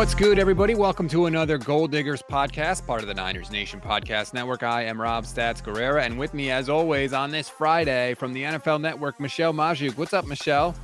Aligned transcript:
What's 0.00 0.14
good, 0.14 0.38
everybody? 0.38 0.74
Welcome 0.74 1.08
to 1.08 1.26
another 1.26 1.58
Gold 1.58 1.90
Diggers 1.90 2.22
podcast, 2.22 2.86
part 2.86 3.02
of 3.02 3.06
the 3.06 3.12
Niners 3.12 3.50
Nation 3.50 3.82
Podcast 3.82 4.32
Network. 4.32 4.62
I 4.62 4.84
am 4.84 4.98
Rob 4.98 5.24
Stats 5.24 5.62
Guerrera, 5.62 6.06
and 6.06 6.18
with 6.18 6.32
me, 6.32 6.50
as 6.50 6.70
always, 6.70 7.12
on 7.12 7.30
this 7.30 7.50
Friday 7.50 8.14
from 8.14 8.32
the 8.32 8.44
NFL 8.44 8.80
Network, 8.80 9.20
Michelle 9.20 9.52
Magdziuk. 9.52 9.98
What's 9.98 10.14
up, 10.14 10.26
Michelle? 10.26 10.74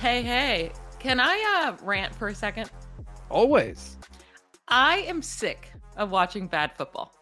Hey, 0.00 0.22
hey. 0.22 0.70
Can 1.00 1.18
I 1.18 1.66
uh, 1.66 1.84
rant 1.84 2.14
for 2.14 2.28
a 2.28 2.34
second? 2.36 2.70
Always. 3.30 3.96
I 4.68 4.98
am 4.98 5.22
sick 5.22 5.72
of 5.96 6.12
watching 6.12 6.46
bad 6.46 6.76
football. 6.76 7.12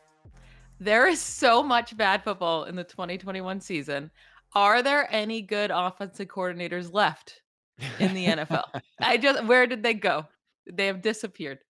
There 0.79 1.09
is 1.09 1.23
so 1.23 1.63
much 1.63 1.97
bad 1.97 2.23
football 2.23 2.65
in 2.65 2.77
the 2.77 2.85
2021 2.85 3.63
season. 3.63 4.11
Are 4.55 4.83
there 4.83 5.09
any 5.11 5.41
good 5.41 5.71
offensive 5.73 6.29
coordinators 6.29 6.93
left 6.93 7.41
in 7.99 8.13
the 8.13 8.27
NFL? 8.27 8.83
I 9.01 9.17
just, 9.17 9.43
where 9.47 9.67
did 9.67 9.83
they 9.83 9.95
go? 9.95 10.27
They 10.71 10.87
have 10.87 11.03
disappeared. 11.03 11.61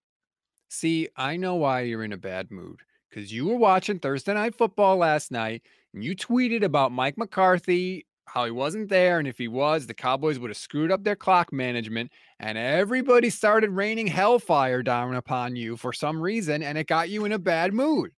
See, 0.69 1.09
I 1.17 1.37
know 1.37 1.57
why 1.57 1.81
you're 1.83 2.05
in 2.05 2.13
a 2.13 2.17
bad 2.17 2.51
mood 2.51 2.81
because 3.09 3.33
you 3.33 3.47
were 3.47 3.57
watching 3.57 3.99
Thursday 3.99 4.35
Night 4.35 4.55
Football 4.55 4.97
last 4.97 5.33
night 5.33 5.63
and 5.93 6.05
you 6.05 6.15
tweeted 6.15 6.63
about 6.63 6.93
Mike 6.93 7.19
McCarthy, 7.19 8.07
how 8.27 8.45
he 8.45 8.51
wasn't 8.51 8.89
there. 8.89 9.19
And 9.19 9.27
if 9.27 9.37
he 9.39 9.49
was, 9.49 9.87
the 9.87 9.95
Cowboys 9.95 10.39
would 10.39 10.51
have 10.51 10.57
screwed 10.57 10.93
up 10.93 11.03
their 11.03 11.17
clock 11.17 11.53
management. 11.53 12.13
And 12.39 12.57
everybody 12.57 13.31
started 13.31 13.71
raining 13.71 14.07
hellfire 14.07 14.83
down 14.83 15.15
upon 15.15 15.57
you 15.57 15.77
for 15.77 15.93
some 15.93 16.21
reason. 16.21 16.63
And 16.63 16.79
it 16.79 16.87
got 16.87 17.11
you 17.11 17.25
in 17.25 17.33
a 17.33 17.39
bad 17.39 17.75
mood. 17.75 18.13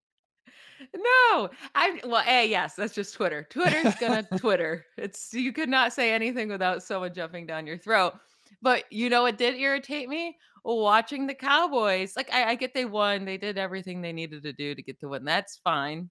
No, 0.96 1.50
I 1.76 2.02
well, 2.04 2.24
a 2.28 2.48
yes, 2.48 2.76
that's 2.76 2.94
just 2.94 3.14
Twitter. 3.14 3.48
Twitter's 3.50 3.96
gonna 3.96 4.28
Twitter. 4.38 4.86
It's 4.98 5.34
you 5.34 5.54
could 5.54 5.70
not 5.70 5.94
say 5.94 6.12
anything 6.12 6.50
without 6.50 6.82
someone 6.84 7.14
jumping 7.14 7.46
down 7.46 7.68
your 7.68 7.78
throat. 7.78 8.16
But 8.62 8.92
you 8.92 9.10
know 9.10 9.22
what 9.22 9.38
did 9.38 9.56
irritate 9.56 10.10
me? 10.10 10.38
Watching 10.64 11.28
the 11.28 11.34
Cowboys. 11.34 12.16
Like 12.16 12.32
I, 12.32 12.52
I 12.52 12.56
get 12.56 12.74
they 12.74 12.86
won. 12.86 13.26
They 13.26 13.38
did 13.38 13.58
everything 13.58 14.02
they 14.02 14.14
needed 14.14 14.44
to 14.44 14.54
do 14.54 14.76
to 14.76 14.84
get 14.84 15.00
the 15.00 15.10
win. 15.10 15.26
That's 15.26 15.60
fine. 15.64 16.10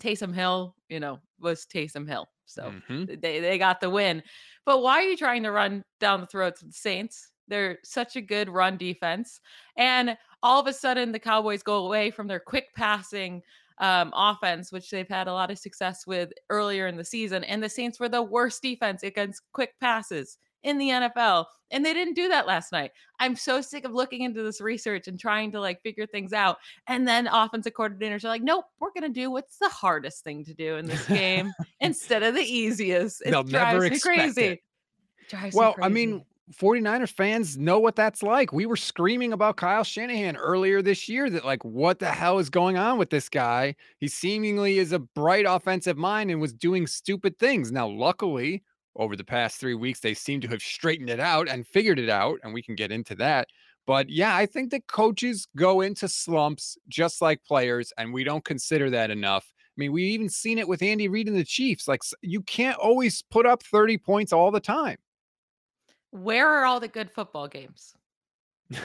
Taysom 0.00 0.34
Hill, 0.34 0.74
you 0.88 1.00
know, 1.00 1.20
was 1.40 1.66
Taysom 1.66 2.08
Hill. 2.08 2.28
So 2.46 2.72
hmm 2.88 3.04
they 3.04 3.40
they 3.40 3.58
got 3.58 3.80
the 3.80 3.90
win. 3.90 4.22
But 4.64 4.82
why 4.82 4.94
are 4.98 5.02
you 5.02 5.16
trying 5.16 5.42
to 5.42 5.50
run 5.50 5.84
down 6.00 6.20
the 6.20 6.26
throats 6.26 6.62
of 6.62 6.68
the 6.68 6.74
Saints? 6.74 7.30
They're 7.48 7.78
such 7.84 8.16
a 8.16 8.20
good 8.20 8.48
run 8.48 8.76
defense. 8.76 9.40
And 9.76 10.16
all 10.42 10.60
of 10.60 10.66
a 10.66 10.72
sudden 10.72 11.12
the 11.12 11.18
Cowboys 11.18 11.62
go 11.62 11.84
away 11.84 12.10
from 12.10 12.26
their 12.26 12.40
quick 12.40 12.68
passing 12.76 13.42
um, 13.78 14.12
offense, 14.16 14.72
which 14.72 14.90
they've 14.90 15.08
had 15.08 15.28
a 15.28 15.32
lot 15.32 15.50
of 15.50 15.58
success 15.58 16.06
with 16.06 16.30
earlier 16.50 16.86
in 16.86 16.96
the 16.96 17.04
season. 17.04 17.44
And 17.44 17.62
the 17.62 17.68
Saints 17.68 18.00
were 18.00 18.08
the 18.08 18.22
worst 18.22 18.62
defense 18.62 19.02
against 19.02 19.42
quick 19.52 19.74
passes 19.80 20.38
in 20.62 20.78
the 20.78 20.88
NFL. 20.88 21.46
And 21.70 21.84
they 21.84 21.92
didn't 21.92 22.14
do 22.14 22.28
that 22.28 22.46
last 22.46 22.70
night. 22.70 22.92
I'm 23.18 23.34
so 23.34 23.60
sick 23.60 23.84
of 23.84 23.92
looking 23.92 24.22
into 24.22 24.42
this 24.42 24.60
research 24.60 25.08
and 25.08 25.18
trying 25.18 25.50
to 25.52 25.60
like 25.60 25.82
figure 25.82 26.06
things 26.06 26.32
out. 26.32 26.58
And 26.86 27.08
then 27.08 27.26
offensive 27.26 27.72
coordinators 27.72 28.24
are 28.24 28.28
like, 28.28 28.42
nope, 28.42 28.66
we're 28.78 28.92
going 28.92 29.02
to 29.02 29.20
do 29.20 29.30
what's 29.30 29.58
the 29.58 29.68
hardest 29.68 30.22
thing 30.22 30.44
to 30.44 30.54
do 30.54 30.76
in 30.76 30.86
this 30.86 31.06
game 31.06 31.52
instead 31.80 32.22
of 32.22 32.34
the 32.34 32.42
easiest. 32.42 33.22
It 33.22 33.30
They'll 33.30 33.42
never 33.42 33.78
drives 33.78 33.90
me 33.90 33.96
expect 33.96 34.18
crazy. 34.18 34.44
it. 34.44 34.60
Drives 35.28 35.54
me 35.54 35.58
Well, 35.58 35.74
I 35.82 35.88
mean, 35.88 36.24
49ers 36.54 37.10
fans 37.10 37.58
know 37.58 37.80
what 37.80 37.96
that's 37.96 38.22
like. 38.22 38.52
We 38.52 38.66
were 38.66 38.76
screaming 38.76 39.32
about 39.32 39.56
Kyle 39.56 39.82
Shanahan 39.82 40.36
earlier 40.36 40.80
this 40.80 41.08
year 41.08 41.28
that, 41.30 41.44
like, 41.44 41.64
what 41.64 41.98
the 41.98 42.10
hell 42.10 42.38
is 42.38 42.50
going 42.50 42.76
on 42.76 42.98
with 42.98 43.10
this 43.10 43.28
guy? 43.28 43.74
He 43.98 44.06
seemingly 44.06 44.78
is 44.78 44.92
a 44.92 45.00
bright 45.00 45.44
offensive 45.48 45.96
mind 45.96 46.30
and 46.30 46.40
was 46.40 46.52
doing 46.52 46.86
stupid 46.86 47.38
things. 47.40 47.72
Now, 47.72 47.88
luckily, 47.88 48.62
over 48.96 49.16
the 49.16 49.24
past 49.24 49.58
three 49.60 49.74
weeks, 49.74 50.00
they 50.00 50.14
seem 50.14 50.40
to 50.42 50.48
have 50.48 50.62
straightened 50.62 51.10
it 51.10 51.20
out 51.20 51.48
and 51.48 51.66
figured 51.66 51.98
it 51.98 52.08
out, 52.08 52.38
and 52.42 52.52
we 52.54 52.62
can 52.62 52.74
get 52.74 52.92
into 52.92 53.14
that. 53.16 53.48
But 53.86 54.10
yeah, 54.10 54.34
I 54.36 54.46
think 54.46 54.70
that 54.72 54.86
coaches 54.88 55.46
go 55.56 55.80
into 55.80 56.08
slumps 56.08 56.76
just 56.88 57.22
like 57.22 57.44
players, 57.44 57.92
and 57.98 58.12
we 58.12 58.24
don't 58.24 58.44
consider 58.44 58.90
that 58.90 59.10
enough. 59.10 59.52
I 59.56 59.76
mean, 59.80 59.92
we've 59.92 60.12
even 60.14 60.28
seen 60.28 60.58
it 60.58 60.66
with 60.68 60.82
Andy 60.82 61.08
Reid 61.08 61.28
and 61.28 61.36
the 61.36 61.44
Chiefs. 61.44 61.86
Like, 61.86 62.00
you 62.22 62.42
can't 62.42 62.78
always 62.78 63.22
put 63.30 63.46
up 63.46 63.62
30 63.62 63.98
points 63.98 64.32
all 64.32 64.50
the 64.50 64.60
time. 64.60 64.96
where 66.10 66.48
are 66.48 66.64
all 66.64 66.80
the 66.80 66.88
good 66.88 67.10
football 67.10 67.48
games? 67.48 67.94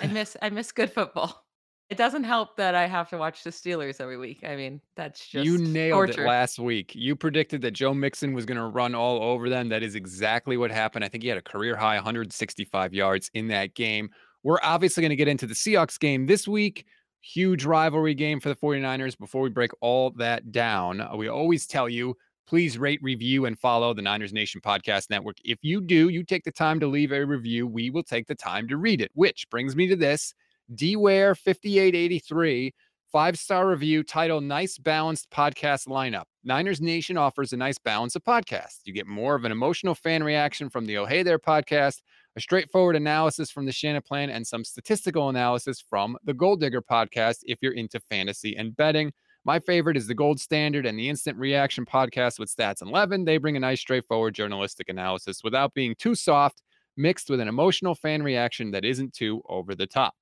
I 0.01 0.07
miss 0.07 0.38
I 0.41 0.50
miss 0.50 0.71
good 0.71 0.91
football. 0.91 1.45
It 1.91 1.97
doesn't 1.97 2.24
help 2.24 2.56
that 2.56 2.74
I 2.74 2.88
have 2.88 3.09
to 3.09 3.18
watch 3.18 3.44
the 3.44 3.50
Steelers 3.50 4.00
every 4.00 4.16
week. 4.16 4.46
I 4.47 4.56
mean, 4.56 4.79
that's 4.96 5.28
just 5.28 5.46
You 5.46 5.57
nailed 5.57 6.12
it 6.12 6.19
last 6.19 6.57
week. 6.57 6.94
You 6.96 7.18
predicted 7.18 7.62
that 7.63 7.72
Joe 7.72 7.94
Mixon 7.94 8.31
was 8.31 8.46
going 8.46 8.57
to 8.57 8.68
run 8.68 8.96
all 8.96 9.22
over 9.22 9.50
them. 9.50 9.68
That 9.68 9.84
is 9.84 9.96
exactly 9.96 10.56
what 10.56 10.72
happened. 10.72 11.03
I 11.03 11.09
think 11.09 11.22
he 11.22 11.28
had 11.28 11.38
a 11.38 11.41
career 11.41 11.75
high 11.75 11.96
165 11.96 12.94
yards 12.94 13.30
in 13.34 13.50
that 13.50 13.75
game. 13.75 14.09
We're 14.41 14.62
obviously 14.63 15.01
going 15.01 15.09
to 15.09 15.18
get 15.18 15.28
into 15.28 15.46
the 15.46 15.53
Seahawks 15.53 16.00
game 16.00 16.28
this 16.28 16.47
week. 16.47 16.85
Huge 17.19 17.66
rivalry 17.66 18.13
game 18.13 18.40
for 18.40 18.47
the 18.47 18.56
49ers. 18.56 19.18
Before 19.18 19.41
we 19.41 19.50
break 19.50 19.72
all 19.81 20.12
that 20.12 20.53
down, 20.53 21.01
uh, 21.01 21.18
we 21.18 21.28
always 21.28 21.68
tell 21.68 21.90
you 21.90 22.16
please 22.47 22.78
rate, 22.78 23.03
review, 23.03 23.47
and 23.47 23.59
follow 23.59 23.94
the 23.94 24.01
Niners 24.01 24.31
Nation 24.31 24.62
Podcast 24.62 25.09
Network. 25.09 25.35
If 25.44 25.59
you 25.62 25.81
do, 25.81 26.07
you 26.07 26.24
take 26.24 26.46
the 26.46 26.51
time 26.51 26.80
to 26.80 26.88
leave 26.88 27.12
a 27.12 27.25
review, 27.25 27.68
we 27.68 27.90
will 27.90 28.03
take 28.03 28.28
the 28.28 28.35
time 28.35 28.69
to 28.69 28.78
read 28.78 29.01
it, 29.01 29.12
which 29.13 29.50
brings 29.50 29.75
me 29.75 29.88
to 29.88 29.97
this. 29.97 30.34
DWare 30.75 31.37
5883 31.37 32.73
five 33.11 33.37
star 33.37 33.67
review 33.67 34.03
titled 34.03 34.43
Nice 34.45 34.77
Balanced 34.77 35.29
Podcast 35.31 35.87
Lineup. 35.87 36.23
Niners 36.45 36.79
Nation 36.79 37.17
offers 37.17 37.51
a 37.51 37.57
nice 37.57 37.77
balance 37.77 38.15
of 38.15 38.23
podcasts. 38.23 38.79
You 38.85 38.93
get 38.93 39.05
more 39.05 39.35
of 39.35 39.43
an 39.43 39.51
emotional 39.51 39.93
fan 39.93 40.23
reaction 40.23 40.69
from 40.69 40.85
the 40.85 40.97
Oh 40.97 41.05
Hey 41.05 41.21
There 41.21 41.37
podcast, 41.37 41.97
a 42.37 42.41
straightforward 42.41 42.95
analysis 42.95 43.51
from 43.51 43.65
the 43.65 43.71
Shannon 43.73 44.01
Plan, 44.01 44.29
and 44.29 44.47
some 44.47 44.63
statistical 44.63 45.27
analysis 45.27 45.81
from 45.81 46.17
the 46.23 46.33
Gold 46.33 46.61
Digger 46.61 46.81
podcast 46.81 47.39
if 47.43 47.59
you're 47.61 47.73
into 47.73 47.99
fantasy 47.99 48.55
and 48.55 48.75
betting. 48.77 49.11
My 49.43 49.59
favorite 49.59 49.97
is 49.97 50.07
the 50.07 50.15
Gold 50.15 50.39
Standard 50.39 50.85
and 50.85 50.97
the 50.97 51.09
Instant 51.09 51.38
Reaction 51.38 51.85
podcast 51.85 52.39
with 52.39 52.55
Stats 52.55 52.81
and 52.81 52.91
Levin. 52.91 53.25
They 53.25 53.38
bring 53.38 53.57
a 53.57 53.59
nice, 53.59 53.81
straightforward 53.81 54.35
journalistic 54.35 54.88
analysis 54.88 55.43
without 55.43 55.73
being 55.73 55.95
too 55.97 56.15
soft, 56.15 56.61
mixed 56.95 57.29
with 57.29 57.41
an 57.41 57.49
emotional 57.49 57.93
fan 57.93 58.23
reaction 58.23 58.71
that 58.71 58.85
isn't 58.85 59.13
too 59.13 59.41
over 59.49 59.75
the 59.75 59.88
top. 59.88 60.13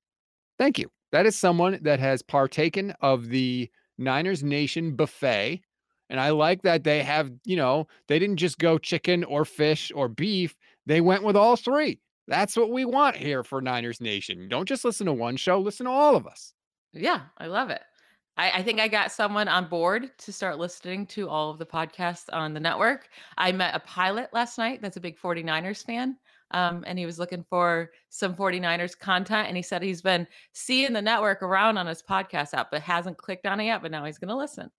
Thank 0.60 0.78
you. 0.78 0.92
That 1.12 1.26
is 1.26 1.36
someone 1.36 1.80
that 1.82 2.00
has 2.00 2.22
partaken 2.22 2.94
of 3.02 3.30
the 3.30 3.70
Niners 3.98 4.44
Nation 4.44 4.96
buffet. 4.96 5.62
And 6.10 6.20
I 6.20 6.30
like 6.32 6.64
that 6.64 6.84
they 6.84 7.02
have, 7.04 7.32
you 7.46 7.56
know, 7.56 7.88
they 8.08 8.20
didn't 8.20 8.38
just 8.38 8.60
go 8.60 8.78
chicken 8.78 9.24
or 9.24 9.46
fish 9.46 9.92
or 9.96 10.08
beef. 10.08 10.56
They 10.86 11.02
went 11.02 11.24
with 11.24 11.36
all 11.36 11.56
three. 11.56 12.00
That's 12.28 12.56
what 12.56 12.72
we 12.72 12.86
want 12.86 13.16
here 13.16 13.44
for 13.44 13.62
Niners 13.62 14.02
Nation. 14.02 14.48
Don't 14.50 14.68
just 14.68 14.86
listen 14.86 15.08
to 15.08 15.14
one 15.14 15.38
show, 15.38 15.60
listen 15.60 15.86
to 15.86 15.92
all 15.92 16.16
of 16.16 16.28
us. 16.28 16.54
Yeah, 16.94 17.22
I 17.38 17.48
love 17.48 17.70
it. 17.70 17.82
I, 18.38 18.52
I 18.60 18.64
think 18.64 18.80
I 18.80 18.88
got 18.88 19.12
someone 19.12 19.48
on 19.48 19.68
board 19.68 20.12
to 20.20 20.32
start 20.32 20.60
listening 20.60 21.06
to 21.08 21.28
all 21.28 21.52
of 21.52 21.60
the 21.60 21.66
podcasts 21.66 22.26
on 22.32 22.54
the 22.54 22.60
network. 22.60 23.10
I 23.38 23.52
met 23.52 23.76
a 23.76 23.80
pilot 23.80 24.30
last 24.32 24.58
night 24.58 24.82
that's 24.82 24.98
a 24.98 25.02
big 25.02 25.20
49ers 25.20 25.86
fan. 25.86 26.18
Um, 26.52 26.84
and 26.88 26.98
he 26.98 27.06
was 27.06 27.20
looking 27.20 27.44
for 27.50 27.92
some 28.10 28.36
49ers 28.36 28.98
content. 28.98 29.48
And 29.48 29.56
he 29.58 29.64
said 29.64 29.82
he's 29.84 30.02
been 30.02 30.28
seeing 30.54 30.94
the 30.94 31.02
network 31.02 31.44
around 31.44 31.78
on 31.78 31.86
his 31.88 32.02
podcast 32.02 32.54
app, 32.54 32.72
but 32.72 32.82
hasn't 32.82 33.18
clicked 33.18 33.46
on 33.46 33.60
it 33.60 33.66
yet. 33.66 33.82
But 33.82 33.92
now 33.92 34.04
he's 34.06 34.18
going 34.18 34.30
to 34.30 34.36
listen. 34.36 34.72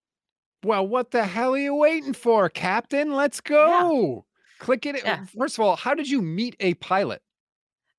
Well, 0.64 0.86
what 0.86 1.10
the 1.10 1.24
hell 1.24 1.54
are 1.54 1.58
you 1.58 1.74
waiting 1.74 2.12
for, 2.12 2.48
Captain? 2.50 3.14
Let's 3.14 3.40
Yeah. 3.48 3.56
go. 3.56 4.26
Click 4.58 4.84
it. 4.84 5.02
Yeah. 5.04 5.24
First 5.38 5.58
of 5.58 5.64
all, 5.64 5.76
how 5.76 5.94
did 5.94 6.08
you 6.10 6.20
meet 6.20 6.54
a 6.60 6.74
pilot? 6.74 7.22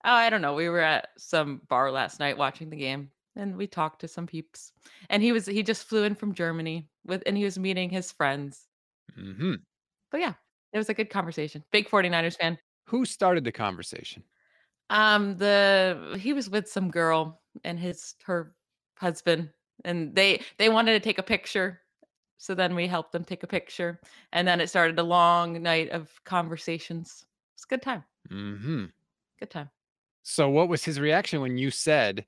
Oh, 0.03 0.11
I 0.13 0.29
don't 0.29 0.41
know. 0.41 0.53
We 0.53 0.69
were 0.69 0.79
at 0.79 1.09
some 1.17 1.61
bar 1.69 1.91
last 1.91 2.19
night 2.19 2.37
watching 2.37 2.69
the 2.69 2.75
game 2.77 3.09
and 3.35 3.55
we 3.55 3.67
talked 3.67 4.01
to 4.01 4.07
some 4.07 4.27
peeps. 4.27 4.71
And 5.09 5.23
he 5.23 5.31
was 5.31 5.45
he 5.45 5.63
just 5.63 5.87
flew 5.87 6.03
in 6.03 6.13
from 6.15 6.33
Germany 6.33 6.87
with 7.05 7.23
and 7.25 7.37
he 7.37 7.43
was 7.43 7.57
meeting 7.57 7.89
his 7.89 8.11
friends. 8.11 8.67
Mm-hmm. 9.17 9.53
But 10.11 10.21
yeah, 10.21 10.33
it 10.73 10.77
was 10.77 10.89
a 10.89 10.93
good 10.93 11.09
conversation. 11.09 11.63
Big 11.71 11.89
49ers 11.89 12.37
fan. 12.37 12.57
Who 12.85 13.05
started 13.05 13.43
the 13.43 13.51
conversation? 13.51 14.23
Um 14.89 15.37
the 15.37 16.17
he 16.19 16.33
was 16.33 16.49
with 16.49 16.67
some 16.67 16.89
girl 16.89 17.41
and 17.63 17.79
his 17.79 18.15
her 18.23 18.55
husband 18.97 19.49
and 19.85 20.13
they 20.15 20.41
they 20.57 20.69
wanted 20.69 20.93
to 20.93 20.99
take 20.99 21.17
a 21.17 21.23
picture. 21.23 21.81
So 22.37 22.55
then 22.55 22.75
we 22.75 22.87
helped 22.87 23.11
them 23.11 23.23
take 23.23 23.43
a 23.43 23.47
picture 23.47 24.01
and 24.33 24.47
then 24.47 24.59
it 24.59 24.67
started 24.67 24.97
a 24.99 25.03
long 25.03 25.61
night 25.61 25.89
of 25.89 26.09
conversations. 26.25 27.25
It's 27.53 27.65
a 27.65 27.67
good 27.67 27.81
time. 27.81 28.03
Mm-hmm. 28.29 28.85
Good 29.39 29.49
time. 29.51 29.69
So, 30.23 30.49
what 30.49 30.69
was 30.69 30.83
his 30.83 30.99
reaction 30.99 31.41
when 31.41 31.57
you 31.57 31.71
said 31.71 32.25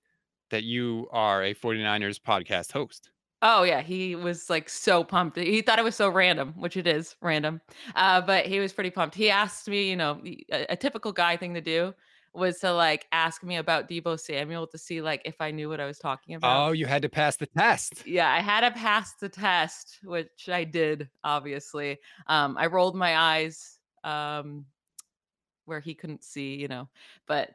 that 0.50 0.64
you 0.64 1.08
are 1.12 1.44
a 1.44 1.54
49ers 1.54 2.20
podcast 2.20 2.72
host? 2.72 3.12
Oh 3.46 3.64
yeah, 3.64 3.82
he 3.82 4.16
was 4.16 4.50
like 4.50 4.70
so 4.70 5.04
pumped. 5.04 5.38
He 5.38 5.62
thought 5.62 5.78
it 5.78 5.84
was 5.84 5.98
so 5.98 6.08
random, 6.08 6.54
which 6.56 6.78
it 6.78 6.88
is 6.88 7.18
random. 7.22 7.60
Uh, 7.94 8.22
but 8.22 8.46
he 8.46 8.62
was 8.62 8.72
pretty 8.72 8.90
pumped. 8.90 9.16
He 9.16 9.30
asked 9.30 9.68
me, 9.68 9.90
you 9.90 9.98
know, 9.98 10.24
a 10.50 10.78
typical 10.78 11.12
guy 11.12 11.36
thing 11.36 11.54
to 11.56 11.62
do 11.62 11.94
was 12.34 12.60
to 12.60 12.72
like 12.72 13.06
ask 13.12 13.44
me 13.44 13.58
about 13.58 13.90
Deebo 13.90 14.18
Samuel 14.18 14.66
to 14.68 14.78
see 14.78 15.02
like 15.02 15.22
if 15.26 15.36
I 15.42 15.52
knew 15.52 15.68
what 15.68 15.82
I 15.82 15.86
was 15.86 16.00
talking 16.00 16.36
about. 16.36 16.70
Oh, 16.70 16.72
you 16.72 16.86
had 16.86 17.02
to 17.02 17.10
pass 17.10 17.36
the 17.36 17.46
test. 17.48 18.08
Yeah, 18.08 18.32
I 18.32 18.40
had 18.40 18.62
to 18.62 18.72
pass 18.72 19.14
the 19.20 19.28
test, 19.28 20.00
which 20.06 20.48
I 20.48 20.64
did, 20.64 21.10
obviously. 21.26 22.00
Um, 22.28 22.58
I 22.58 22.68
rolled 22.68 22.96
my 22.96 23.18
eyes 23.18 23.78
um 24.06 24.66
where 25.66 25.82
he 25.82 25.94
couldn't 25.94 26.24
see, 26.24 26.56
you 26.56 26.70
know, 26.70 26.88
but 27.28 27.52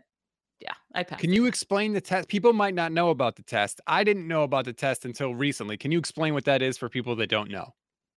Yeah, 0.60 0.74
I 0.94 1.04
pass. 1.04 1.20
Can 1.20 1.32
you 1.32 1.46
explain 1.46 1.92
the 1.92 2.00
test? 2.00 2.28
People 2.28 2.52
might 2.52 2.74
not 2.74 2.92
know 2.92 3.10
about 3.10 3.36
the 3.36 3.42
test. 3.42 3.80
I 3.86 4.02
didn't 4.02 4.26
know 4.26 4.42
about 4.42 4.64
the 4.64 4.72
test 4.72 5.04
until 5.04 5.34
recently. 5.34 5.76
Can 5.76 5.92
you 5.92 5.98
explain 5.98 6.34
what 6.34 6.44
that 6.46 6.62
is 6.62 6.76
for 6.76 6.88
people 6.88 7.14
that 7.16 7.28
don't 7.28 7.50
know? 7.50 7.74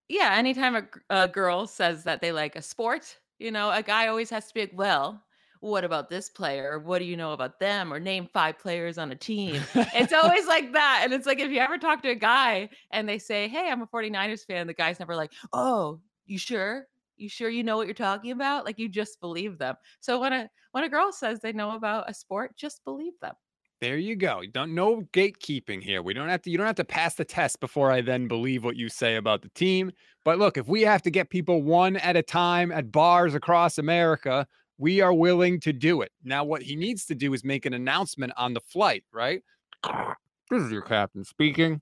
Yeah, 0.09 0.33
anytime 0.35 0.87
a 1.09 1.27
girl 1.27 1.67
says 1.67 2.03
that 2.03 2.19
they 2.19 2.31
like 2.31 2.55
a 2.55 2.61
sport, 2.61 3.17
you 3.39 3.51
know, 3.51 3.71
a 3.71 3.81
guy 3.81 4.07
always 4.07 4.29
has 4.31 4.47
to 4.47 4.53
be 4.53 4.61
like, 4.61 4.73
well, 4.73 5.23
what 5.61 5.83
about 5.83 6.09
this 6.09 6.29
player? 6.29 6.79
What 6.79 6.99
do 6.99 7.05
you 7.05 7.15
know 7.15 7.33
about 7.33 7.59
them? 7.59 7.93
Or 7.93 7.99
name 7.99 8.27
five 8.33 8.57
players 8.57 8.97
on 8.97 9.11
a 9.11 9.15
team. 9.15 9.61
It's 9.75 10.11
always 10.11 10.47
like 10.47 10.73
that. 10.73 11.01
And 11.03 11.13
it's 11.13 11.27
like 11.27 11.39
if 11.39 11.51
you 11.51 11.59
ever 11.59 11.77
talk 11.77 12.01
to 12.01 12.09
a 12.09 12.15
guy 12.15 12.69
and 12.91 13.07
they 13.07 13.19
say, 13.19 13.47
hey, 13.47 13.69
I'm 13.69 13.81
a 13.81 13.87
49ers 13.87 14.45
fan, 14.45 14.67
the 14.67 14.73
guy's 14.73 14.99
never 14.99 15.15
like, 15.15 15.31
oh, 15.53 16.01
you 16.25 16.39
sure? 16.39 16.87
You 17.21 17.29
sure 17.29 17.49
you 17.49 17.63
know 17.63 17.77
what 17.77 17.87
you're 17.87 17.93
talking 17.93 18.31
about? 18.31 18.65
Like 18.65 18.79
you 18.79 18.89
just 18.89 19.19
believe 19.21 19.57
them. 19.57 19.75
So 19.99 20.19
when 20.19 20.33
a 20.33 20.49
when 20.71 20.83
a 20.83 20.89
girl 20.89 21.11
says 21.11 21.39
they 21.39 21.53
know 21.53 21.75
about 21.75 22.09
a 22.09 22.13
sport, 22.13 22.57
just 22.57 22.83
believe 22.83 23.13
them. 23.21 23.35
There 23.79 23.97
you 23.97 24.15
go. 24.15 24.41
Don't 24.51 24.75
no 24.75 25.01
gatekeeping 25.13 25.81
here. 25.81 26.03
We 26.03 26.13
don't 26.13 26.29
have 26.29 26.41
to 26.43 26.49
you 26.49 26.57
don't 26.57 26.67
have 26.67 26.75
to 26.75 26.83
pass 26.83 27.15
the 27.15 27.25
test 27.25 27.59
before 27.59 27.91
I 27.91 28.01
then 28.01 28.27
believe 28.27 28.63
what 28.63 28.75
you 28.75 28.89
say 28.89 29.15
about 29.15 29.41
the 29.41 29.49
team. 29.49 29.91
But 30.25 30.39
look, 30.39 30.57
if 30.57 30.67
we 30.67 30.81
have 30.81 31.01
to 31.03 31.11
get 31.11 31.29
people 31.29 31.63
one 31.63 31.95
at 31.97 32.15
a 32.15 32.23
time 32.23 32.71
at 32.71 32.91
bars 32.91 33.35
across 33.35 33.77
America, 33.77 34.47
we 34.77 35.01
are 35.01 35.13
willing 35.13 35.59
to 35.61 35.73
do 35.73 36.01
it. 36.01 36.11
Now 36.23 36.43
what 36.43 36.63
he 36.63 36.75
needs 36.75 37.05
to 37.05 37.15
do 37.15 37.33
is 37.33 37.43
make 37.43 37.65
an 37.65 37.73
announcement 37.73 38.33
on 38.37 38.53
the 38.53 38.61
flight, 38.61 39.03
right? 39.13 39.41
This 40.49 40.63
is 40.63 40.71
your 40.73 40.81
captain 40.81 41.23
speaking. 41.23 41.81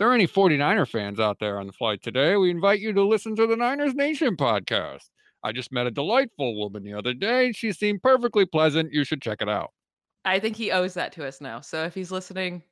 There 0.00 0.08
are 0.08 0.14
any 0.14 0.26
49er 0.26 0.88
fans 0.88 1.20
out 1.20 1.40
there 1.40 1.60
on 1.60 1.66
the 1.66 1.74
flight 1.74 2.02
today, 2.02 2.34
we 2.36 2.50
invite 2.50 2.80
you 2.80 2.94
to 2.94 3.04
listen 3.04 3.36
to 3.36 3.46
the 3.46 3.54
Niners 3.54 3.94
Nation 3.94 4.34
podcast. 4.34 5.10
I 5.44 5.52
just 5.52 5.70
met 5.72 5.86
a 5.86 5.90
delightful 5.90 6.56
woman 6.58 6.82
the 6.84 6.94
other 6.94 7.12
day. 7.12 7.52
She 7.52 7.70
seemed 7.70 8.02
perfectly 8.02 8.46
pleasant. 8.46 8.94
You 8.94 9.04
should 9.04 9.20
check 9.20 9.42
it 9.42 9.48
out. 9.50 9.72
I 10.24 10.38
think 10.38 10.56
he 10.56 10.70
owes 10.70 10.94
that 10.94 11.12
to 11.12 11.26
us 11.28 11.42
now. 11.42 11.60
So 11.60 11.84
if 11.84 11.92
he's 11.92 12.10
listening, 12.10 12.62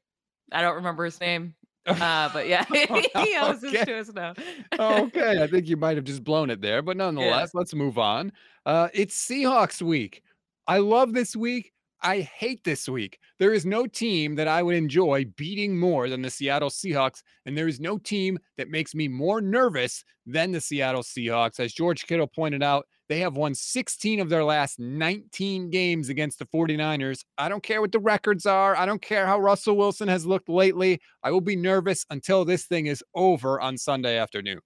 I 0.53 0.63
don't 0.63 0.77
remember 0.77 1.05
his 1.05 1.21
name. 1.21 1.55
Uh, 1.87 2.29
but 2.35 2.47
yeah, 2.47 2.65
he 2.73 3.37
owes 3.41 3.63
this 3.63 3.75
Okay. 3.75 3.85
to 3.87 3.99
us 3.99 4.13
now. 4.13 4.35
okay, 4.79 5.43
I 5.43 5.47
think 5.47 5.69
you 5.69 5.77
might 5.79 5.97
have 5.97 6.05
just 6.05 6.23
blown 6.23 6.51
it 6.51 6.61
there, 6.61 6.83
but 6.83 6.99
nonetheless, 6.99 7.53
let's 7.55 7.75
move 7.75 7.97
on. 7.97 8.31
Uh, 8.67 8.89
it's 8.93 9.27
Seahawks 9.27 9.81
week. 9.81 10.23
I 10.67 10.79
love 10.79 11.15
this 11.15 11.35
week. 11.35 11.73
I 12.03 12.21
hate 12.21 12.63
this 12.65 12.89
week. 12.89 13.19
There 13.39 13.53
is 13.53 13.67
no 13.67 13.87
team 13.87 14.37
that 14.37 14.47
I 14.47 14.63
would 14.63 14.77
enjoy 14.77 15.27
beating 15.37 15.79
more 15.79 16.09
than 16.09 16.23
the 16.23 16.31
Seattle 16.31 16.71
Seahawks, 16.71 17.23
and 17.45 17.57
there 17.57 17.67
is 17.67 17.81
no 17.81 17.99
team 17.99 18.39
that 18.57 18.69
makes 18.69 18.95
me 18.95 19.09
more 19.09 19.41
nervous 19.41 20.05
than 20.25 20.53
the 20.53 20.61
Seattle 20.61 21.03
Seahawks. 21.03 21.59
As 21.59 21.73
George 21.73 22.07
Kittle 22.07 22.29
pointed 22.29 22.63
out, 22.63 22.87
they 23.09 23.21
have 23.21 23.37
won 23.37 23.55
16 23.55 24.21
of 24.21 24.29
their 24.29 24.45
last 24.45 24.79
19 24.79 25.71
games 25.71 26.09
against 26.09 26.39
the 26.39 26.47
49ers. 26.47 27.25
I 27.37 27.49
don't 27.49 27.63
care 27.63 27.81
what 27.81 27.93
the 27.93 27.99
records 28.01 28.47
are. 28.47 28.77
I 28.77 28.87
don't 28.87 29.03
care 29.03 29.27
how 29.27 29.41
Russell 29.41 29.77
Wilson 29.77 30.09
has 30.09 30.27
looked 30.27 30.49
lately. 30.49 31.01
I 31.23 31.31
will 31.31 31.41
be 31.41 31.57
nervous 31.57 32.05
until 32.11 32.45
this 32.45 32.67
thing 32.67 32.87
is 32.87 33.03
over 33.15 33.61
on 33.61 33.79
Sunday 33.79 34.19
afternoon. 34.19 34.61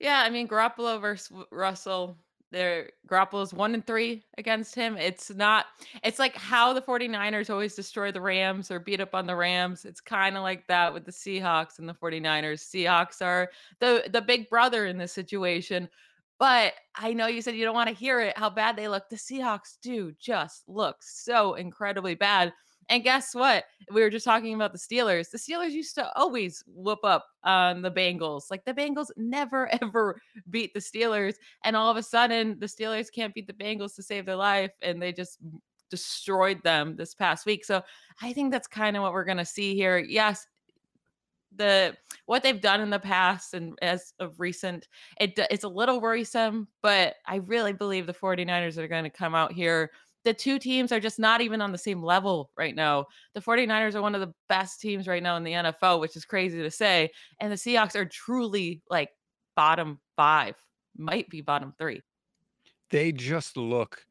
Yeah, 0.00 0.22
I 0.22 0.30
mean 0.30 0.48
Garoppolo 0.48 1.00
versus 1.00 1.30
Russell. 1.52 2.16
There 2.52 2.90
Garoppolo's 3.06 3.54
one 3.54 3.74
and 3.74 3.86
three 3.86 4.24
against 4.38 4.74
him. 4.74 4.96
It's 4.96 5.30
not 5.30 5.66
it's 6.02 6.18
like 6.18 6.34
how 6.34 6.72
the 6.72 6.82
49ers 6.82 7.50
always 7.50 7.74
destroy 7.74 8.10
the 8.10 8.20
Rams 8.20 8.70
or 8.70 8.80
beat 8.80 9.00
up 9.00 9.14
on 9.14 9.26
the 9.26 9.36
Rams. 9.36 9.84
It's 9.84 10.00
kind 10.00 10.36
of 10.36 10.42
like 10.42 10.66
that 10.66 10.92
with 10.92 11.04
the 11.04 11.12
Seahawks 11.12 11.78
and 11.78 11.88
the 11.88 11.94
49ers. 11.94 12.60
Seahawks 12.60 13.24
are 13.24 13.50
the 13.78 14.08
the 14.12 14.20
big 14.20 14.48
brother 14.48 14.86
in 14.86 14.98
this 14.98 15.12
situation. 15.12 15.88
But 16.40 16.72
I 16.96 17.12
know 17.12 17.26
you 17.26 17.42
said 17.42 17.54
you 17.54 17.66
don't 17.66 17.74
want 17.74 17.90
to 17.90 17.94
hear 17.94 18.18
it, 18.20 18.36
how 18.36 18.48
bad 18.48 18.74
they 18.74 18.88
look. 18.88 19.10
The 19.10 19.16
Seahawks 19.16 19.76
do 19.82 20.12
just 20.18 20.66
look 20.66 20.96
so 21.02 21.54
incredibly 21.54 22.14
bad. 22.14 22.54
And 22.90 23.04
guess 23.04 23.34
what? 23.36 23.64
We 23.92 24.02
were 24.02 24.10
just 24.10 24.24
talking 24.24 24.52
about 24.52 24.72
the 24.72 24.78
Steelers. 24.78 25.30
The 25.30 25.38
Steelers 25.38 25.70
used 25.70 25.94
to 25.94 26.12
always 26.18 26.64
whoop 26.66 26.98
up 27.04 27.24
on 27.44 27.82
the 27.82 27.90
Bengals. 27.90 28.50
Like 28.50 28.64
the 28.64 28.74
Bengals 28.74 29.10
never 29.16 29.72
ever 29.82 30.20
beat 30.50 30.74
the 30.74 30.80
Steelers. 30.80 31.36
And 31.62 31.76
all 31.76 31.88
of 31.88 31.96
a 31.96 32.02
sudden, 32.02 32.58
the 32.58 32.66
Steelers 32.66 33.06
can't 33.10 33.32
beat 33.32 33.46
the 33.46 33.52
Bengals 33.52 33.94
to 33.94 34.02
save 34.02 34.26
their 34.26 34.36
life. 34.36 34.72
And 34.82 35.00
they 35.00 35.12
just 35.12 35.38
destroyed 35.88 36.62
them 36.64 36.96
this 36.96 37.14
past 37.14 37.46
week. 37.46 37.64
So 37.64 37.80
I 38.20 38.32
think 38.32 38.50
that's 38.50 38.68
kind 38.68 38.96
of 38.96 39.02
what 39.02 39.12
we're 39.12 39.24
going 39.24 39.38
to 39.38 39.44
see 39.44 39.74
here. 39.74 39.98
Yes, 39.98 40.46
the 41.56 41.96
what 42.26 42.42
they've 42.42 42.60
done 42.60 42.80
in 42.80 42.90
the 42.90 42.98
past 42.98 43.54
and 43.54 43.76
as 43.82 44.14
of 44.20 44.38
recent 44.38 44.86
it 45.20 45.36
it's 45.50 45.64
a 45.64 45.68
little 45.68 46.00
worrisome 46.00 46.68
but 46.80 47.16
i 47.26 47.36
really 47.36 47.72
believe 47.72 48.06
the 48.06 48.14
49ers 48.14 48.76
are 48.76 48.86
going 48.86 49.02
to 49.02 49.10
come 49.10 49.34
out 49.34 49.52
here 49.52 49.90
the 50.24 50.34
two 50.34 50.58
teams 50.58 50.92
are 50.92 51.00
just 51.00 51.18
not 51.18 51.40
even 51.40 51.60
on 51.60 51.72
the 51.72 51.78
same 51.78 52.02
level 52.02 52.50
right 52.56 52.74
now 52.74 53.06
the 53.34 53.40
49ers 53.40 53.94
are 53.94 54.02
one 54.02 54.14
of 54.14 54.20
the 54.20 54.32
best 54.48 54.80
teams 54.80 55.08
right 55.08 55.22
now 55.22 55.36
in 55.36 55.44
the 55.44 55.52
nfl 55.52 56.00
which 56.00 56.16
is 56.16 56.24
crazy 56.24 56.62
to 56.62 56.70
say 56.70 57.10
and 57.40 57.50
the 57.50 57.56
seahawks 57.56 57.94
are 57.94 58.04
truly 58.04 58.82
like 58.88 59.10
bottom 59.56 59.98
five 60.16 60.54
might 60.96 61.28
be 61.28 61.40
bottom 61.40 61.72
three 61.78 62.00
They 62.90 63.12
just 63.12 63.56
look 63.56 64.04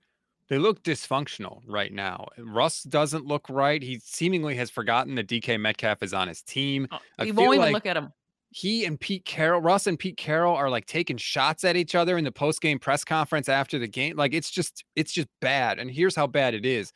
they 0.49 0.57
look 0.57 0.81
dysfunctional 0.81 1.61
right 1.67 1.93
now. 1.93 2.25
Russ 2.39 2.81
doesn't 2.81 3.23
look 3.23 3.47
right. 3.51 3.83
He 3.83 3.99
seemingly 4.03 4.55
has 4.55 4.71
forgotten 4.71 5.13
that 5.15 5.27
DK 5.27 5.59
Metcalf 5.59 6.01
is 6.01 6.11
on 6.11 6.27
his 6.27 6.41
team. 6.41 6.87
Oh, 6.91 6.97
I 7.19 7.25
you 7.25 7.33
feel 7.35 7.43
won't 7.43 7.55
even 7.55 7.65
like 7.65 7.73
look 7.73 7.85
at 7.85 7.93
them 7.93 8.11
he 8.51 8.85
and 8.85 8.99
Pete 8.99 9.25
Carroll, 9.25 9.61
Russ 9.61 9.87
and 9.87 9.99
Pete 9.99 10.17
Carroll 10.17 10.55
are 10.55 10.69
like 10.69 10.85
taking 10.85 11.17
shots 11.17 11.63
at 11.63 11.75
each 11.75 11.95
other 11.95 12.17
in 12.17 12.23
the 12.23 12.31
post-game 12.31 12.79
press 12.79 13.03
conference 13.03 13.47
after 13.47 13.77
the 13.77 13.87
game. 13.87 14.15
Like 14.17 14.33
it's 14.33 14.49
just 14.49 14.83
it's 14.95 15.11
just 15.11 15.27
bad. 15.39 15.79
And 15.79 15.89
here's 15.89 16.15
how 16.15 16.27
bad 16.27 16.53
it 16.53 16.65
is. 16.65 16.91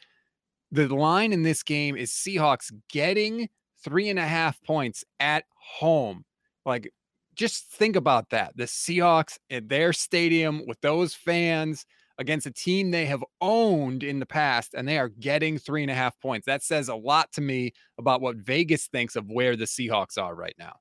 The 0.71 0.87
line 0.87 1.33
in 1.33 1.43
this 1.43 1.61
game 1.61 1.95
is 1.95 2.11
Seahawks 2.11 2.71
getting 2.89 3.49
three 3.83 4.09
and 4.09 4.17
a 4.17 4.25
half 4.25 4.61
points 4.63 5.03
at 5.19 5.43
home. 5.55 6.25
Like 6.65 6.91
just 7.35 7.67
think 7.67 7.95
about 7.95 8.29
that. 8.31 8.55
The 8.55 8.65
Seahawks 8.65 9.37
at 9.51 9.69
their 9.69 9.93
stadium 9.93 10.65
with 10.67 10.81
those 10.81 11.13
fans 11.13 11.85
against 12.19 12.45
a 12.45 12.51
team 12.51 12.91
they 12.91 13.05
have 13.05 13.23
owned 13.41 14.03
in 14.03 14.19
the 14.19 14.25
past, 14.25 14.75
and 14.75 14.87
they 14.87 14.99
are 14.99 15.09
getting 15.09 15.57
three 15.57 15.81
and 15.81 15.91
a 15.91 15.95
half 15.95 16.19
points. 16.19 16.45
That 16.45 16.63
says 16.63 16.87
a 16.87 16.95
lot 16.95 17.31
to 17.33 17.41
me 17.41 17.73
about 17.97 18.21
what 18.21 18.37
Vegas 18.37 18.87
thinks 18.87 19.15
of 19.15 19.29
where 19.29 19.55
the 19.55 19.65
Seahawks 19.65 20.17
are 20.17 20.35
right 20.35 20.55
now. 20.59 20.75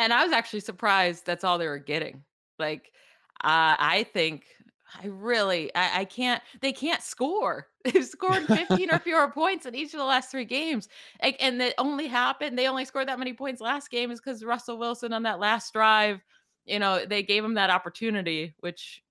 And 0.00 0.14
I 0.14 0.24
was 0.24 0.32
actually 0.32 0.60
surprised 0.60 1.26
that's 1.26 1.44
all 1.44 1.58
they 1.58 1.68
were 1.68 1.78
getting. 1.78 2.24
Like, 2.58 2.90
uh, 3.44 3.76
I 3.78 4.06
think 4.14 4.44
I 5.02 5.08
really 5.08 5.70
I, 5.74 6.00
I 6.00 6.04
can't 6.06 6.42
they 6.62 6.72
can't 6.72 7.02
score. 7.02 7.68
They've 7.84 8.04
scored 8.04 8.46
15 8.46 8.90
or 8.90 8.98
fewer 9.04 9.28
points 9.28 9.66
in 9.66 9.74
each 9.74 9.92
of 9.92 9.98
the 9.98 10.04
last 10.06 10.30
three 10.30 10.46
games. 10.46 10.88
Like, 11.22 11.36
and 11.40 11.60
that 11.60 11.74
only 11.76 12.06
happened, 12.08 12.58
they 12.58 12.66
only 12.66 12.86
scored 12.86 13.08
that 13.08 13.18
many 13.18 13.34
points 13.34 13.60
last 13.60 13.90
game 13.90 14.10
is 14.10 14.20
because 14.20 14.42
Russell 14.42 14.78
Wilson 14.78 15.12
on 15.12 15.22
that 15.24 15.38
last 15.38 15.72
drive, 15.72 16.20
you 16.64 16.78
know, 16.78 17.04
they 17.04 17.22
gave 17.22 17.44
him 17.44 17.54
that 17.54 17.70
opportunity, 17.70 18.54
which 18.60 19.02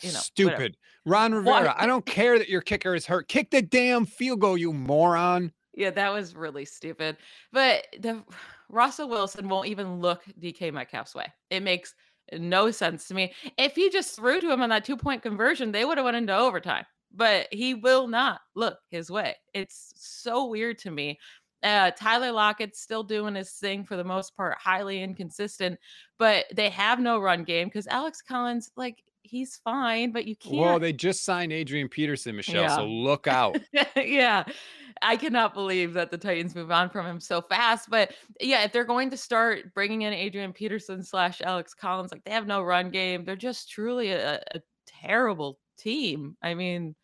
you 0.00 0.12
know, 0.12 0.20
whatever. 0.36 0.56
Stupid. 0.56 0.76
Ron 1.04 1.44
Why- 1.44 1.60
Rivera, 1.60 1.74
I 1.78 1.86
don't 1.86 2.06
care 2.06 2.38
that 2.38 2.48
your 2.48 2.62
kicker 2.62 2.94
is 2.94 3.04
hurt. 3.04 3.28
Kick 3.28 3.50
the 3.50 3.62
damn 3.62 4.06
field 4.06 4.40
goal, 4.40 4.56
you 4.56 4.72
moron. 4.72 5.52
Yeah, 5.74 5.90
that 5.90 6.12
was 6.12 6.34
really 6.34 6.64
stupid. 6.64 7.18
But 7.52 7.86
the 7.98 8.22
Russell 8.70 9.08
Wilson 9.08 9.48
won't 9.48 9.68
even 9.68 10.00
look 10.00 10.22
DK 10.40 10.72
Metcalf's 10.72 11.14
way. 11.14 11.26
It 11.50 11.62
makes 11.62 11.94
no 12.32 12.70
sense 12.70 13.08
to 13.08 13.14
me. 13.14 13.32
If 13.58 13.74
he 13.74 13.90
just 13.90 14.16
threw 14.16 14.40
to 14.40 14.52
him 14.52 14.62
on 14.62 14.70
that 14.70 14.84
two 14.84 14.96
point 14.96 15.22
conversion, 15.22 15.72
they 15.72 15.84
would 15.84 15.98
have 15.98 16.04
went 16.04 16.16
into 16.16 16.36
overtime. 16.36 16.84
But 17.12 17.48
he 17.50 17.74
will 17.74 18.06
not 18.06 18.40
look 18.54 18.78
his 18.90 19.10
way. 19.10 19.34
It's 19.52 19.92
so 19.96 20.46
weird 20.46 20.78
to 20.80 20.90
me. 20.92 21.18
Uh, 21.62 21.90
Tyler 21.90 22.32
Lockett's 22.32 22.80
still 22.80 23.02
doing 23.02 23.34
his 23.34 23.50
thing 23.50 23.84
for 23.84 23.96
the 23.96 24.04
most 24.04 24.36
part, 24.36 24.56
highly 24.58 25.02
inconsistent, 25.02 25.78
but 26.18 26.46
they 26.54 26.70
have 26.70 27.00
no 27.00 27.18
run 27.18 27.44
game 27.44 27.68
because 27.68 27.86
Alex 27.88 28.22
Collins, 28.22 28.70
like, 28.76 29.02
he's 29.30 29.60
fine, 29.62 30.12
but 30.12 30.26
you 30.26 30.36
can't. 30.36 30.56
Well, 30.56 30.78
they 30.78 30.92
just 30.92 31.24
signed 31.24 31.52
Adrian 31.52 31.88
Peterson, 31.88 32.36
Michelle. 32.36 32.68
So 32.76 32.86
look 32.86 33.26
out. 33.26 33.58
yeah. 33.96 34.44
I 35.02 35.16
cannot 35.16 35.54
believe 35.54 35.94
that 35.94 36.10
the 36.10 36.18
Titans 36.18 36.54
move 36.54 36.70
on 36.70 36.90
from 36.90 37.06
him 37.06 37.20
so 37.20 37.40
fast. 37.40 37.88
But 37.88 38.12
yeah, 38.40 38.64
if 38.64 38.72
they're 38.72 38.84
going 38.84 39.10
to 39.10 39.16
start 39.16 39.72
bringing 39.72 40.02
in 40.02 40.12
Adrian 40.12 40.52
Peterson 40.52 41.02
slash 41.02 41.40
Alex 41.40 41.74
Collins, 41.74 42.12
like 42.12 42.24
they 42.24 42.32
have 42.32 42.46
no 42.46 42.62
run 42.62 42.90
game, 42.90 43.24
they're 43.24 43.36
just 43.36 43.70
truly 43.70 44.10
a, 44.10 44.42
a 44.54 44.60
terrible 44.86 45.58
team. 45.78 46.36
I 46.42 46.54
mean, 46.54 46.94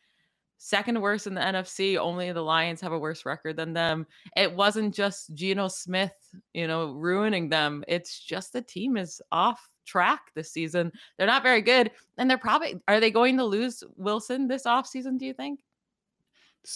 second 0.58 1.00
worst 1.00 1.26
in 1.26 1.34
the 1.34 1.40
NFC. 1.40 1.96
Only 1.96 2.32
the 2.32 2.42
Lions 2.42 2.80
have 2.80 2.92
a 2.92 2.98
worse 2.98 3.24
record 3.24 3.56
than 3.56 3.72
them. 3.72 4.06
It 4.36 4.54
wasn't 4.54 4.94
just 4.94 5.34
Geno 5.34 5.68
Smith, 5.68 6.14
you 6.52 6.66
know, 6.66 6.92
ruining 6.92 7.48
them. 7.48 7.84
It's 7.88 8.18
just 8.18 8.52
the 8.52 8.62
team 8.62 8.96
is 8.96 9.20
off 9.32 9.66
track 9.86 10.32
this 10.34 10.50
season. 10.50 10.92
They're 11.16 11.26
not 11.26 11.42
very 11.42 11.62
good. 11.62 11.90
And 12.18 12.28
they're 12.28 12.38
probably 12.38 12.80
are 12.88 13.00
they 13.00 13.10
going 13.10 13.36
to 13.38 13.44
lose 13.44 13.82
Wilson 13.96 14.48
this 14.48 14.64
offseason, 14.64 15.18
do 15.18 15.26
you 15.26 15.32
think? 15.32 15.60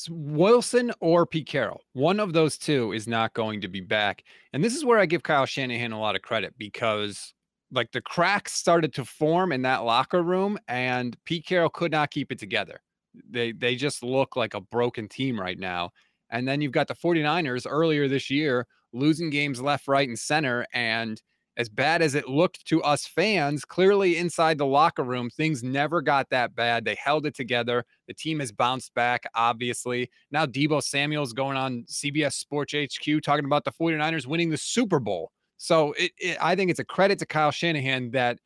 Wilson 0.08 0.92
or 1.00 1.26
Pete 1.26 1.48
Carroll, 1.48 1.82
one 1.94 2.20
of 2.20 2.32
those 2.32 2.56
two 2.56 2.92
is 2.92 3.08
not 3.08 3.34
going 3.34 3.60
to 3.60 3.68
be 3.68 3.80
back. 3.80 4.22
And 4.52 4.62
this 4.62 4.76
is 4.76 4.84
where 4.84 5.00
I 5.00 5.06
give 5.06 5.24
Kyle 5.24 5.46
Shanahan 5.46 5.92
a 5.92 6.00
lot 6.00 6.14
of 6.14 6.22
credit 6.22 6.54
because 6.58 7.34
like 7.72 7.90
the 7.92 8.00
cracks 8.00 8.52
started 8.52 8.92
to 8.94 9.04
form 9.04 9.52
in 9.52 9.62
that 9.62 9.84
locker 9.84 10.22
room 10.22 10.58
and 10.68 11.16
Pete 11.24 11.46
Carroll 11.46 11.70
could 11.70 11.90
not 11.90 12.10
keep 12.10 12.30
it 12.30 12.38
together. 12.38 12.80
They 13.28 13.50
they 13.52 13.74
just 13.74 14.04
look 14.04 14.36
like 14.36 14.54
a 14.54 14.60
broken 14.60 15.08
team 15.08 15.40
right 15.40 15.58
now. 15.58 15.90
And 16.30 16.46
then 16.46 16.60
you've 16.60 16.72
got 16.72 16.86
the 16.86 16.94
49ers 16.94 17.66
earlier 17.68 18.06
this 18.06 18.30
year 18.30 18.66
losing 18.92 19.30
games 19.30 19.60
left, 19.60 19.88
right, 19.88 20.08
and 20.08 20.18
center. 20.18 20.66
And 20.72 21.20
as 21.57 21.69
bad 21.69 22.00
as 22.00 22.14
it 22.14 22.28
looked 22.28 22.64
to 22.66 22.83
us 22.83 23.07
fans, 23.07 23.64
clearly 23.64 24.16
inside 24.16 24.59
the 24.59 24.66
locker 24.66 25.02
room, 25.02 25.28
things 25.30 25.62
never 25.62 26.00
got 26.00 26.30
that 26.30 26.54
bad. 26.54 26.85
They 26.85 26.95
held 26.95 27.26
it 27.26 27.35
together. 27.35 27.85
The 28.07 28.14
team 28.14 28.40
has 28.40 28.52
bounced 28.52 28.95
back, 28.95 29.25
obviously. 29.35 30.11
Now 30.30 30.47
Deebo 30.47 30.83
Samuel's 30.83 31.33
going 31.33 31.57
on 31.57 31.85
CBS 31.88 32.35
Sports 32.35 32.75
HQ 32.75 33.23
talking 33.23 33.45
about 33.45 33.64
the 33.64 33.73
49ers 33.73 34.26
winning 34.26 34.50
the 34.50 34.57
Super 34.57 35.00
Bowl. 35.00 35.33
So 35.59 35.92
it, 35.92 36.12
it, 36.19 36.38
I 36.40 36.54
think 36.54 36.71
it's 36.71 36.80
a 36.80 36.85
credit 36.85 37.19
to 37.19 37.26
Kyle 37.26 37.50
Shanahan 37.50 38.12
that 38.12 38.38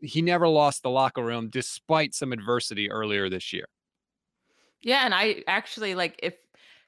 he 0.00 0.20
never 0.20 0.48
lost 0.48 0.82
the 0.82 0.90
locker 0.90 1.24
room 1.24 1.48
despite 1.50 2.14
some 2.14 2.32
adversity 2.32 2.90
earlier 2.90 3.30
this 3.30 3.52
year. 3.52 3.66
Yeah, 4.82 5.04
and 5.04 5.14
I 5.14 5.42
actually 5.46 5.94
like 5.94 6.18
if 6.22 6.34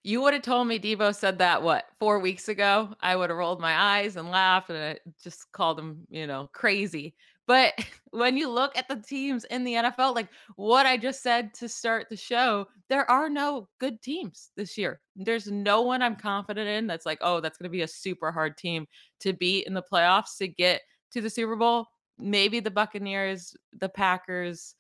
you 0.05 0.21
would 0.21 0.35
have 0.35 0.43
told 0.43 0.67
me 0.67 0.79
Deebo 0.79 1.15
said 1.15 1.39
that 1.39 1.63
what 1.63 1.87
four 2.01 2.19
weeks 2.19 2.49
ago, 2.49 2.95
I 3.01 3.15
would 3.15 3.31
have 3.31 3.39
rolled 3.39 3.61
my 3.61 3.77
eyes 3.77 4.17
and 4.17 4.31
laughed 4.31 4.71
and 4.71 4.79
I 4.79 4.99
just 5.23 5.51
called 5.53 5.79
him, 5.79 6.07
you 6.11 6.27
know, 6.27 6.51
crazy. 6.53 7.15
But 7.47 7.75
when 8.11 8.37
you 8.37 8.49
look 8.49 8.77
at 8.77 8.89
the 8.89 8.97
teams 8.97 9.45
in 9.45 9.63
the 9.65 9.75
NFL, 9.75 10.15
like 10.15 10.29
what 10.57 10.87
I 10.87 10.97
just 10.97 11.23
said 11.23 11.55
to 11.55 11.69
start 11.69 12.09
the 12.09 12.17
show, 12.17 12.67
there 12.89 13.09
are 13.11 13.29
no 13.29 13.69
good 13.79 14.03
teams 14.03 14.51
this 14.57 14.77
year. 14.77 15.01
There's 15.15 15.47
no 15.47 15.83
one 15.83 16.03
I'm 16.03 16.17
confident 16.17 16.69
in 16.69 16.87
that's 16.87 17.07
like, 17.07 17.19
oh, 17.21 17.41
that's 17.41 17.59
going 17.59 17.69
to 17.69 17.71
be 17.71 17.83
a 17.83 17.89
super 17.89 18.33
hard 18.33 18.57
team 18.57 18.87
to 19.21 19.33
beat 19.33 19.67
in 19.67 19.75
the 19.75 19.83
playoffs 19.83 20.37
to 20.39 20.49
get 20.49 20.83
to 21.13 21.21
the 21.21 21.31
Super 21.31 21.57
Bowl. 21.57 21.87
Maybe 22.19 22.61
the 22.61 22.71
Buccaneers, 22.71 23.55
the 23.79 23.89
Packers, 23.89 24.75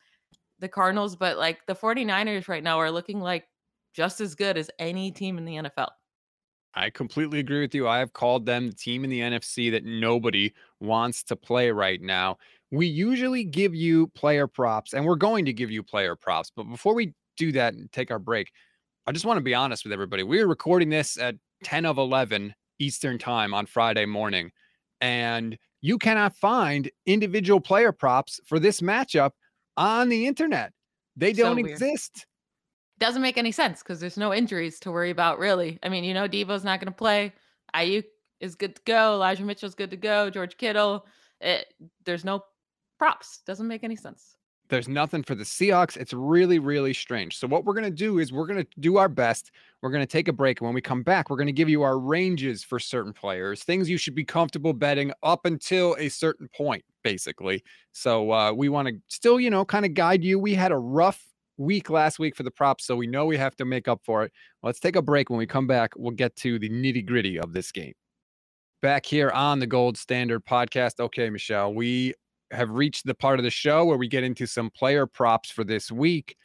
the 0.59 0.69
Cardinals, 0.69 1.17
but 1.17 1.39
like 1.39 1.65
the 1.67 1.75
49ers 1.75 2.49
right 2.49 2.63
now 2.63 2.79
are 2.79 2.91
looking 2.91 3.21
like 3.21 3.45
just 3.93 4.21
as 4.21 4.35
good 4.35 4.57
as 4.57 4.71
any 4.79 5.11
team 5.11 5.39
in 5.39 5.45
the 5.45 5.57
NFL. 5.57 5.89
I 6.75 6.91
completely 6.91 7.39
agree 7.39 7.61
with 7.61 7.75
you. 7.75 7.87
I 7.87 7.99
have 7.99 8.13
called 8.13 8.47
them 8.47 8.69
the 8.69 8.75
team 8.75 9.05
in 9.05 9.11
the 9.11 9.21
NFC 9.21 9.71
that 9.73 9.85
nobody 9.85 10.53
wants 10.81 11.23
to 11.25 11.37
play 11.37 11.71
right 11.71 12.01
now. 12.01 12.39
We 12.71 12.87
usually 12.87 13.45
give 13.45 13.75
you 13.75 14.07
player 14.09 14.47
props, 14.47 14.95
and 14.95 15.05
we're 15.05 15.17
going 15.17 15.45
to 15.45 15.53
give 15.53 15.71
you 15.71 15.83
player 15.83 16.17
props. 16.17 16.51
But 16.55 16.65
before 16.65 16.95
we 16.95 17.13
do 17.37 17.53
that 17.53 17.75
and 17.75 17.93
take 17.93 18.11
our 18.11 18.19
break, 18.19 18.51
I 19.07 19.13
just 19.13 19.27
want 19.27 19.37
to 19.37 19.43
be 19.43 19.55
honest 19.55 19.85
with 19.85 19.93
everybody. 19.93 20.23
We're 20.23 20.47
recording 20.47 20.89
this 20.89 21.19
at 21.19 21.35
10 21.65 21.85
of 21.85 21.99
11 21.99 22.55
Eastern 22.79 23.19
time 23.19 23.53
on 23.53 23.67
Friday 23.67 24.07
morning, 24.07 24.51
and 25.03 25.59
you 25.83 25.99
cannot 25.99 26.35
find 26.37 26.91
individual 27.05 27.61
player 27.61 27.93
props 27.93 28.41
for 28.47 28.59
this 28.59 28.81
matchup 28.81 29.33
on 29.77 30.09
the 30.09 30.27
internet. 30.27 30.73
They 31.17 31.35
don't 31.35 31.61
so 31.63 31.67
exist 31.67 32.27
doesn't 33.03 33.21
make 33.21 33.37
any 33.37 33.51
sense 33.51 33.83
because 33.83 33.99
there's 33.99 34.17
no 34.17 34.33
injuries 34.33 34.79
to 34.81 34.93
worry 34.93 35.11
about, 35.11 35.41
really. 35.41 35.79
I 35.83 35.89
mean, 35.89 36.05
you 36.05 36.15
know, 36.15 36.29
Deebo's 36.29 36.63
not 36.63 36.79
going 36.79 36.93
to 36.93 36.97
play. 36.97 37.33
Aiyuk 37.75 38.05
is 38.41 38.55
good 38.55 38.77
to 38.77 38.83
go. 38.85 39.15
Elijah 39.15 39.43
Mitchell's 39.43 39.75
good 39.75 39.91
to 39.91 39.97
go. 39.97 40.31
George 40.31 40.57
Kittle. 40.57 41.05
It, 41.41 41.67
there's 42.05 42.25
no 42.25 42.45
props. 42.99 43.41
Doesn't 43.45 43.67
make 43.67 43.83
any 43.83 43.97
sense. 43.97 44.37
There's 44.69 44.89
nothing 44.89 45.25
for 45.25 45.35
the 45.35 45.43
Seahawks. 45.43 45.97
It's 45.97 46.13
really, 46.13 46.61
really 46.61 46.95
strange. 46.95 47.39
So, 47.39 47.49
what 47.49 47.65
we're 47.65 47.75
going 47.75 47.85
to 47.85 47.91
do 47.91 48.21
is 48.21 48.33
we're 48.33 48.47
going 48.47 48.65
to 48.65 48.69
do 48.79 48.97
our 48.99 49.09
best. 49.09 49.51
We're 49.83 49.91
going 49.91 50.03
to 50.03 50.07
take 50.07 50.29
a 50.29 50.33
break. 50.33 50.61
And 50.61 50.67
when 50.67 50.75
we 50.75 50.81
come 50.81 51.03
back, 51.03 51.29
we're 51.29 51.37
going 51.37 51.49
to 51.49 51.53
give 51.53 51.69
you 51.69 51.83
our 51.83 51.99
ranges 51.99 52.63
for 52.63 52.79
certain 52.79 53.13
players, 53.13 53.65
things 53.65 53.91
you 53.91 53.99
should 53.99 54.15
be 54.15 54.25
comfortable 54.25 54.73
betting 54.73 55.13
up 55.25 55.45
until 55.45 55.97
a 55.99 56.09
certain 56.09 56.49
point, 56.57 56.85
basically. 57.03 57.65
So, 57.91 58.31
uh, 58.33 58.53
we 58.53 58.69
want 58.69 58.89
to 58.89 58.95
still, 59.09 59.41
you 59.41 59.51
know, 59.51 59.65
kind 59.65 59.85
of 59.85 59.93
guide 59.93 60.23
you. 60.23 60.39
We 60.39 60.55
had 60.55 60.71
a 60.71 60.79
rough 60.79 61.32
week 61.57 61.91
last 61.91 62.19
week 62.19 62.37
for 62.37 62.43
the 62.43 62.51
props, 62.51 62.87
so 62.87 62.97
we 62.97 63.07
know 63.07 63.27
we 63.27 63.37
have 63.37 63.57
to 63.57 63.65
make 63.65 63.89
up 63.89 64.01
for 64.05 64.25
it. 64.25 64.33
Let's 64.63 64.81
take 64.81 64.97
a 64.97 65.03
break. 65.03 65.31
When 65.31 65.39
we 65.39 65.47
come 65.47 65.67
back, 65.67 65.93
we'll 65.97 66.13
get 66.13 66.37
to 66.37 66.59
the 66.59 66.69
nitty 66.69 67.07
gritty 67.07 67.39
of 67.39 67.53
this 67.53 67.73
game. 67.73 67.95
Back 68.81 69.07
here 69.07 69.31
on 69.31 69.61
the 69.61 69.67
Gold 69.67 69.97
Standard 69.97 70.45
podcast. 70.45 70.99
Okay, 70.99 71.31
Michelle, 71.31 71.73
we 71.73 72.15
have 72.51 72.71
reached 72.71 73.07
the 73.07 73.15
part 73.15 73.39
of 73.39 73.45
the 73.45 73.51
show 73.51 73.85
where 73.85 73.97
we 73.97 74.09
get 74.09 74.25
into 74.25 74.47
some 74.47 74.71
player 74.71 75.07
props 75.07 75.51
for 75.51 75.65
this 75.65 75.91
week. 75.91 76.37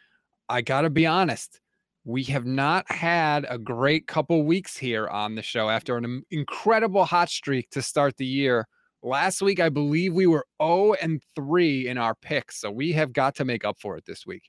I 0.49 0.61
got 0.61 0.81
to 0.81 0.89
be 0.89 1.05
honest, 1.05 1.59
we 2.05 2.23
have 2.25 2.45
not 2.45 2.89
had 2.89 3.45
a 3.49 3.57
great 3.57 4.07
couple 4.07 4.43
weeks 4.43 4.77
here 4.77 5.07
on 5.07 5.35
the 5.35 5.41
show 5.41 5.69
after 5.69 5.97
an 5.97 6.23
incredible 6.31 7.05
hot 7.05 7.29
streak 7.29 7.69
to 7.71 7.81
start 7.81 8.15
the 8.17 8.25
year. 8.25 8.67
Last 9.03 9.41
week, 9.41 9.59
I 9.59 9.69
believe 9.69 10.13
we 10.13 10.27
were 10.27 10.45
0 10.61 10.93
and 11.01 11.21
3 11.35 11.87
in 11.87 11.97
our 11.97 12.15
picks. 12.15 12.61
So 12.61 12.71
we 12.71 12.93
have 12.93 13.13
got 13.13 13.35
to 13.35 13.45
make 13.45 13.65
up 13.65 13.77
for 13.79 13.97
it 13.97 14.05
this 14.05 14.25
week 14.25 14.43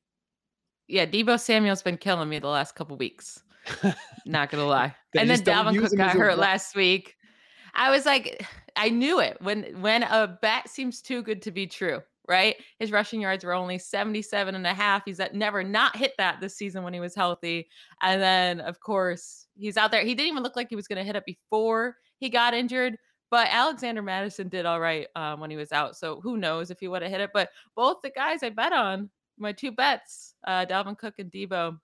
yeah, 0.88 1.04
Deebo 1.04 1.38
Samuel's 1.38 1.82
been 1.82 1.98
killing 1.98 2.28
me 2.28 2.38
the 2.38 2.48
last 2.48 2.74
couple 2.74 2.96
weeks. 2.96 3.42
Not 4.26 4.50
gonna 4.50 4.64
lie. 4.66 4.94
and 5.16 5.28
then 5.28 5.40
Dalvin 5.40 5.78
Cook 5.78 5.96
got 5.96 6.16
hurt 6.16 6.38
last 6.38 6.74
week. 6.74 7.14
I 7.74 7.90
was 7.90 8.06
like, 8.06 8.44
I 8.76 8.90
knew 8.90 9.20
it 9.20 9.36
when 9.40 9.80
when 9.80 10.04
a 10.04 10.38
bet 10.40 10.68
seems 10.68 11.02
too 11.02 11.22
good 11.22 11.42
to 11.42 11.50
be 11.50 11.66
true, 11.66 12.00
right? 12.28 12.56
His 12.78 12.92
rushing 12.92 13.20
yards 13.20 13.44
were 13.44 13.52
only 13.52 13.76
77 13.78 14.54
and 14.54 14.66
a 14.66 14.74
half. 14.74 15.02
He's 15.04 15.20
at 15.20 15.34
never 15.34 15.64
not 15.64 15.96
hit 15.96 16.12
that 16.18 16.40
this 16.40 16.56
season 16.56 16.84
when 16.84 16.94
he 16.94 17.00
was 17.00 17.14
healthy. 17.14 17.68
And 18.02 18.22
then 18.22 18.60
of 18.60 18.80
course, 18.80 19.46
he's 19.56 19.76
out 19.76 19.90
there. 19.90 20.02
He 20.02 20.14
didn't 20.14 20.28
even 20.28 20.42
look 20.42 20.56
like 20.56 20.68
he 20.70 20.76
was 20.76 20.86
gonna 20.86 21.04
hit 21.04 21.16
it 21.16 21.24
before 21.26 21.96
he 22.18 22.28
got 22.28 22.54
injured. 22.54 22.96
But 23.30 23.48
Alexander 23.50 24.00
Mattison 24.00 24.48
did 24.48 24.64
all 24.64 24.80
right 24.80 25.06
um, 25.14 25.40
when 25.40 25.50
he 25.50 25.56
was 25.56 25.70
out. 25.70 25.96
So 25.96 26.20
who 26.22 26.38
knows 26.38 26.70
if 26.70 26.80
he 26.80 26.88
would 26.88 27.02
have 27.02 27.10
hit 27.10 27.20
it. 27.20 27.30
But 27.34 27.50
both 27.76 27.98
the 28.02 28.10
guys 28.10 28.42
I 28.42 28.48
bet 28.48 28.72
on 28.72 29.10
my 29.38 29.52
two 29.52 29.72
bets, 29.72 30.34
uh, 30.46 30.66
Dalvin 30.66 30.96
Cook 30.96 31.14
and 31.18 31.30
Deebo, 31.30 31.78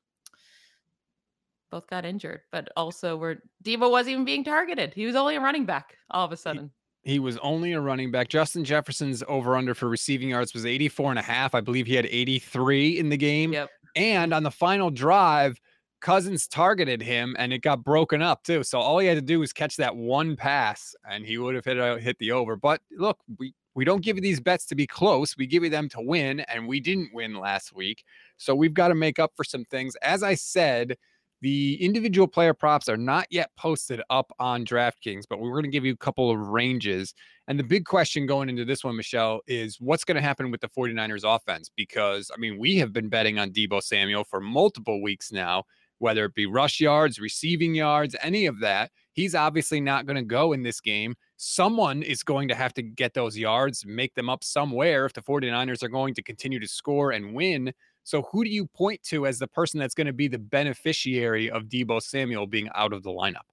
both 1.70 1.88
got 1.88 2.04
injured, 2.04 2.42
but 2.52 2.68
also 2.76 3.16
were 3.16 3.42
Deebo 3.64 3.90
wasn't 3.90 4.12
even 4.12 4.24
being 4.24 4.44
targeted. 4.44 4.94
He 4.94 5.06
was 5.06 5.16
only 5.16 5.36
a 5.36 5.40
running 5.40 5.66
back 5.66 5.96
all 6.10 6.24
of 6.24 6.30
a 6.30 6.36
sudden. 6.36 6.70
He, 7.02 7.14
he 7.14 7.18
was 7.18 7.36
only 7.38 7.72
a 7.72 7.80
running 7.80 8.10
back. 8.10 8.28
Justin 8.28 8.64
Jefferson's 8.64 9.24
over 9.26 9.56
under 9.56 9.74
for 9.74 9.88
receiving 9.88 10.28
yards 10.28 10.54
was 10.54 10.66
84 10.66 11.10
and 11.10 11.18
a 11.18 11.22
half. 11.22 11.54
I 11.54 11.60
believe 11.60 11.86
he 11.86 11.94
had 11.94 12.06
83 12.06 12.98
in 12.98 13.08
the 13.08 13.16
game. 13.16 13.52
Yep. 13.52 13.70
And 13.96 14.32
on 14.32 14.42
the 14.42 14.50
final 14.50 14.90
drive, 14.90 15.60
Cousins 16.00 16.46
targeted 16.46 17.02
him 17.02 17.34
and 17.38 17.52
it 17.52 17.60
got 17.62 17.82
broken 17.82 18.22
up 18.22 18.44
too. 18.44 18.62
So 18.62 18.78
all 18.78 18.98
he 18.98 19.06
had 19.06 19.16
to 19.16 19.22
do 19.22 19.40
was 19.40 19.52
catch 19.52 19.76
that 19.76 19.96
one 19.96 20.36
pass 20.36 20.94
and 21.10 21.24
he 21.24 21.38
would 21.38 21.54
have 21.54 21.64
hit 21.64 21.80
uh, 21.80 21.96
hit 21.96 22.18
the 22.18 22.32
over. 22.32 22.56
But 22.56 22.82
look, 22.96 23.18
we 23.38 23.54
we 23.74 23.84
don't 23.84 24.04
give 24.04 24.16
you 24.16 24.22
these 24.22 24.40
bets 24.40 24.66
to 24.66 24.74
be 24.74 24.86
close. 24.86 25.36
We 25.36 25.46
give 25.46 25.64
you 25.64 25.70
them 25.70 25.88
to 25.90 26.00
win, 26.00 26.40
and 26.40 26.68
we 26.68 26.80
didn't 26.80 27.10
win 27.12 27.34
last 27.34 27.74
week. 27.74 28.04
So 28.36 28.54
we've 28.54 28.74
got 28.74 28.88
to 28.88 28.94
make 28.94 29.18
up 29.18 29.32
for 29.36 29.44
some 29.44 29.64
things. 29.64 29.96
As 29.96 30.22
I 30.22 30.34
said, 30.34 30.96
the 31.42 31.74
individual 31.84 32.26
player 32.26 32.54
props 32.54 32.88
are 32.88 32.96
not 32.96 33.26
yet 33.28 33.50
posted 33.58 34.00
up 34.08 34.32
on 34.38 34.64
DraftKings, 34.64 35.24
but 35.28 35.40
we're 35.40 35.50
going 35.50 35.64
to 35.64 35.70
give 35.70 35.84
you 35.84 35.92
a 35.92 35.96
couple 35.96 36.30
of 36.30 36.38
ranges. 36.38 37.12
And 37.48 37.58
the 37.58 37.64
big 37.64 37.84
question 37.84 38.24
going 38.24 38.48
into 38.48 38.64
this 38.64 38.82
one, 38.82 38.96
Michelle, 38.96 39.40
is 39.46 39.78
what's 39.78 40.04
going 40.04 40.14
to 40.14 40.22
happen 40.22 40.50
with 40.50 40.62
the 40.62 40.68
49ers 40.68 41.22
offense? 41.22 41.70
Because, 41.76 42.30
I 42.34 42.38
mean, 42.38 42.58
we 42.58 42.76
have 42.76 42.94
been 42.94 43.10
betting 43.10 43.38
on 43.38 43.50
Deebo 43.50 43.82
Samuel 43.82 44.24
for 44.24 44.40
multiple 44.40 45.02
weeks 45.02 45.32
now, 45.32 45.64
whether 45.98 46.24
it 46.24 46.34
be 46.34 46.46
rush 46.46 46.80
yards, 46.80 47.20
receiving 47.20 47.74
yards, 47.74 48.16
any 48.22 48.46
of 48.46 48.60
that. 48.60 48.90
He's 49.12 49.34
obviously 49.34 49.80
not 49.82 50.06
going 50.06 50.16
to 50.16 50.22
go 50.22 50.54
in 50.54 50.62
this 50.62 50.80
game 50.80 51.14
someone 51.36 52.02
is 52.02 52.22
going 52.22 52.48
to 52.48 52.54
have 52.54 52.74
to 52.74 52.82
get 52.82 53.14
those 53.14 53.36
yards, 53.36 53.84
make 53.86 54.14
them 54.14 54.28
up 54.28 54.44
somewhere 54.44 55.06
if 55.06 55.12
the 55.12 55.22
49ers 55.22 55.82
are 55.82 55.88
going 55.88 56.14
to 56.14 56.22
continue 56.22 56.60
to 56.60 56.68
score 56.68 57.12
and 57.12 57.34
win. 57.34 57.72
So, 58.02 58.22
who 58.30 58.44
do 58.44 58.50
you 58.50 58.66
point 58.66 59.02
to 59.04 59.26
as 59.26 59.38
the 59.38 59.48
person 59.48 59.80
that's 59.80 59.94
going 59.94 60.06
to 60.06 60.12
be 60.12 60.28
the 60.28 60.38
beneficiary 60.38 61.50
of 61.50 61.64
Deebo 61.64 62.02
Samuel 62.02 62.46
being 62.46 62.68
out 62.74 62.92
of 62.92 63.02
the 63.02 63.10
lineup? 63.10 63.46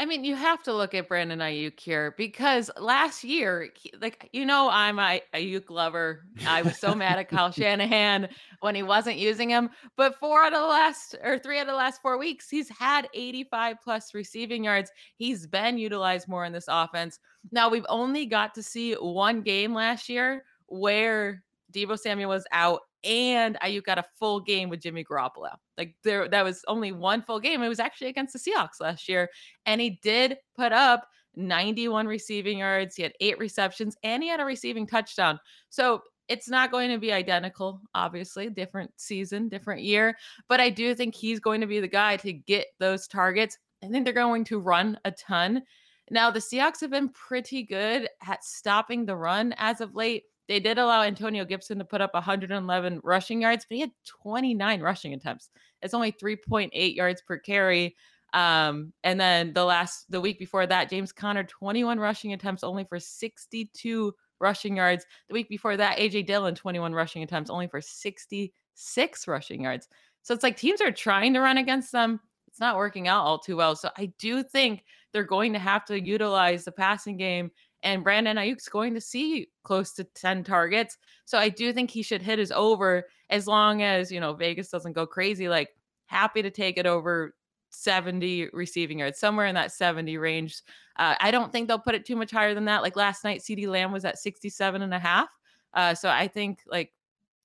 I 0.00 0.06
mean, 0.06 0.24
you 0.24 0.34
have 0.34 0.62
to 0.62 0.72
look 0.72 0.94
at 0.94 1.08
Brandon 1.08 1.40
Aiyuk 1.40 1.78
here 1.78 2.14
because 2.16 2.70
last 2.78 3.22
year, 3.22 3.68
like 4.00 4.30
you 4.32 4.46
know, 4.46 4.70
I'm 4.72 4.98
a 4.98 5.20
Aiyuk 5.34 5.68
lover. 5.68 6.24
I 6.46 6.62
was 6.62 6.78
so 6.78 6.94
mad 6.94 7.18
at 7.18 7.28
Kyle 7.28 7.52
Shanahan 7.52 8.30
when 8.60 8.74
he 8.74 8.82
wasn't 8.82 9.18
using 9.18 9.50
him. 9.50 9.68
But 9.98 10.18
four 10.18 10.42
out 10.42 10.54
of 10.54 10.60
the 10.60 10.66
last 10.66 11.16
or 11.22 11.38
three 11.38 11.58
out 11.58 11.66
of 11.66 11.66
the 11.66 11.74
last 11.74 12.00
four 12.00 12.18
weeks, 12.18 12.48
he's 12.48 12.70
had 12.70 13.10
85 13.12 13.76
plus 13.84 14.14
receiving 14.14 14.64
yards. 14.64 14.90
He's 15.16 15.46
been 15.46 15.76
utilized 15.76 16.28
more 16.28 16.46
in 16.46 16.52
this 16.54 16.64
offense. 16.66 17.18
Now 17.52 17.68
we've 17.68 17.84
only 17.90 18.24
got 18.24 18.54
to 18.54 18.62
see 18.62 18.94
one 18.94 19.42
game 19.42 19.74
last 19.74 20.08
year 20.08 20.44
where 20.64 21.44
Deebo 21.74 21.98
Samuel 21.98 22.30
was 22.30 22.46
out 22.52 22.80
and 23.04 23.58
Aiyuk 23.60 23.84
got 23.84 23.98
a 23.98 24.04
full 24.18 24.40
game 24.40 24.68
with 24.68 24.80
Jimmy 24.80 25.04
Garoppolo. 25.04 25.54
Like 25.78 25.94
there, 26.04 26.28
that 26.28 26.44
was 26.44 26.62
only 26.68 26.92
one 26.92 27.22
full 27.22 27.40
game. 27.40 27.62
It 27.62 27.68
was 27.68 27.80
actually 27.80 28.08
against 28.08 28.32
the 28.32 28.38
Seahawks 28.38 28.80
last 28.80 29.08
year, 29.08 29.30
and 29.66 29.80
he 29.80 29.98
did 30.02 30.36
put 30.56 30.72
up 30.72 31.06
91 31.36 32.06
receiving 32.06 32.58
yards. 32.58 32.96
He 32.96 33.02
had 33.02 33.12
eight 33.20 33.38
receptions, 33.38 33.96
and 34.02 34.22
he 34.22 34.28
had 34.28 34.40
a 34.40 34.44
receiving 34.44 34.86
touchdown. 34.86 35.38
So 35.68 36.02
it's 36.28 36.48
not 36.48 36.70
going 36.70 36.90
to 36.90 36.98
be 36.98 37.12
identical, 37.12 37.80
obviously, 37.94 38.48
different 38.50 38.92
season, 38.96 39.48
different 39.48 39.82
year. 39.82 40.16
But 40.48 40.60
I 40.60 40.70
do 40.70 40.94
think 40.94 41.14
he's 41.14 41.40
going 41.40 41.60
to 41.60 41.66
be 41.66 41.80
the 41.80 41.88
guy 41.88 42.16
to 42.18 42.32
get 42.32 42.66
those 42.78 43.08
targets. 43.08 43.58
I 43.82 43.88
think 43.88 44.04
they're 44.04 44.14
going 44.14 44.44
to 44.44 44.60
run 44.60 44.98
a 45.04 45.10
ton. 45.10 45.62
Now, 46.10 46.30
the 46.30 46.40
Seahawks 46.40 46.80
have 46.80 46.90
been 46.90 47.08
pretty 47.10 47.62
good 47.62 48.08
at 48.26 48.44
stopping 48.44 49.06
the 49.06 49.16
run 49.16 49.54
as 49.58 49.80
of 49.80 49.94
late 49.94 50.24
they 50.50 50.58
did 50.58 50.78
allow 50.78 51.02
Antonio 51.02 51.44
Gibson 51.44 51.78
to 51.78 51.84
put 51.84 52.00
up 52.00 52.12
111 52.12 53.00
rushing 53.04 53.40
yards, 53.40 53.64
but 53.68 53.76
he 53.76 53.80
had 53.82 53.92
29 54.04 54.80
rushing 54.80 55.14
attempts. 55.14 55.48
It's 55.80 55.94
only 55.94 56.10
3.8 56.10 56.96
yards 56.96 57.22
per 57.22 57.38
carry. 57.38 57.94
Um, 58.32 58.92
and 59.04 59.20
then 59.20 59.52
the 59.52 59.64
last 59.64 60.10
the 60.10 60.20
week 60.20 60.40
before 60.40 60.66
that, 60.66 60.90
James 60.90 61.12
Conner 61.12 61.44
21 61.44 62.00
rushing 62.00 62.32
attempts 62.32 62.64
only 62.64 62.82
for 62.82 62.98
62 62.98 64.12
rushing 64.40 64.76
yards. 64.76 65.06
The 65.28 65.34
week 65.34 65.48
before 65.48 65.76
that, 65.76 65.98
AJ 65.98 66.26
Dillon 66.26 66.56
21 66.56 66.94
rushing 66.94 67.22
attempts 67.22 67.48
only 67.48 67.68
for 67.68 67.80
66 67.80 69.28
rushing 69.28 69.62
yards. 69.62 69.86
So 70.22 70.34
it's 70.34 70.42
like 70.42 70.56
teams 70.56 70.80
are 70.80 70.90
trying 70.90 71.32
to 71.34 71.40
run 71.40 71.58
against 71.58 71.92
them. 71.92 72.18
It's 72.48 72.58
not 72.58 72.76
working 72.76 73.06
out 73.06 73.24
all 73.24 73.38
too 73.38 73.56
well. 73.56 73.76
So 73.76 73.90
I 73.96 74.06
do 74.18 74.42
think 74.42 74.82
they're 75.12 75.22
going 75.22 75.52
to 75.52 75.60
have 75.60 75.84
to 75.84 76.00
utilize 76.00 76.64
the 76.64 76.72
passing 76.72 77.16
game 77.16 77.52
and 77.82 78.04
Brandon 78.04 78.36
Aiyuk's 78.36 78.68
going 78.68 78.94
to 78.94 79.00
see 79.00 79.48
close 79.64 79.92
to 79.94 80.04
10 80.04 80.44
targets. 80.44 80.98
So 81.24 81.38
I 81.38 81.48
do 81.48 81.72
think 81.72 81.90
he 81.90 82.02
should 82.02 82.22
hit 82.22 82.38
his 82.38 82.52
over 82.52 83.06
as 83.30 83.46
long 83.46 83.82
as, 83.82 84.12
you 84.12 84.20
know, 84.20 84.34
Vegas 84.34 84.68
doesn't 84.68 84.92
go 84.92 85.06
crazy. 85.06 85.48
Like, 85.48 85.70
happy 86.06 86.42
to 86.42 86.50
take 86.50 86.76
it 86.76 86.86
over 86.86 87.34
70 87.70 88.48
receiving 88.52 88.98
yards, 88.98 89.18
somewhere 89.18 89.46
in 89.46 89.54
that 89.54 89.72
70 89.72 90.18
range. 90.18 90.62
Uh, 90.98 91.14
I 91.20 91.30
don't 91.30 91.52
think 91.52 91.68
they'll 91.68 91.78
put 91.78 91.94
it 91.94 92.04
too 92.04 92.16
much 92.16 92.30
higher 92.30 92.54
than 92.54 92.64
that. 92.66 92.82
Like 92.82 92.96
last 92.96 93.24
night, 93.24 93.40
CeeDee 93.40 93.68
Lamb 93.68 93.92
was 93.92 94.04
at 94.04 94.18
67 94.18 94.82
and 94.82 94.92
a 94.92 94.98
half. 94.98 95.28
Uh, 95.72 95.94
so 95.94 96.08
I 96.08 96.26
think 96.26 96.60
like 96.66 96.92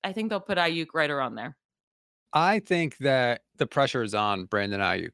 I 0.02 0.12
think 0.12 0.30
they'll 0.30 0.40
put 0.40 0.58
Aiyuk 0.58 0.88
right 0.94 1.10
around 1.10 1.36
there. 1.36 1.56
I 2.32 2.58
think 2.58 2.98
that 2.98 3.42
the 3.56 3.66
pressure 3.66 4.02
is 4.02 4.14
on 4.14 4.46
Brandon 4.46 4.80
Aiyuk. 4.80 5.12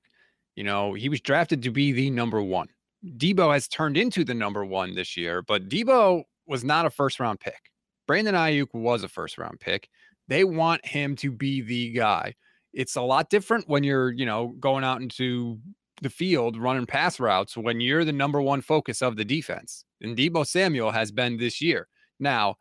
You 0.57 0.65
know, 0.65 0.95
he 0.95 1.09
was 1.09 1.21
drafted 1.21 1.63
to 1.63 1.71
be 1.71 1.93
the 1.93 2.11
number 2.11 2.43
one. 2.43 2.69
Deebo 3.05 3.53
has 3.53 3.69
turned 3.69 3.97
into 3.97 4.25
the 4.25 4.35
number 4.35 4.65
one 4.65 4.95
this 4.95 5.17
year, 5.17 5.43
but 5.43 5.69
Deebo 5.69 6.23
was 6.47 6.65
not 6.65 6.87
a 6.87 6.91
first 6.91 7.21
round 7.21 7.41
pick. 7.41 7.71
Brandon 8.07 8.35
Aiyuk 8.35 8.73
was 8.73 9.03
a 9.03 9.09
first 9.09 9.39
round 9.39 9.61
pick. 9.61 9.89
They 10.29 10.45
want 10.45 10.85
him 10.87 11.17
to 11.17 11.31
be 11.31 11.61
the 11.61 11.91
guy 11.93 12.35
it's 12.73 12.97
a 12.97 13.03
lot 13.03 13.31
different 13.31 13.69
when 13.69 13.85
you're, 13.85 14.11
you 14.11 14.27
know, 14.27 14.55
going 14.61 14.85
out 14.85 15.03
into 15.03 15.59
the 16.01 16.11
field 16.11 16.57
running 16.57 16.87
pass 16.87 17.21
routes 17.21 17.57
when 17.57 17.81
you're 17.81 18.05
the 18.05 18.13
number 18.13 18.41
one 18.41 18.61
focus 18.61 19.03
of 19.03 19.17
the 19.17 19.25
defense. 19.25 19.85
And 20.01 20.17
Deebo 20.17 20.47
Samuel 20.47 20.91
has 20.91 21.13
been 21.13 21.37
this 21.37 21.61
year. 21.61 21.89
Now, 22.19 22.57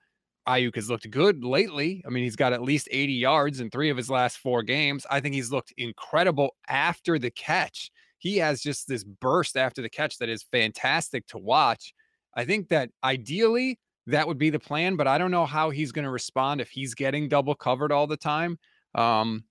Aiyuk 0.48 0.76
has 0.76 0.90
looked 0.90 1.10
good 1.10 1.44
lately. 1.44 2.04
I 2.06 2.10
mean, 2.10 2.24
he's 2.24 2.36
got 2.36 2.54
at 2.54 2.62
least 2.62 2.88
80 2.92 3.14
yards 3.14 3.60
in 3.60 3.70
three 3.70 3.90
of 3.90 3.98
his 3.98 4.10
last 4.10 4.38
four 4.38 4.64
games. 4.64 5.06
I 5.10 5.20
think 5.20 5.34
he's 5.34 5.52
looked 5.52 5.74
incredible 5.78 6.56
after 6.68 7.18
the 7.18 7.32
catch. 7.32 7.92
He 8.22 8.38
has 8.38 8.62
just 8.62 8.88
this 8.88 9.04
burst 9.04 9.58
after 9.58 9.82
the 9.82 9.90
catch 9.90 10.20
that 10.20 10.30
is 10.30 10.44
fantastic 10.44 11.26
to 11.28 11.40
watch. 11.40 11.92
I 12.36 12.46
think 12.46 12.70
that 12.70 12.92
ideally 13.04 13.80
that 14.06 14.28
would 14.28 14.38
be 14.38 14.52
the 14.52 14.60
plan, 14.60 14.96
but 14.96 15.08
I 15.08 15.18
don't 15.18 15.32
know 15.32 15.48
how 15.48 15.72
he's 15.72 15.92
going 15.92 16.06
to 16.06 16.12
respond 16.12 16.62
if 16.62 16.70
he's 16.70 16.94
getting 16.94 17.30
double 17.30 17.56
covered 17.56 17.92
all 17.92 18.06
the 18.06 18.18
time. 18.18 18.60
Um, 18.94 19.46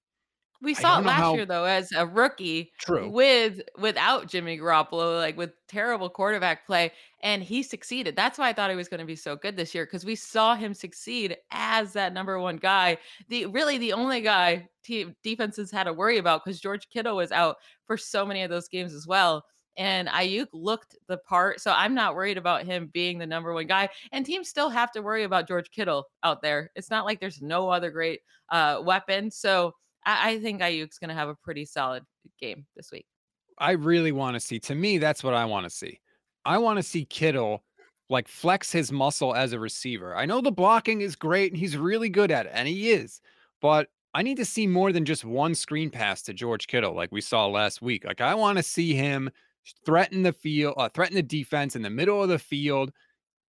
we 0.63 0.75
saw 0.75 0.99
it 0.99 1.05
last 1.05 1.21
how 1.21 1.35
year 1.35 1.47
though 1.47 1.65
as 1.65 1.93
a 1.93 2.07
rookie 2.07 2.73
true. 2.79 3.09
with 3.09 3.61
without 3.79 4.29
Jimmy 4.29 4.59
Garoppolo, 4.59 5.19
like 5.19 5.37
with 5.37 5.53
terrible 5.69 6.11
quarterback 6.11 6.67
play, 6.67 6.93
and 7.23 7.43
he 7.43 7.63
succeeded. 7.63 8.15
That's 8.15 8.39
why 8.39 8.49
I 8.49 8.53
thought 8.53 8.71
he 8.71 8.77
was 8.77 8.89
going 8.89 9.01
to 9.01 9.07
be 9.07 9.17
so 9.17 9.37
good 9.37 9.57
this 9.57 9.75
year 9.75 9.87
because 9.87 10.05
we 10.05 10.15
saw 10.15 10.55
him 10.55 10.75
succeed 10.75 11.37
as 11.51 11.93
that 11.95 12.13
number 12.13 12.39
one 12.39 12.57
guy. 12.57 12.99
The 13.29 13.47
really 13.47 13.79
the 13.79 13.93
only 13.93 14.21
guy 14.21 14.69
team 14.83 15.17
defenses 15.23 15.71
had 15.71 15.85
to 15.85 15.93
worry 15.93 16.19
about 16.19 16.45
because 16.45 16.61
George 16.61 16.89
Kittle 16.89 17.17
was 17.17 17.33
out 17.33 17.57
for 17.87 17.97
so 17.97 18.27
many 18.27 18.43
of 18.43 18.51
those 18.51 18.69
games 18.69 18.95
as 18.95 19.07
well. 19.07 19.45
And 19.77 20.09
Aiyuk 20.09 20.49
looked 20.53 20.97
the 21.07 21.17
part. 21.19 21.61
So 21.61 21.73
I'm 21.73 21.95
not 21.95 22.15
worried 22.15 22.37
about 22.37 22.67
him 22.67 22.91
being 22.93 23.19
the 23.19 23.27
number 23.27 23.55
one 23.55 23.67
guy. 23.67 23.89
And 24.13 24.27
teams 24.27 24.49
still 24.49 24.69
have 24.69 24.93
to 24.93 25.01
worry 25.01 25.25
about 25.25 25.49
George 25.49 25.71
Kittle 25.71 26.09
out 26.23 26.43
there. 26.43 26.71
It's 26.75 26.91
not 26.91 27.07
like 27.07 27.19
there's 27.19 27.41
no 27.41 27.71
other 27.71 27.91
great 27.91 28.21
uh, 28.51 28.83
weapon. 28.85 29.31
So 29.31 29.75
I, 30.05 30.33
I 30.33 30.41
think 30.41 30.61
Aiyuk's 30.61 30.99
going 30.99 31.09
to 31.09 31.15
have 31.15 31.29
a 31.29 31.35
pretty 31.35 31.65
solid 31.65 32.05
game 32.41 32.67
this 32.77 32.91
week. 32.93 33.07
I 33.59 33.73
really 33.73 34.13
want 34.13 34.35
to 34.35 34.41
see. 34.41 34.59
To 34.61 34.75
me, 34.75 34.99
that's 34.99 35.23
what 35.23 35.35
I 35.35 35.45
want 35.45 35.65
to 35.65 35.71
see. 35.71 36.01
I 36.45 36.59
want 36.59 36.79
to 36.79 36.83
see 36.83 37.05
Kittle 37.05 37.63
like 38.09 38.27
flex 38.27 38.73
his 38.73 38.91
muscle 38.91 39.35
as 39.35 39.53
a 39.53 39.61
receiver. 39.61 40.17
I 40.17 40.27
know 40.27 40.41
the 40.41 40.51
blocking 40.51 41.01
is 41.01 41.15
great 41.15 41.53
and 41.53 41.59
he's 41.59 41.77
really 41.77 42.09
good 42.09 42.31
at 42.31 42.47
it, 42.47 42.53
and 42.55 42.67
he 42.67 42.91
is, 42.91 43.21
but 43.61 43.89
I 44.15 44.23
need 44.23 44.39
to 44.39 44.45
see 44.45 44.67
more 44.67 44.93
than 44.93 45.05
just 45.05 45.25
one 45.25 45.55
screen 45.55 45.91
pass 45.91 46.23
to 46.23 46.33
George 46.33 46.67
Kittle 46.67 46.95
like 46.95 47.13
we 47.13 47.21
saw 47.21 47.47
last 47.47 47.81
week. 47.81 48.05
Like 48.05 48.21
I 48.21 48.35
want 48.35 48.57
to 48.57 48.63
see 48.63 48.95
him 48.95 49.31
threaten 49.87 50.23
the 50.23 50.33
field, 50.33 50.75
uh, 50.77 50.89
threaten 50.89 51.15
the 51.15 51.23
defense 51.23 51.77
in 51.77 51.83
the 51.83 51.91
middle 51.91 52.23
of 52.23 52.29
the 52.29 52.39
field, 52.39 52.93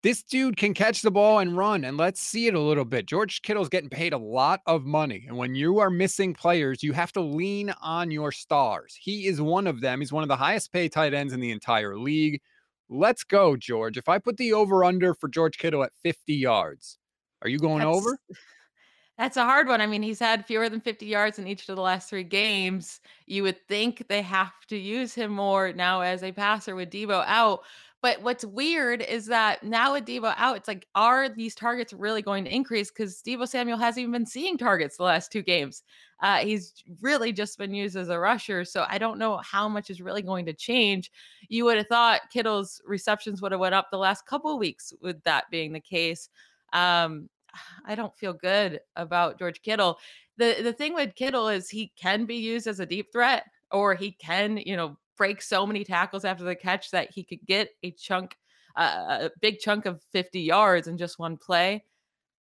this 0.02 0.22
dude 0.22 0.56
can 0.56 0.74
catch 0.74 1.02
the 1.02 1.10
ball 1.10 1.40
and 1.40 1.56
run, 1.56 1.84
and 1.84 1.96
let's 1.96 2.20
see 2.20 2.46
it 2.46 2.54
a 2.54 2.60
little 2.60 2.84
bit. 2.84 3.06
George 3.06 3.42
Kittle's 3.42 3.68
getting 3.68 3.90
paid 3.90 4.12
a 4.12 4.18
lot 4.18 4.60
of 4.66 4.84
money. 4.84 5.24
And 5.26 5.36
when 5.36 5.54
you 5.54 5.78
are 5.78 5.90
missing 5.90 6.34
players, 6.34 6.82
you 6.82 6.92
have 6.92 7.12
to 7.12 7.20
lean 7.20 7.74
on 7.82 8.10
your 8.10 8.30
stars. 8.30 8.96
He 9.00 9.26
is 9.26 9.40
one 9.40 9.66
of 9.66 9.80
them. 9.80 10.00
He's 10.00 10.12
one 10.12 10.22
of 10.22 10.28
the 10.28 10.36
highest 10.36 10.72
paid 10.72 10.92
tight 10.92 11.14
ends 11.14 11.32
in 11.32 11.40
the 11.40 11.50
entire 11.50 11.98
league. 11.98 12.40
Let's 12.88 13.24
go, 13.24 13.56
George. 13.56 13.98
If 13.98 14.08
I 14.08 14.18
put 14.18 14.36
the 14.36 14.52
over 14.52 14.84
under 14.84 15.14
for 15.14 15.28
George 15.28 15.58
Kittle 15.58 15.82
at 15.82 15.92
50 16.02 16.32
yards, 16.32 16.98
are 17.42 17.48
you 17.48 17.58
going 17.58 17.80
That's 17.80 17.96
over? 17.96 18.18
that's 19.18 19.36
a 19.36 19.44
hard 19.44 19.66
one. 19.66 19.80
I 19.80 19.86
mean, 19.86 20.02
he's 20.02 20.20
had 20.20 20.46
fewer 20.46 20.68
than 20.68 20.80
50 20.80 21.06
yards 21.06 21.40
in 21.40 21.48
each 21.48 21.68
of 21.68 21.74
the 21.74 21.82
last 21.82 22.08
three 22.08 22.22
games. 22.22 23.00
You 23.26 23.42
would 23.42 23.66
think 23.66 24.06
they 24.08 24.22
have 24.22 24.52
to 24.68 24.76
use 24.76 25.12
him 25.12 25.32
more 25.32 25.72
now 25.72 26.02
as 26.02 26.22
a 26.22 26.30
passer 26.30 26.76
with 26.76 26.90
Deebo 26.90 27.24
out. 27.26 27.64
But 28.00 28.22
what's 28.22 28.44
weird 28.44 29.02
is 29.02 29.26
that 29.26 29.64
now 29.64 29.94
with 29.94 30.04
Deebo 30.04 30.32
out, 30.36 30.56
it's 30.56 30.68
like, 30.68 30.86
are 30.94 31.28
these 31.28 31.54
targets 31.54 31.92
really 31.92 32.22
going 32.22 32.44
to 32.44 32.54
increase? 32.54 32.90
Because 32.90 33.20
Deebo 33.26 33.48
Samuel 33.48 33.76
hasn't 33.76 34.02
even 34.02 34.12
been 34.12 34.26
seeing 34.26 34.56
targets 34.56 34.96
the 34.96 35.02
last 35.02 35.32
two 35.32 35.42
games. 35.42 35.82
Uh, 36.20 36.38
he's 36.38 36.74
really 37.00 37.32
just 37.32 37.58
been 37.58 37.74
used 37.74 37.96
as 37.96 38.08
a 38.08 38.18
rusher. 38.18 38.64
So 38.64 38.86
I 38.88 38.98
don't 38.98 39.18
know 39.18 39.38
how 39.38 39.68
much 39.68 39.90
is 39.90 40.00
really 40.00 40.22
going 40.22 40.46
to 40.46 40.52
change. 40.52 41.10
You 41.48 41.64
would 41.64 41.76
have 41.76 41.88
thought 41.88 42.30
Kittle's 42.32 42.80
receptions 42.86 43.42
would 43.42 43.52
have 43.52 43.60
went 43.60 43.74
up 43.74 43.88
the 43.90 43.98
last 43.98 44.26
couple 44.26 44.52
of 44.52 44.60
weeks 44.60 44.92
with 45.00 45.20
that 45.24 45.44
being 45.50 45.72
the 45.72 45.80
case. 45.80 46.28
Um, 46.72 47.28
I 47.84 47.96
don't 47.96 48.16
feel 48.16 48.32
good 48.32 48.80
about 48.94 49.38
George 49.40 49.60
Kittle. 49.62 49.98
The 50.36 50.56
the 50.62 50.72
thing 50.72 50.94
with 50.94 51.16
Kittle 51.16 51.48
is 51.48 51.68
he 51.68 51.92
can 51.96 52.24
be 52.24 52.36
used 52.36 52.68
as 52.68 52.78
a 52.78 52.86
deep 52.86 53.12
threat 53.12 53.44
or 53.72 53.94
he 53.94 54.12
can, 54.12 54.58
you 54.58 54.76
know, 54.76 54.96
break 55.18 55.42
so 55.42 55.66
many 55.66 55.84
tackles 55.84 56.24
after 56.24 56.44
the 56.44 56.54
catch 56.54 56.92
that 56.92 57.10
he 57.10 57.24
could 57.24 57.44
get 57.46 57.70
a 57.82 57.90
chunk, 57.90 58.36
uh, 58.76 59.28
a 59.28 59.30
big 59.40 59.58
chunk 59.58 59.84
of 59.84 60.00
50 60.12 60.40
yards 60.40 60.88
in 60.88 60.96
just 60.96 61.18
one 61.18 61.36
play. 61.36 61.84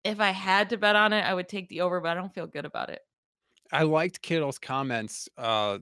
If 0.04 0.20
I 0.20 0.30
had 0.30 0.70
to 0.70 0.78
bet 0.78 0.96
on 0.96 1.12
it, 1.12 1.22
I 1.22 1.34
would 1.34 1.48
take 1.48 1.68
the 1.68 1.82
over, 1.82 2.00
but 2.00 2.10
I 2.10 2.14
don't 2.14 2.32
feel 2.32 2.46
good 2.46 2.64
about 2.64 2.88
it. 2.88 3.00
I 3.72 3.82
liked 3.82 4.22
Kittle's 4.22 4.58
comments 4.58 5.28
uh, 5.36 5.78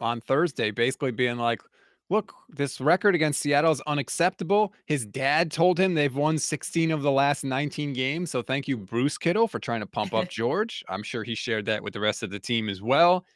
on 0.00 0.20
Thursday, 0.22 0.70
basically 0.70 1.10
being 1.10 1.36
like, 1.36 1.60
look, 2.08 2.32
this 2.48 2.80
record 2.80 3.14
against 3.14 3.40
Seattle 3.40 3.72
is 3.72 3.82
unacceptable. 3.86 4.72
His 4.86 5.04
dad 5.04 5.50
told 5.50 5.78
him 5.78 5.94
they've 5.94 6.14
won 6.14 6.38
16 6.38 6.92
of 6.92 7.02
the 7.02 7.10
last 7.10 7.44
19 7.44 7.92
games. 7.92 8.30
So 8.30 8.40
thank 8.40 8.68
you, 8.68 8.76
Bruce 8.76 9.18
Kittle, 9.18 9.48
for 9.48 9.58
trying 9.58 9.80
to 9.80 9.86
pump 9.86 10.14
up 10.14 10.28
George. 10.30 10.84
I'm 10.88 11.02
sure 11.02 11.24
he 11.24 11.34
shared 11.34 11.66
that 11.66 11.82
with 11.82 11.92
the 11.92 12.00
rest 12.00 12.22
of 12.22 12.30
the 12.30 12.38
team 12.38 12.68
as 12.68 12.80
well 12.80 13.26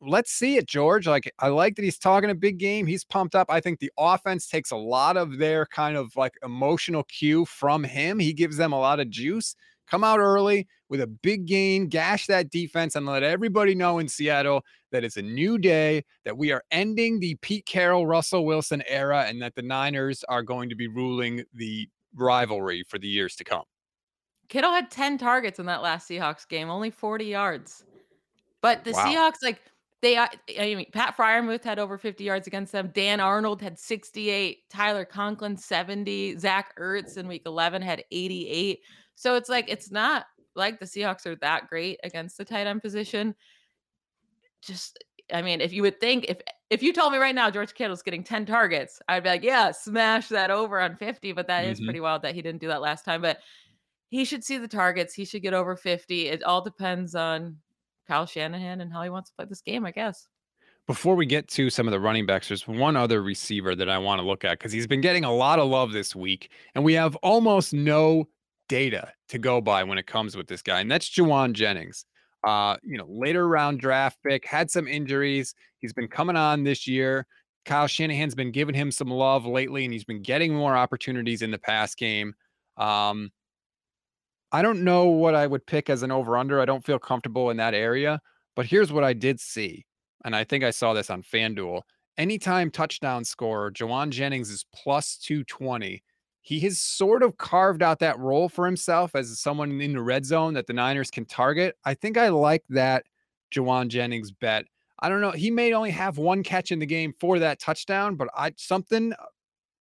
let's 0.00 0.30
see 0.30 0.56
it, 0.56 0.66
George. 0.66 1.06
Like, 1.06 1.32
I 1.38 1.48
like 1.48 1.76
that 1.76 1.82
he's 1.82 1.98
talking 1.98 2.30
a 2.30 2.34
big 2.34 2.58
game. 2.58 2.86
He's 2.86 3.04
pumped 3.04 3.34
up. 3.34 3.46
I 3.50 3.60
think 3.60 3.80
the 3.80 3.92
offense 3.98 4.48
takes 4.48 4.70
a 4.70 4.76
lot 4.76 5.16
of 5.16 5.38
their 5.38 5.66
kind 5.66 5.96
of 5.96 6.14
like 6.16 6.34
emotional 6.42 7.04
cue 7.04 7.44
from 7.44 7.84
him. 7.84 8.18
He 8.18 8.32
gives 8.32 8.56
them 8.56 8.72
a 8.72 8.78
lot 8.78 9.00
of 9.00 9.10
juice. 9.10 9.54
Come 9.88 10.04
out 10.04 10.18
early 10.18 10.68
with 10.90 11.00
a 11.00 11.06
big 11.06 11.46
gain, 11.46 11.88
gash 11.88 12.26
that 12.26 12.50
defense, 12.50 12.94
and 12.94 13.06
let 13.06 13.22
everybody 13.22 13.74
know 13.74 13.98
in 13.98 14.08
Seattle 14.08 14.62
that 14.92 15.02
it's 15.02 15.16
a 15.16 15.22
new 15.22 15.56
day, 15.56 16.04
that 16.24 16.36
we 16.36 16.52
are 16.52 16.62
ending 16.70 17.20
the 17.20 17.36
Pete 17.36 17.64
Carroll, 17.64 18.06
Russell 18.06 18.44
Wilson 18.44 18.82
era, 18.86 19.24
and 19.26 19.40
that 19.40 19.54
the 19.54 19.62
Niners 19.62 20.24
are 20.28 20.42
going 20.42 20.68
to 20.68 20.74
be 20.74 20.88
ruling 20.88 21.42
the 21.54 21.88
rivalry 22.14 22.84
for 22.86 22.98
the 22.98 23.08
years 23.08 23.34
to 23.36 23.44
come. 23.44 23.64
Kittle 24.48 24.72
had 24.72 24.90
10 24.90 25.18
targets 25.18 25.58
in 25.58 25.66
that 25.66 25.82
last 25.82 26.08
Seahawks 26.08 26.46
game, 26.48 26.70
only 26.70 26.90
40 26.90 27.24
yards. 27.24 27.84
But 28.60 28.84
the 28.84 28.92
Wow. 28.92 29.06
Seahawks, 29.06 29.42
like, 29.42 29.60
they, 30.00 30.16
uh, 30.16 30.26
I 30.58 30.74
mean, 30.74 30.86
Pat 30.92 31.16
Freiermuth 31.16 31.64
had 31.64 31.78
over 31.78 31.98
50 31.98 32.22
yards 32.22 32.46
against 32.46 32.72
them. 32.72 32.90
Dan 32.94 33.20
Arnold 33.20 33.60
had 33.60 33.78
68. 33.78 34.68
Tyler 34.70 35.04
Conklin, 35.04 35.56
70. 35.56 36.38
Zach 36.38 36.74
Ertz 36.78 37.16
in 37.16 37.26
week 37.26 37.42
11 37.46 37.82
had 37.82 38.04
88. 38.10 38.80
So 39.16 39.34
it's 39.34 39.48
like, 39.48 39.68
it's 39.68 39.90
not 39.90 40.26
like 40.54 40.78
the 40.78 40.86
Seahawks 40.86 41.26
are 41.26 41.36
that 41.36 41.68
great 41.68 41.98
against 42.04 42.38
the 42.38 42.44
tight 42.44 42.66
end 42.68 42.82
position. 42.82 43.34
Just, 44.62 45.02
I 45.32 45.42
mean, 45.42 45.60
if 45.60 45.72
you 45.72 45.82
would 45.82 46.00
think, 46.00 46.26
if 46.28 46.40
if 46.70 46.82
you 46.82 46.92
told 46.92 47.12
me 47.12 47.18
right 47.18 47.34
now 47.34 47.50
George 47.50 47.74
Kittle's 47.74 48.02
getting 48.02 48.22
10 48.22 48.44
targets, 48.46 49.00
I'd 49.08 49.22
be 49.22 49.30
like, 49.30 49.42
yeah, 49.42 49.70
smash 49.72 50.28
that 50.28 50.50
over 50.50 50.80
on 50.80 50.96
50. 50.96 51.32
But 51.32 51.46
that 51.48 51.64
is 51.64 51.80
hmm 51.80 51.86
pretty 51.86 52.00
wild 52.00 52.22
that 52.22 52.34
he 52.34 52.42
didn't 52.42 52.60
do 52.60 52.68
that 52.68 52.82
last 52.82 53.04
time. 53.04 53.22
But 53.22 53.38
he 54.10 54.24
should 54.24 54.44
see 54.44 54.58
the 54.58 54.68
targets. 54.68 55.14
He 55.14 55.24
should 55.24 55.42
get 55.42 55.54
over 55.54 55.76
50. 55.76 56.28
It 56.28 56.42
all 56.42 56.62
depends 56.62 57.14
on 57.14 57.56
Kyle 58.08 58.26
Shanahan 58.26 58.80
and 58.80 58.92
how 58.92 59.02
he 59.02 59.10
wants 59.10 59.30
to 59.30 59.36
play 59.36 59.46
this 59.46 59.60
game, 59.60 59.84
I 59.84 59.92
guess. 59.92 60.26
Before 60.86 61.14
we 61.14 61.26
get 61.26 61.48
to 61.48 61.68
some 61.68 61.86
of 61.86 61.92
the 61.92 62.00
running 62.00 62.24
backs, 62.24 62.48
there's 62.48 62.66
one 62.66 62.96
other 62.96 63.22
receiver 63.22 63.74
that 63.74 63.90
I 63.90 63.98
want 63.98 64.20
to 64.20 64.26
look 64.26 64.44
at 64.44 64.58
because 64.58 64.72
he's 64.72 64.86
been 64.86 65.02
getting 65.02 65.24
a 65.24 65.32
lot 65.32 65.58
of 65.58 65.68
love 65.68 65.92
this 65.92 66.16
week, 66.16 66.50
and 66.74 66.82
we 66.82 66.94
have 66.94 67.14
almost 67.16 67.74
no 67.74 68.26
data 68.70 69.12
to 69.28 69.38
go 69.38 69.60
by 69.60 69.84
when 69.84 69.98
it 69.98 70.06
comes 70.06 70.34
with 70.34 70.46
this 70.46 70.62
guy, 70.62 70.80
and 70.80 70.90
that's 70.90 71.08
Jauan 71.10 71.52
Jennings. 71.52 72.06
Uh, 72.46 72.76
you 72.82 72.96
know, 72.96 73.06
later 73.08 73.46
round 73.46 73.80
draft 73.80 74.18
pick, 74.26 74.46
had 74.46 74.70
some 74.70 74.88
injuries. 74.88 75.54
He's 75.78 75.92
been 75.92 76.08
coming 76.08 76.36
on 76.36 76.64
this 76.64 76.86
year. 76.86 77.26
Kyle 77.66 77.86
Shanahan's 77.86 78.34
been 78.34 78.52
giving 78.52 78.74
him 78.74 78.90
some 78.90 79.10
love 79.10 79.44
lately, 79.44 79.84
and 79.84 79.92
he's 79.92 80.04
been 80.04 80.22
getting 80.22 80.54
more 80.54 80.74
opportunities 80.74 81.42
in 81.42 81.50
the 81.50 81.58
pass 81.58 81.94
game. 81.94 82.32
Um, 82.78 83.30
I 84.52 84.62
don't 84.62 84.84
know 84.84 85.06
what 85.08 85.34
I 85.34 85.46
would 85.46 85.66
pick 85.66 85.90
as 85.90 86.02
an 86.02 86.10
over 86.10 86.36
under. 86.36 86.60
I 86.60 86.64
don't 86.64 86.84
feel 86.84 86.98
comfortable 86.98 87.50
in 87.50 87.56
that 87.58 87.74
area, 87.74 88.20
but 88.56 88.66
here's 88.66 88.92
what 88.92 89.04
I 89.04 89.12
did 89.12 89.40
see. 89.40 89.84
And 90.24 90.34
I 90.34 90.44
think 90.44 90.64
I 90.64 90.70
saw 90.70 90.94
this 90.94 91.10
on 91.10 91.22
FanDuel. 91.22 91.82
Anytime 92.16 92.70
touchdown 92.70 93.24
scorer, 93.24 93.70
Jauan 93.70 94.10
Jennings 94.10 94.50
is 94.50 94.64
plus 94.72 95.16
220 95.18 96.02
he 96.48 96.60
has 96.60 96.78
sort 96.78 97.22
of 97.22 97.36
carved 97.36 97.82
out 97.82 97.98
that 97.98 98.18
role 98.18 98.48
for 98.48 98.64
himself 98.64 99.14
as 99.14 99.38
someone 99.38 99.82
in 99.82 99.92
the 99.92 100.00
red 100.00 100.24
zone 100.24 100.54
that 100.54 100.66
the 100.66 100.72
Niners 100.72 101.10
can 101.10 101.26
target. 101.26 101.76
I 101.84 101.92
think 101.92 102.16
I 102.16 102.30
like 102.30 102.64
that 102.70 103.04
Jauan 103.54 103.88
Jennings 103.88 104.30
bet. 104.30 104.64
I 104.98 105.10
don't 105.10 105.20
know. 105.20 105.32
He 105.32 105.50
may 105.50 105.74
only 105.74 105.90
have 105.90 106.16
one 106.16 106.42
catch 106.42 106.72
in 106.72 106.78
the 106.78 106.86
game 106.86 107.12
for 107.20 107.38
that 107.38 107.60
touchdown, 107.60 108.16
but 108.16 108.28
I 108.34 108.54
something 108.56 109.12
uh, 109.12 109.26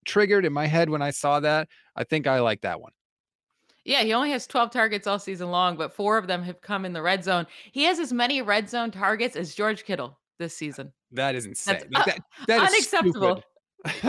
triggered 0.04 0.44
in 0.44 0.52
my 0.52 0.68
head 0.68 0.90
when 0.90 1.02
I 1.02 1.12
saw 1.12 1.40
that. 1.40 1.70
I 1.96 2.04
think 2.04 2.28
I 2.28 2.42
like 2.42 2.60
that 2.64 2.82
one. 2.82 2.92
Yeah, 3.88 4.04
he 4.04 4.14
only 4.14 4.32
has 4.32 4.46
12 4.46 4.70
targets 4.72 5.08
all 5.08 5.18
season 5.18 5.50
long, 5.50 5.78
but 5.78 5.94
four 5.94 6.18
of 6.18 6.28
them 6.28 6.44
have 6.44 6.60
come 6.60 6.84
in 6.84 6.92
the 6.92 7.02
red 7.02 7.24
zone. 7.24 7.48
He 7.72 7.86
has 7.86 8.00
as 8.00 8.12
many 8.12 8.42
red 8.42 8.70
zone 8.70 8.92
targets 8.92 9.38
as 9.38 9.56
George 9.56 9.86
Kittle 9.86 10.20
this 10.40 10.54
season. 10.54 10.92
That 11.14 11.36
is 11.36 11.46
insane. 11.46 11.84
That's, 11.92 12.06
that, 12.06 12.20
that 12.48 12.60
unacceptable. 12.60 13.42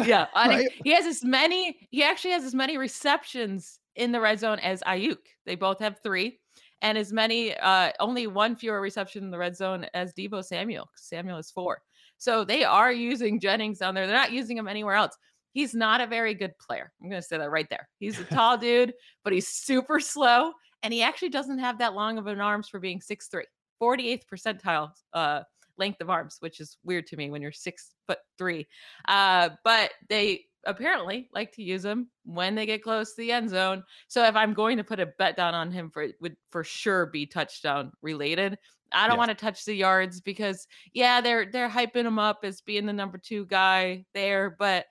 Yeah, 0.04 0.26
right? 0.34 0.68
he 0.82 0.92
has 0.92 1.06
as 1.06 1.24
many. 1.24 1.78
He 1.90 2.02
actually 2.02 2.32
has 2.32 2.42
as 2.42 2.56
many 2.56 2.76
receptions 2.76 3.78
in 3.94 4.10
the 4.10 4.20
red 4.20 4.40
zone 4.40 4.58
as 4.58 4.82
Aiyuk. 4.82 5.18
They 5.46 5.54
both 5.54 5.78
have 5.78 6.00
three, 6.02 6.40
and 6.82 6.98
as 6.98 7.12
many. 7.12 7.56
Uh, 7.56 7.92
only 8.00 8.26
one 8.26 8.56
fewer 8.56 8.80
reception 8.80 9.22
in 9.22 9.30
the 9.30 9.38
red 9.38 9.56
zone 9.56 9.86
as 9.94 10.12
Deebo 10.12 10.44
Samuel. 10.44 10.90
Samuel 10.96 11.38
is 11.38 11.52
four. 11.52 11.82
So 12.16 12.44
they 12.44 12.64
are 12.64 12.92
using 12.92 13.38
Jennings 13.38 13.78
down 13.78 13.94
there. 13.94 14.08
They're 14.08 14.16
not 14.16 14.32
using 14.32 14.58
him 14.58 14.66
anywhere 14.66 14.96
else. 14.96 15.16
He's 15.52 15.74
not 15.74 16.00
a 16.00 16.06
very 16.06 16.34
good 16.34 16.56
player. 16.58 16.92
I'm 17.02 17.08
going 17.08 17.20
to 17.20 17.26
say 17.26 17.38
that 17.38 17.50
right 17.50 17.68
there. 17.70 17.88
He's 17.98 18.18
a 18.18 18.24
tall 18.24 18.58
dude, 18.58 18.94
but 19.24 19.32
he's 19.32 19.48
super 19.48 20.00
slow, 20.00 20.52
and 20.82 20.92
he 20.92 21.02
actually 21.02 21.30
doesn't 21.30 21.58
have 21.58 21.78
that 21.78 21.94
long 21.94 22.18
of 22.18 22.26
an 22.26 22.40
arms 22.40 22.68
for 22.68 22.78
being 22.78 23.00
6'3", 23.00 23.42
48th 23.82 24.22
percentile 24.32 24.90
uh, 25.12 25.42
length 25.78 26.00
of 26.00 26.10
arms, 26.10 26.36
which 26.40 26.60
is 26.60 26.76
weird 26.84 27.06
to 27.06 27.16
me 27.16 27.30
when 27.30 27.42
you're 27.42 27.52
six 27.52 27.94
foot 28.06 28.18
three. 28.36 28.66
Uh, 29.06 29.50
but 29.64 29.90
they 30.08 30.44
apparently 30.64 31.28
like 31.32 31.52
to 31.52 31.62
use 31.62 31.84
him 31.84 32.08
when 32.24 32.54
they 32.54 32.66
get 32.66 32.82
close 32.82 33.14
to 33.14 33.22
the 33.22 33.32
end 33.32 33.48
zone. 33.48 33.82
So 34.08 34.24
if 34.24 34.36
I'm 34.36 34.54
going 34.54 34.76
to 34.76 34.84
put 34.84 35.00
a 35.00 35.06
bet 35.18 35.36
down 35.36 35.54
on 35.54 35.70
him 35.70 35.90
for 35.90 36.02
it 36.02 36.16
would 36.20 36.36
for 36.50 36.64
sure 36.64 37.06
be 37.06 37.26
touchdown 37.26 37.92
related. 38.02 38.58
I 38.92 39.06
don't 39.06 39.16
yes. 39.16 39.18
want 39.18 39.30
to 39.30 39.44
touch 39.44 39.64
the 39.64 39.74
yards 39.74 40.20
because 40.20 40.66
yeah, 40.94 41.20
they're 41.20 41.50
they're 41.50 41.68
hyping 41.68 42.06
him 42.06 42.18
up 42.18 42.40
as 42.42 42.62
being 42.62 42.86
the 42.86 42.92
number 42.92 43.18
two 43.18 43.46
guy 43.46 44.04
there, 44.14 44.56
but 44.58 44.86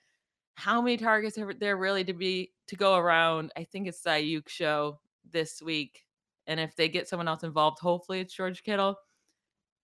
how 0.57 0.81
many 0.81 0.97
targets 0.97 1.37
are 1.37 1.53
there 1.53 1.77
really 1.77 2.03
to 2.03 2.13
be 2.13 2.51
to 2.67 2.75
go 2.75 2.95
around? 2.95 3.51
I 3.55 3.63
think 3.63 3.87
it's 3.87 4.01
the 4.01 4.09
Aiyuk 4.09 4.49
show 4.49 4.99
this 5.31 5.61
week. 5.61 6.03
And 6.47 6.59
if 6.59 6.75
they 6.75 6.89
get 6.89 7.07
someone 7.07 7.27
else 7.27 7.43
involved, 7.43 7.79
hopefully 7.79 8.21
it's 8.21 8.33
George 8.33 8.63
Kittle. 8.63 8.95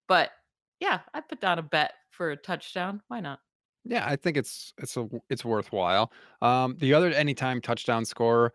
But 0.08 0.32
yeah, 0.80 1.02
I 1.14 1.22
put 1.22 1.40
down 1.40 1.60
a 1.60 1.62
bet 1.62 1.94
for 2.10 2.32
a 2.32 2.36
touchdown. 2.36 3.02
Why 3.08 3.20
not? 3.20 3.40
Yeah, 3.86 4.04
I 4.08 4.16
think 4.16 4.36
it's 4.36 4.74
it's 4.80 4.98
a 4.98 5.08
it's 5.30 5.46
worthwhile. 5.46 6.12
Um, 6.42 6.76
the 6.80 6.94
other 6.96 7.10
anytime 7.10 7.62
touchdown 7.62 8.04
scorer, 8.04 8.54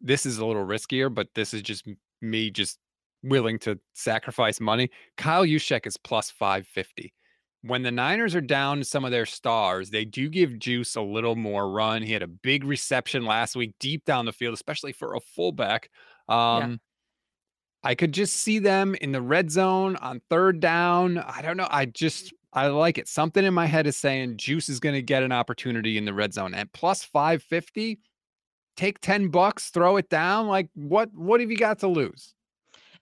this 0.00 0.26
is 0.26 0.38
a 0.38 0.46
little 0.46 0.66
riskier, 0.66 1.12
but 1.14 1.28
this 1.34 1.54
is 1.54 1.62
just 1.62 1.86
me 2.20 2.50
just 2.50 2.80
willing 3.22 3.60
to 3.60 3.78
sacrifice 3.92 4.58
money. 4.58 4.90
Kyle 5.16 5.44
Juszczyk 5.44 5.86
is 5.86 5.96
plus 5.96 6.30
550. 6.30 7.12
When 7.62 7.82
the 7.82 7.90
Niners 7.90 8.34
are 8.34 8.40
down 8.40 8.82
some 8.84 9.04
of 9.04 9.10
their 9.10 9.26
stars, 9.26 9.90
they 9.90 10.06
do 10.06 10.30
give 10.30 10.58
Juice 10.58 10.96
a 10.96 11.02
little 11.02 11.36
more 11.36 11.70
run. 11.70 12.02
He 12.02 12.12
had 12.12 12.22
a 12.22 12.26
big 12.26 12.64
reception 12.64 13.26
last 13.26 13.54
week 13.54 13.74
deep 13.78 14.06
down 14.06 14.24
the 14.24 14.32
field, 14.32 14.54
especially 14.54 14.92
for 14.92 15.14
a 15.14 15.20
fullback. 15.20 15.90
Um, 16.28 16.70
yeah. 16.70 16.76
I 17.82 17.94
could 17.94 18.12
just 18.12 18.34
see 18.34 18.58
them 18.58 18.94
in 18.94 19.12
the 19.12 19.22
red 19.22 19.50
zone 19.50 19.96
on 19.96 20.20
third 20.30 20.60
down. 20.60 21.18
I 21.18 21.42
don't 21.42 21.56
know. 21.56 21.68
I 21.70 21.86
just 21.86 22.32
I 22.52 22.66
like 22.68 22.98
it. 22.98 23.08
Something 23.08 23.44
in 23.44 23.54
my 23.54 23.66
head 23.66 23.86
is 23.86 23.96
saying 23.96 24.36
Juice 24.38 24.68
is 24.68 24.80
going 24.80 24.94
to 24.94 25.02
get 25.02 25.22
an 25.22 25.32
opportunity 25.32 25.96
in 25.96 26.04
the 26.04 26.14
red 26.14 26.34
zone 26.34 26.54
at 26.54 26.72
plus 26.72 27.04
550. 27.04 28.00
Take 28.76 29.00
10 29.00 29.28
bucks, 29.28 29.70
throw 29.70 29.96
it 29.98 30.08
down. 30.08 30.46
Like 30.46 30.68
what 30.74 31.10
what 31.14 31.40
have 31.40 31.50
you 31.50 31.56
got 31.56 31.78
to 31.80 31.88
lose? 31.88 32.34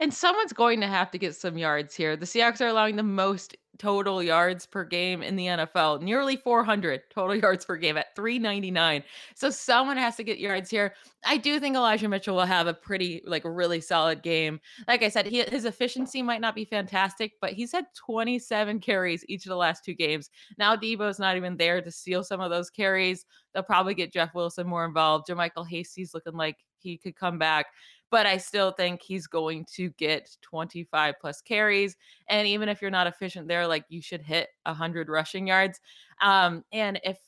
And 0.00 0.14
someone's 0.14 0.52
going 0.52 0.80
to 0.80 0.86
have 0.86 1.10
to 1.10 1.18
get 1.18 1.34
some 1.34 1.58
yards 1.58 1.94
here. 1.94 2.16
The 2.16 2.26
Seahawks 2.26 2.60
are 2.60 2.68
allowing 2.68 2.94
the 2.96 3.02
most 3.02 3.56
total 3.78 4.22
yards 4.22 4.66
per 4.66 4.84
game 4.84 5.22
in 5.22 5.36
the 5.36 5.46
NFL, 5.46 6.02
nearly 6.02 6.36
400 6.36 7.02
total 7.10 7.36
yards 7.36 7.64
per 7.64 7.76
game 7.76 7.96
at 7.96 8.14
399. 8.16 9.02
So 9.34 9.50
someone 9.50 9.96
has 9.96 10.16
to 10.16 10.24
get 10.24 10.38
yards 10.38 10.70
here. 10.70 10.94
I 11.24 11.36
do 11.36 11.58
think 11.58 11.76
Elijah 11.76 12.08
Mitchell 12.08 12.36
will 12.36 12.44
have 12.44 12.66
a 12.66 12.74
pretty, 12.74 13.22
like, 13.26 13.42
really 13.44 13.80
solid 13.80 14.22
game. 14.22 14.60
Like 14.86 15.02
I 15.02 15.08
said, 15.08 15.26
he, 15.26 15.42
his 15.42 15.64
efficiency 15.64 16.22
might 16.22 16.40
not 16.40 16.54
be 16.54 16.64
fantastic, 16.64 17.32
but 17.40 17.52
he's 17.52 17.72
had 17.72 17.86
27 17.94 18.80
carries 18.80 19.24
each 19.28 19.46
of 19.46 19.50
the 19.50 19.56
last 19.56 19.84
two 19.84 19.94
games. 19.94 20.30
Now 20.58 20.76
Deebo's 20.76 21.18
not 21.18 21.36
even 21.36 21.56
there 21.56 21.80
to 21.80 21.90
steal 21.90 22.22
some 22.22 22.40
of 22.40 22.50
those 22.50 22.70
carries. 22.70 23.26
They'll 23.52 23.62
probably 23.62 23.94
get 23.94 24.12
Jeff 24.12 24.34
Wilson 24.34 24.66
more 24.66 24.84
involved. 24.84 25.28
JaMycal 25.28 25.68
Hasty's 25.68 26.14
looking 26.14 26.36
like 26.36 26.56
he 26.78 26.96
could 26.96 27.16
come 27.16 27.38
back 27.38 27.66
but 28.10 28.26
I 28.26 28.36
still 28.38 28.72
think 28.72 29.02
he's 29.02 29.26
going 29.26 29.66
to 29.74 29.90
get 29.90 30.36
25 30.42 31.14
plus 31.20 31.40
carries. 31.40 31.96
And 32.28 32.46
even 32.46 32.68
if 32.68 32.80
you're 32.80 32.90
not 32.90 33.06
efficient 33.06 33.48
there, 33.48 33.66
like 33.66 33.84
you 33.88 34.00
should 34.00 34.22
hit 34.22 34.48
100 34.64 35.08
rushing 35.08 35.46
yards. 35.46 35.80
Um, 36.20 36.64
and 36.72 37.00
if 37.04 37.18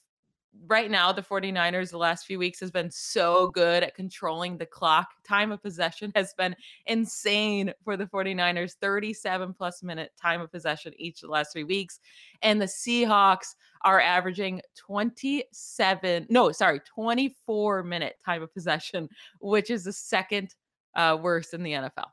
right 0.66 0.90
now 0.90 1.12
the 1.12 1.22
49ers 1.22 1.90
the 1.90 1.98
last 1.98 2.26
few 2.26 2.38
weeks 2.38 2.60
has 2.60 2.70
been 2.70 2.90
so 2.90 3.48
good 3.48 3.82
at 3.82 3.94
controlling 3.94 4.58
the 4.58 4.66
clock 4.66 5.08
time 5.26 5.52
of 5.52 5.62
possession 5.62 6.10
has 6.16 6.34
been 6.34 6.54
insane 6.86 7.72
for 7.84 7.96
the 7.96 8.06
49ers 8.06 8.74
37 8.80 9.54
plus 9.54 9.82
minute 9.82 10.10
time 10.20 10.40
of 10.40 10.50
possession 10.50 10.92
each 10.96 11.22
of 11.22 11.28
the 11.28 11.32
last 11.32 11.52
three 11.52 11.64
weeks 11.64 12.00
and 12.42 12.60
the 12.60 12.66
seahawks 12.66 13.54
are 13.82 14.00
averaging 14.00 14.60
27 14.76 16.26
no 16.28 16.50
sorry 16.50 16.80
24 16.80 17.82
minute 17.82 18.16
time 18.24 18.42
of 18.42 18.52
possession 18.52 19.08
which 19.40 19.70
is 19.70 19.84
the 19.84 19.92
second 19.92 20.54
uh, 20.94 21.18
worst 21.20 21.54
in 21.54 21.62
the 21.62 21.72
NFL. 21.72 22.06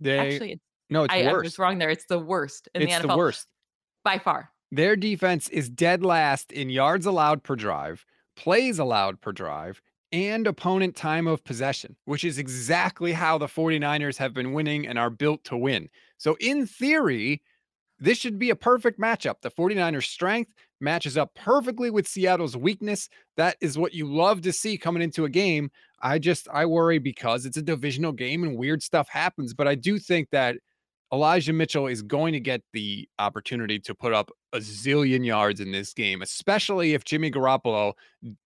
They 0.00 0.18
actually 0.18 0.52
it's, 0.52 0.62
no, 0.90 1.04
it's 1.04 1.14
I, 1.14 1.22
worse. 1.24 1.32
I 1.32 1.42
was 1.42 1.58
wrong 1.58 1.78
there. 1.78 1.90
It's 1.90 2.06
the 2.06 2.18
worst 2.18 2.68
in 2.74 2.82
it's 2.82 2.94
the 2.94 3.00
NFL. 3.00 3.08
the 3.08 3.16
worst 3.16 3.46
by 4.04 4.18
far. 4.18 4.50
Their 4.70 4.96
defense 4.96 5.48
is 5.48 5.68
dead 5.68 6.04
last 6.04 6.52
in 6.52 6.70
yards 6.70 7.06
allowed 7.06 7.42
per 7.42 7.56
drive, 7.56 8.04
plays 8.36 8.78
allowed 8.78 9.20
per 9.20 9.32
drive, 9.32 9.80
and 10.12 10.46
opponent 10.46 10.96
time 10.96 11.26
of 11.26 11.44
possession, 11.44 11.96
which 12.04 12.24
is 12.24 12.38
exactly 12.38 13.12
how 13.12 13.38
the 13.38 13.46
49ers 13.46 14.16
have 14.16 14.34
been 14.34 14.52
winning 14.52 14.86
and 14.86 14.98
are 14.98 15.10
built 15.10 15.44
to 15.44 15.56
win. 15.56 15.88
So, 16.18 16.36
in 16.40 16.66
theory, 16.66 17.42
this 17.98 18.18
should 18.18 18.38
be 18.38 18.50
a 18.50 18.56
perfect 18.56 19.00
matchup. 19.00 19.40
The 19.42 19.50
49ers' 19.50 20.04
strength 20.04 20.52
matches 20.80 21.16
up 21.16 21.34
perfectly 21.34 21.90
with 21.90 22.08
Seattle's 22.08 22.56
weakness. 22.56 23.08
That 23.36 23.56
is 23.60 23.78
what 23.78 23.94
you 23.94 24.12
love 24.12 24.42
to 24.42 24.52
see 24.52 24.76
coming 24.78 25.02
into 25.02 25.24
a 25.24 25.30
game. 25.30 25.70
I 26.00 26.18
just 26.18 26.48
I 26.52 26.66
worry 26.66 26.98
because 26.98 27.46
it's 27.46 27.56
a 27.56 27.62
divisional 27.62 28.12
game 28.12 28.42
and 28.42 28.56
weird 28.56 28.82
stuff 28.82 29.08
happens, 29.08 29.54
but 29.54 29.66
I 29.66 29.74
do 29.74 29.98
think 29.98 30.30
that 30.30 30.56
Elijah 31.12 31.52
Mitchell 31.52 31.86
is 31.86 32.02
going 32.02 32.32
to 32.32 32.40
get 32.40 32.62
the 32.72 33.08
opportunity 33.20 33.78
to 33.78 33.94
put 33.94 34.12
up 34.12 34.30
a 34.52 34.58
zillion 34.58 35.24
yards 35.24 35.60
in 35.60 35.70
this 35.70 35.94
game, 35.94 36.20
especially 36.20 36.94
if 36.94 37.04
Jimmy 37.04 37.30
Garoppolo 37.30 37.92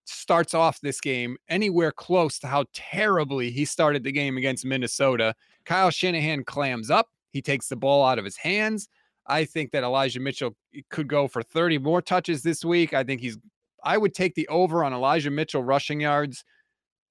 starts 0.05 0.53
off 0.53 0.79
this 0.79 1.01
game 1.01 1.37
anywhere 1.49 1.91
close 1.91 2.37
to 2.39 2.47
how 2.47 2.65
terribly 2.71 3.49
he 3.49 3.65
started 3.65 4.03
the 4.03 4.11
game 4.11 4.37
against 4.37 4.63
Minnesota. 4.63 5.33
Kyle 5.65 5.89
Shanahan 5.89 6.43
clams 6.43 6.91
up. 6.91 7.09
He 7.31 7.41
takes 7.41 7.67
the 7.67 7.75
ball 7.75 8.05
out 8.05 8.19
of 8.19 8.25
his 8.25 8.37
hands. 8.37 8.87
I 9.31 9.45
think 9.45 9.71
that 9.71 9.83
Elijah 9.83 10.19
Mitchell 10.19 10.55
eh, 10.75 10.81
could 10.89 11.07
go 11.07 11.27
for 11.27 11.41
30 11.41 11.79
more 11.79 12.01
touches 12.01 12.43
this 12.43 12.65
week. 12.65 12.93
I 12.93 13.03
think 13.03 13.21
he's, 13.21 13.37
I 13.83 13.97
would 13.97 14.13
take 14.13 14.35
the 14.35 14.47
over 14.49 14.83
on 14.83 14.93
Elijah 14.93 15.31
Mitchell 15.31 15.63
rushing 15.63 16.01
yards. 16.01 16.43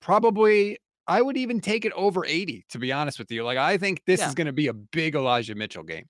Probably, 0.00 0.78
I 1.06 1.22
would 1.22 1.36
even 1.36 1.60
take 1.60 1.84
it 1.84 1.92
over 1.94 2.24
80, 2.24 2.66
to 2.70 2.78
be 2.78 2.92
honest 2.92 3.18
with 3.18 3.30
you. 3.30 3.42
Like, 3.42 3.58
I 3.58 3.78
think 3.78 4.02
this 4.06 4.20
yeah. 4.20 4.28
is 4.28 4.34
going 4.34 4.46
to 4.46 4.52
be 4.52 4.68
a 4.68 4.72
big 4.72 5.14
Elijah 5.14 5.54
Mitchell 5.54 5.82
game 5.82 6.06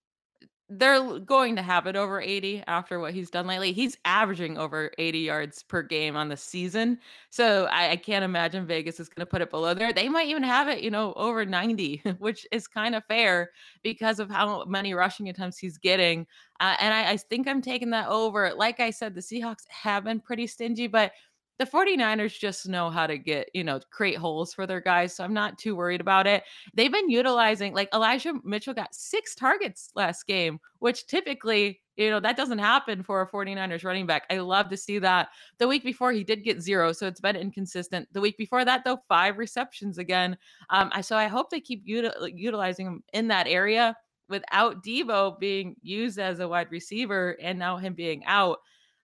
they're 0.71 1.19
going 1.19 1.57
to 1.57 1.63
have 1.63 1.89
it 1.89 1.97
over 1.97 2.21
80 2.21 2.63
after 2.69 3.01
what 3.01 3.13
he's 3.13 3.29
done 3.29 3.49
lately. 3.49 3.73
He's 3.73 3.99
averaging 4.05 4.57
over 4.57 4.93
80 4.99 5.19
yards 5.19 5.65
per 5.65 5.83
game 5.83 6.15
on 6.15 6.29
the 6.29 6.37
season. 6.37 6.99
So 7.29 7.65
I, 7.65 7.91
I 7.91 7.97
can't 7.97 8.25
imagine 8.25 8.67
Vegas 8.67 9.01
is 9.01 9.09
going 9.09 9.27
to 9.27 9.31
put 9.31 9.43
it 9.43 9.51
below 9.51 9.75
there. 9.75 9.93
They 9.93 10.09
might 10.09 10.29
even 10.29 10.45
have 10.45 10.69
it, 10.69 10.81
you 10.83 10.91
know, 10.93 11.13
over 11.15 11.45
90, 11.45 12.03
which 12.19 12.47
is 12.53 12.69
kind 12.69 12.95
of 12.95 13.05
fair 13.07 13.51
because 13.83 14.21
of 14.21 14.31
how 14.31 14.65
many 14.65 14.95
rushing 14.95 15.29
attempts 15.29 15.59
he's 15.59 15.77
getting. 15.77 16.25
Uh, 16.61 16.77
and 16.79 16.95
I, 16.95 17.13
I 17.13 17.17
think 17.17 17.49
I'm 17.49 17.63
taking 17.63 17.91
that 17.91 18.07
over. 18.09 18.53
Like 18.55 18.79
I 18.79 18.91
said, 18.91 19.15
the 19.15 19.21
Seahawks 19.21 19.67
have 19.69 20.05
been 20.05 20.21
pretty 20.21 20.47
stingy, 20.47 20.87
but 20.87 21.11
the 21.61 21.67
49ers 21.67 22.39
just 22.39 22.67
know 22.67 22.89
how 22.89 23.07
to 23.07 23.19
get, 23.19 23.51
you 23.53 23.63
know, 23.63 23.79
create 23.91 24.17
holes 24.17 24.55
for 24.55 24.67
their 24.67 24.81
guys. 24.81 25.15
So 25.15 25.23
I'm 25.23 25.35
not 25.35 25.59
too 25.59 25.77
worried 25.77 26.01
about 26.01 26.27
it. 26.27 26.43
They've 26.73 26.91
been 26.91 27.11
utilizing, 27.11 27.75
like 27.75 27.91
Elijah 27.93 28.33
Mitchell 28.45 28.73
got 28.73 28.95
six 28.95 29.35
targets 29.35 29.91
last 29.95 30.27
game, 30.27 30.59
which 30.79 31.07
typically, 31.07 31.83
you 31.99 32.09
know, 32.09 32.19
that 32.19 32.39
doesn't 32.39 32.61
happen 32.61 33.03
for 33.03 33.21
a 33.21 33.29
49ers 33.31 33.85
running 33.85 34.07
back. 34.07 34.23
I 34.31 34.39
love 34.39 34.71
to 34.71 34.77
see 34.79 34.99
that. 35.01 35.29
The 35.59 35.69
week 35.69 35.85
before, 35.85 36.13
he 36.13 36.25
did 36.25 36.45
get 36.45 36.63
zero. 36.63 36.93
So 36.93 37.07
it's 37.07 37.21
been 37.21 37.37
inconsistent. 37.37 38.09
The 38.15 38.23
week 38.23 38.39
before 38.39 38.65
that, 38.65 38.83
though, 38.83 39.03
five 39.07 39.37
receptions 39.37 39.99
again. 39.99 40.39
Um, 40.71 40.91
so 41.03 41.15
I 41.15 41.27
hope 41.27 41.51
they 41.51 41.61
keep 41.61 41.87
util- 41.87 42.33
utilizing 42.35 42.87
him 42.87 43.03
in 43.13 43.29
that 43.29 43.47
area 43.47 43.95
without 44.31 44.83
Deebo 44.83 45.39
being 45.39 45.77
used 45.83 46.19
as 46.19 46.41
a 46.41 46.49
wide 46.49 46.71
receiver 46.71 47.37
and 47.39 47.59
now 47.59 47.77
him 47.77 47.93
being 47.93 48.25
out. 48.25 48.61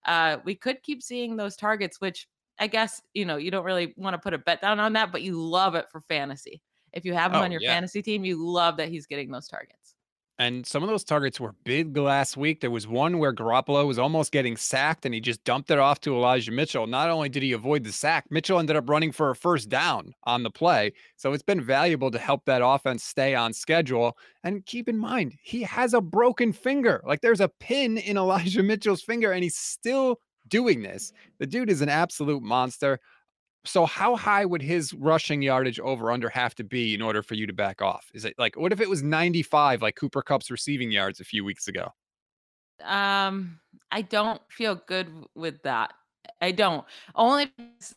Uh, 0.06 0.38
we 0.44 0.54
could 0.54 0.82
keep 0.82 1.02
seeing 1.02 1.36
those 1.36 1.56
targets, 1.56 2.00
which 2.00 2.26
I 2.58 2.66
guess, 2.68 3.02
you 3.14 3.24
know, 3.24 3.36
you 3.36 3.50
don't 3.50 3.64
really 3.64 3.94
want 3.96 4.14
to 4.14 4.18
put 4.18 4.34
a 4.34 4.38
bet 4.38 4.60
down 4.60 4.80
on 4.80 4.94
that, 4.94 5.12
but 5.12 5.22
you 5.22 5.40
love 5.40 5.74
it 5.74 5.86
for 5.90 6.00
fantasy. 6.00 6.62
If 6.92 7.04
you 7.04 7.14
have 7.14 7.32
him 7.32 7.40
Oh, 7.40 7.42
on 7.42 7.52
your 7.52 7.60
yeah. 7.60 7.74
fantasy 7.74 8.02
team, 8.02 8.24
you 8.24 8.36
love 8.44 8.78
that 8.78 8.88
he's 8.88 9.06
getting 9.06 9.30
those 9.30 9.48
targets. 9.48 9.94
And 10.38 10.66
some 10.66 10.82
of 10.82 10.90
those 10.90 11.02
targets 11.02 11.40
were 11.40 11.54
big 11.64 11.96
last 11.96 12.36
week. 12.36 12.60
There 12.60 12.70
was 12.70 12.86
one 12.86 13.18
where 13.18 13.32
Garoppolo 13.32 13.86
was 13.86 13.98
almost 13.98 14.32
getting 14.32 14.54
sacked 14.58 15.06
and 15.06 15.14
he 15.14 15.20
just 15.20 15.42
dumped 15.44 15.70
it 15.70 15.78
off 15.78 15.98
to 16.02 16.14
Elijah 16.14 16.52
Mitchell. 16.52 16.86
Not 16.86 17.08
only 17.08 17.30
did 17.30 17.42
he 17.42 17.52
avoid 17.52 17.84
the 17.84 17.92
sack, 17.92 18.26
Mitchell 18.30 18.58
ended 18.58 18.76
up 18.76 18.86
running 18.90 19.12
for 19.12 19.30
a 19.30 19.34
first 19.34 19.70
down 19.70 20.12
on 20.24 20.42
the 20.42 20.50
play. 20.50 20.92
So 21.16 21.32
it's 21.32 21.42
been 21.42 21.62
valuable 21.62 22.10
to 22.10 22.18
help 22.18 22.44
that 22.44 22.60
offense 22.62 23.02
stay 23.02 23.34
on 23.34 23.54
schedule. 23.54 24.18
And 24.44 24.66
keep 24.66 24.90
in 24.90 24.98
mind, 24.98 25.34
he 25.42 25.62
has 25.62 25.94
a 25.94 26.02
broken 26.02 26.52
finger. 26.52 27.02
Like 27.06 27.22
there's 27.22 27.40
a 27.40 27.48
pin 27.48 27.96
in 27.96 28.16
Elijah 28.18 28.62
Mitchell's 28.62 29.02
finger 29.02 29.32
and 29.32 29.42
he's 29.42 29.56
still 29.56 30.20
doing 30.48 30.82
this. 30.82 31.12
The 31.38 31.46
dude 31.46 31.70
is 31.70 31.80
an 31.80 31.88
absolute 31.88 32.42
monster. 32.42 33.00
So 33.64 33.84
how 33.84 34.14
high 34.14 34.44
would 34.44 34.62
his 34.62 34.94
rushing 34.94 35.42
yardage 35.42 35.80
over 35.80 36.12
under 36.12 36.28
have 36.28 36.54
to 36.56 36.64
be 36.64 36.94
in 36.94 37.02
order 37.02 37.22
for 37.22 37.34
you 37.34 37.46
to 37.46 37.52
back 37.52 37.82
off? 37.82 38.10
Is 38.14 38.24
it 38.24 38.34
like 38.38 38.56
what 38.56 38.72
if 38.72 38.80
it 38.80 38.88
was 38.88 39.02
95 39.02 39.82
like 39.82 39.96
Cooper 39.96 40.22
Kupp's 40.22 40.50
receiving 40.50 40.90
yards 40.90 41.20
a 41.20 41.24
few 41.24 41.44
weeks 41.44 41.66
ago? 41.66 41.88
Um, 42.84 43.58
I 43.90 44.02
don't 44.02 44.40
feel 44.50 44.80
good 44.86 45.08
with 45.34 45.62
that. 45.62 45.92
I 46.40 46.52
don't. 46.52 46.86
Only 47.14 47.52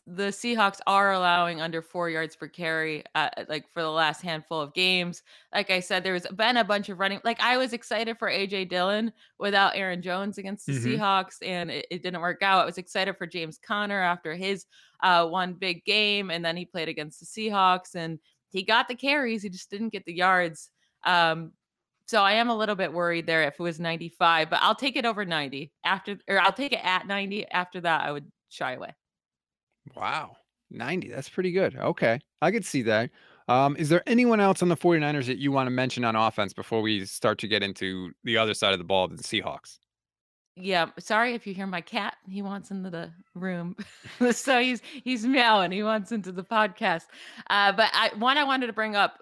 the 0.06 0.28
Seahawks 0.28 0.80
are 0.86 1.12
allowing 1.12 1.60
under 1.60 1.82
four 1.82 2.10
yards 2.10 2.36
per 2.36 2.48
carry, 2.48 3.04
uh, 3.14 3.30
uh, 3.36 3.44
like 3.48 3.70
for 3.72 3.82
the 3.82 3.90
last 3.90 4.22
handful 4.22 4.60
of 4.60 4.74
games. 4.74 5.22
Like 5.54 5.70
I 5.70 5.80
said, 5.80 6.04
there's 6.04 6.26
been 6.28 6.56
a 6.56 6.64
bunch 6.64 6.88
of 6.88 6.98
running. 6.98 7.20
Like 7.24 7.40
I 7.40 7.56
was 7.56 7.72
excited 7.72 8.18
for 8.18 8.28
AJ 8.28 8.66
Dillon 8.66 9.12
without 9.38 9.76
Aaron 9.76 10.02
Jones 10.02 10.38
against 10.38 10.66
the 10.66 10.72
Mhm. 10.72 10.98
Seahawks, 10.98 11.36
and 11.42 11.70
it, 11.70 11.86
it 11.90 12.02
didn't 12.02 12.20
work 12.20 12.42
out. 12.42 12.62
I 12.62 12.66
was 12.66 12.78
excited 12.78 13.16
for 13.16 13.26
James 13.26 13.58
Conner 13.58 14.00
after 14.00 14.34
his 14.34 14.66
uh, 15.02 15.26
one 15.28 15.54
big 15.54 15.84
game, 15.84 16.30
and 16.30 16.44
then 16.44 16.56
he 16.56 16.64
played 16.66 16.88
against 16.88 17.20
the 17.20 17.26
Seahawks, 17.26 17.94
and 17.94 18.18
he 18.48 18.62
got 18.62 18.88
the 18.88 18.94
carries. 18.96 19.42
He 19.42 19.48
just 19.48 19.70
didn't 19.70 19.90
get 19.90 20.04
the 20.04 20.14
yards. 20.14 20.70
Um, 21.04 21.52
so 22.10 22.24
I 22.24 22.32
am 22.32 22.50
a 22.50 22.56
little 22.56 22.74
bit 22.74 22.92
worried 22.92 23.26
there 23.26 23.44
if 23.44 23.54
it 23.54 23.62
was 23.62 23.78
95, 23.78 24.50
but 24.50 24.58
I'll 24.60 24.74
take 24.74 24.96
it 24.96 25.04
over 25.04 25.24
90 25.24 25.70
after, 25.84 26.18
or 26.26 26.40
I'll 26.40 26.52
take 26.52 26.72
it 26.72 26.80
at 26.82 27.06
90. 27.06 27.46
After 27.46 27.80
that, 27.82 28.04
I 28.04 28.10
would 28.10 28.28
shy 28.48 28.72
away. 28.72 28.96
Wow. 29.94 30.36
90. 30.72 31.08
That's 31.10 31.28
pretty 31.28 31.52
good. 31.52 31.76
Okay. 31.76 32.18
I 32.42 32.50
could 32.50 32.64
see 32.64 32.82
that. 32.82 33.10
Um, 33.46 33.76
is 33.76 33.88
there 33.88 34.02
anyone 34.08 34.40
else 34.40 34.60
on 34.60 34.68
the 34.68 34.76
49ers 34.76 35.26
that 35.26 35.38
you 35.38 35.52
want 35.52 35.68
to 35.68 35.70
mention 35.70 36.04
on 36.04 36.16
offense 36.16 36.52
before 36.52 36.82
we 36.82 37.06
start 37.06 37.38
to 37.38 37.48
get 37.48 37.62
into 37.62 38.10
the 38.24 38.36
other 38.36 38.54
side 38.54 38.72
of 38.72 38.80
the 38.80 38.84
ball, 38.84 39.06
the 39.06 39.14
Seahawks? 39.14 39.78
Yeah, 40.56 40.86
sorry 40.98 41.34
if 41.34 41.46
you 41.46 41.54
hear 41.54 41.68
my 41.68 41.80
cat. 41.80 42.16
He 42.28 42.42
wants 42.42 42.72
into 42.72 42.90
the 42.90 43.12
room, 43.34 43.76
so 44.32 44.60
he's 44.60 44.82
he's 45.04 45.24
meowing. 45.24 45.70
He 45.70 45.82
wants 45.84 46.10
into 46.12 46.32
the 46.32 46.42
podcast. 46.42 47.04
Uh, 47.48 47.72
but 47.72 47.88
I 47.92 48.10
one 48.18 48.36
I 48.36 48.44
wanted 48.44 48.66
to 48.66 48.72
bring 48.72 48.96
up. 48.96 49.20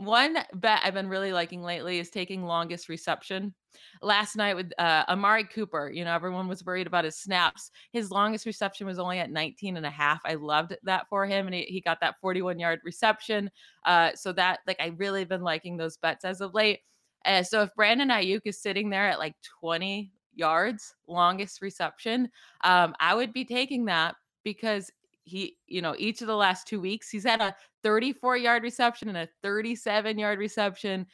One 0.00 0.38
bet 0.54 0.80
I've 0.82 0.94
been 0.94 1.10
really 1.10 1.30
liking 1.30 1.62
lately 1.62 1.98
is 1.98 2.08
taking 2.08 2.42
longest 2.42 2.88
reception. 2.88 3.52
Last 4.00 4.34
night 4.34 4.56
with 4.56 4.72
uh, 4.78 5.04
Amari 5.10 5.44
Cooper, 5.44 5.90
you 5.92 6.06
know, 6.06 6.14
everyone 6.14 6.48
was 6.48 6.64
worried 6.64 6.86
about 6.86 7.04
his 7.04 7.18
snaps. 7.18 7.70
His 7.92 8.10
longest 8.10 8.46
reception 8.46 8.86
was 8.86 8.98
only 8.98 9.18
at 9.18 9.30
19 9.30 9.76
and 9.76 9.84
a 9.84 9.90
half. 9.90 10.22
I 10.24 10.36
loved 10.36 10.74
that 10.84 11.06
for 11.10 11.26
him. 11.26 11.44
And 11.44 11.54
he, 11.54 11.64
he 11.64 11.82
got 11.82 12.00
that 12.00 12.14
41 12.22 12.58
yard 12.58 12.80
reception. 12.82 13.50
Uh, 13.84 14.12
so 14.14 14.32
that, 14.32 14.60
like, 14.66 14.80
I 14.80 14.94
really 14.96 15.26
been 15.26 15.42
liking 15.42 15.76
those 15.76 15.98
bets 15.98 16.24
as 16.24 16.40
of 16.40 16.54
late. 16.54 16.80
Uh, 17.26 17.42
so 17.42 17.60
if 17.60 17.74
Brandon 17.74 18.08
Aiyuk 18.08 18.40
is 18.46 18.58
sitting 18.58 18.88
there 18.88 19.06
at 19.10 19.18
like 19.18 19.34
20 19.60 20.10
yards, 20.34 20.94
longest 21.08 21.60
reception, 21.60 22.30
um, 22.64 22.94
I 23.00 23.14
would 23.14 23.34
be 23.34 23.44
taking 23.44 23.84
that 23.84 24.14
because 24.44 24.90
he, 25.24 25.56
you 25.66 25.82
know, 25.82 25.94
each 25.98 26.20
of 26.20 26.26
the 26.26 26.36
last 26.36 26.66
two 26.66 26.80
weeks, 26.80 27.10
he's 27.10 27.24
had 27.24 27.40
a 27.40 27.54
34 27.82 28.36
yard 28.36 28.62
reception 28.62 29.08
and 29.08 29.18
a 29.18 29.28
37 29.42 30.18
yard 30.18 30.38
reception. 30.38 31.06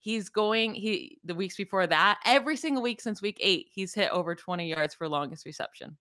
He's 0.00 0.28
going, 0.28 0.74
he, 0.74 1.18
the 1.24 1.34
weeks 1.34 1.56
before 1.56 1.86
that, 1.86 2.18
every 2.26 2.56
single 2.56 2.82
week 2.82 3.00
since 3.00 3.22
week 3.22 3.38
eight, 3.40 3.68
he's 3.72 3.94
hit 3.94 4.10
over 4.10 4.34
20 4.34 4.68
yards 4.68 4.94
for 4.94 5.08
longest 5.08 5.46
reception. 5.46 5.96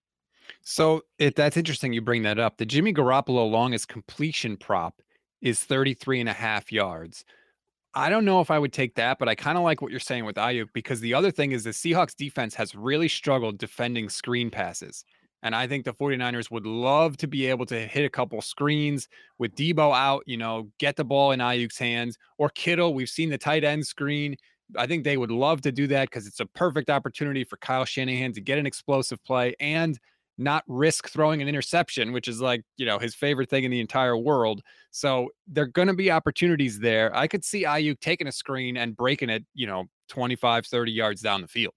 So 0.61 1.03
it 1.19 1.35
that's 1.35 1.57
interesting 1.57 1.93
you 1.93 2.01
bring 2.01 2.23
that 2.23 2.39
up. 2.39 2.57
The 2.57 2.65
Jimmy 2.65 2.93
Garoppolo 2.93 3.49
longest 3.49 3.87
completion 3.87 4.57
prop 4.57 5.01
is 5.41 5.63
33 5.63 6.21
and 6.21 6.29
a 6.29 6.33
half 6.33 6.71
yards. 6.71 7.25
I 7.95 8.09
don't 8.09 8.25
know 8.25 8.41
if 8.41 8.49
I 8.49 8.57
would 8.57 8.73
take 8.73 8.95
that, 8.95 9.19
but 9.19 9.29
I 9.29 9.35
kind 9.35 9.57
of 9.57 9.63
like 9.63 9.81
what 9.81 9.91
you're 9.91 9.99
saying 9.99 10.25
with 10.25 10.37
Aiyuk 10.37 10.69
because 10.73 10.99
the 10.99 11.13
other 11.13 11.29
thing 11.29 11.51
is 11.51 11.63
the 11.63 11.69
Seahawks 11.69 12.15
defense 12.15 12.55
has 12.55 12.73
really 12.73 13.07
struggled 13.07 13.59
defending 13.59 14.09
screen 14.09 14.49
passes. 14.49 15.05
And 15.43 15.53
I 15.53 15.67
think 15.67 15.83
the 15.83 15.93
49ers 15.93 16.49
would 16.49 16.65
love 16.65 17.17
to 17.17 17.27
be 17.27 17.45
able 17.47 17.65
to 17.67 17.79
hit 17.85 18.05
a 18.05 18.09
couple 18.09 18.41
screens 18.41 19.09
with 19.37 19.53
Deebo 19.55 19.95
out, 19.95 20.23
you 20.25 20.37
know, 20.37 20.69
get 20.79 20.95
the 20.95 21.03
ball 21.03 21.31
in 21.31 21.39
Aiyuk's 21.39 21.77
hands 21.77 22.17
or 22.37 22.49
Kittle. 22.49 22.93
We've 22.93 23.09
seen 23.09 23.29
the 23.29 23.37
tight 23.37 23.65
end 23.65 23.85
screen. 23.85 24.37
I 24.77 24.87
think 24.87 25.03
they 25.03 25.17
would 25.17 25.31
love 25.31 25.61
to 25.61 25.71
do 25.71 25.85
that 25.87 26.09
because 26.09 26.25
it's 26.25 26.39
a 26.39 26.45
perfect 26.45 26.89
opportunity 26.89 27.43
for 27.43 27.57
Kyle 27.57 27.85
Shanahan 27.85 28.31
to 28.33 28.41
get 28.41 28.57
an 28.57 28.65
explosive 28.65 29.23
play 29.23 29.53
and 29.59 29.99
not 30.37 30.63
risk 30.67 31.09
throwing 31.09 31.41
an 31.41 31.47
interception, 31.47 32.11
which 32.13 32.27
is 32.27 32.41
like, 32.41 32.63
you 32.77 32.85
know, 32.85 32.97
his 32.97 33.13
favorite 33.13 33.49
thing 33.49 33.65
in 33.65 33.71
the 33.71 33.81
entire 33.81 34.17
world. 34.17 34.61
So 34.91 35.29
there 35.45 35.65
are 35.65 35.67
going 35.67 35.89
to 35.89 35.93
be 35.93 36.09
opportunities 36.09 36.79
there. 36.79 37.15
I 37.15 37.27
could 37.27 37.45
see 37.45 37.65
Aiyuk 37.65 37.99
taking 37.99 38.27
a 38.27 38.31
screen 38.31 38.77
and 38.77 38.95
breaking 38.95 39.29
it, 39.29 39.45
you 39.53 39.67
know, 39.67 39.85
25, 40.09 40.65
30 40.65 40.91
yards 40.91 41.21
down 41.21 41.41
the 41.41 41.47
field. 41.47 41.73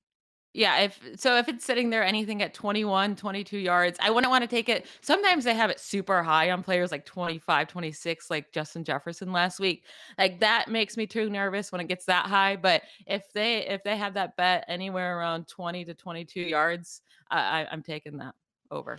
Yeah, 0.56 0.78
if 0.78 0.98
so 1.16 1.36
if 1.36 1.48
it's 1.50 1.66
sitting 1.66 1.90
there 1.90 2.02
anything 2.02 2.42
at 2.42 2.54
21, 2.54 3.14
22 3.14 3.58
yards, 3.58 3.98
I 4.00 4.08
wouldn't 4.08 4.30
want 4.30 4.40
to 4.40 4.48
take 4.48 4.70
it. 4.70 4.86
Sometimes 5.02 5.44
they 5.44 5.52
have 5.52 5.68
it 5.68 5.78
super 5.78 6.22
high 6.22 6.50
on 6.50 6.62
players 6.62 6.90
like 6.90 7.04
25, 7.04 7.68
26, 7.68 8.30
like 8.30 8.52
Justin 8.52 8.82
Jefferson 8.82 9.32
last 9.32 9.60
week. 9.60 9.84
Like 10.16 10.40
that 10.40 10.68
makes 10.68 10.96
me 10.96 11.06
too 11.06 11.28
nervous 11.28 11.70
when 11.70 11.82
it 11.82 11.88
gets 11.88 12.06
that 12.06 12.24
high, 12.24 12.56
but 12.56 12.82
if 13.06 13.30
they 13.34 13.66
if 13.66 13.84
they 13.84 13.98
have 13.98 14.14
that 14.14 14.34
bet 14.36 14.64
anywhere 14.66 15.18
around 15.18 15.46
20 15.46 15.84
to 15.84 15.94
22 15.94 16.40
yards, 16.40 17.02
I, 17.30 17.38
I 17.38 17.66
I'm 17.70 17.82
taking 17.82 18.16
that 18.16 18.34
over. 18.70 18.98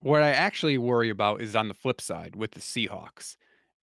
What 0.00 0.22
I 0.22 0.30
actually 0.30 0.78
worry 0.78 1.10
about 1.10 1.42
is 1.42 1.54
on 1.54 1.68
the 1.68 1.74
flip 1.74 2.00
side 2.00 2.34
with 2.34 2.50
the 2.50 2.60
Seahawks, 2.60 3.36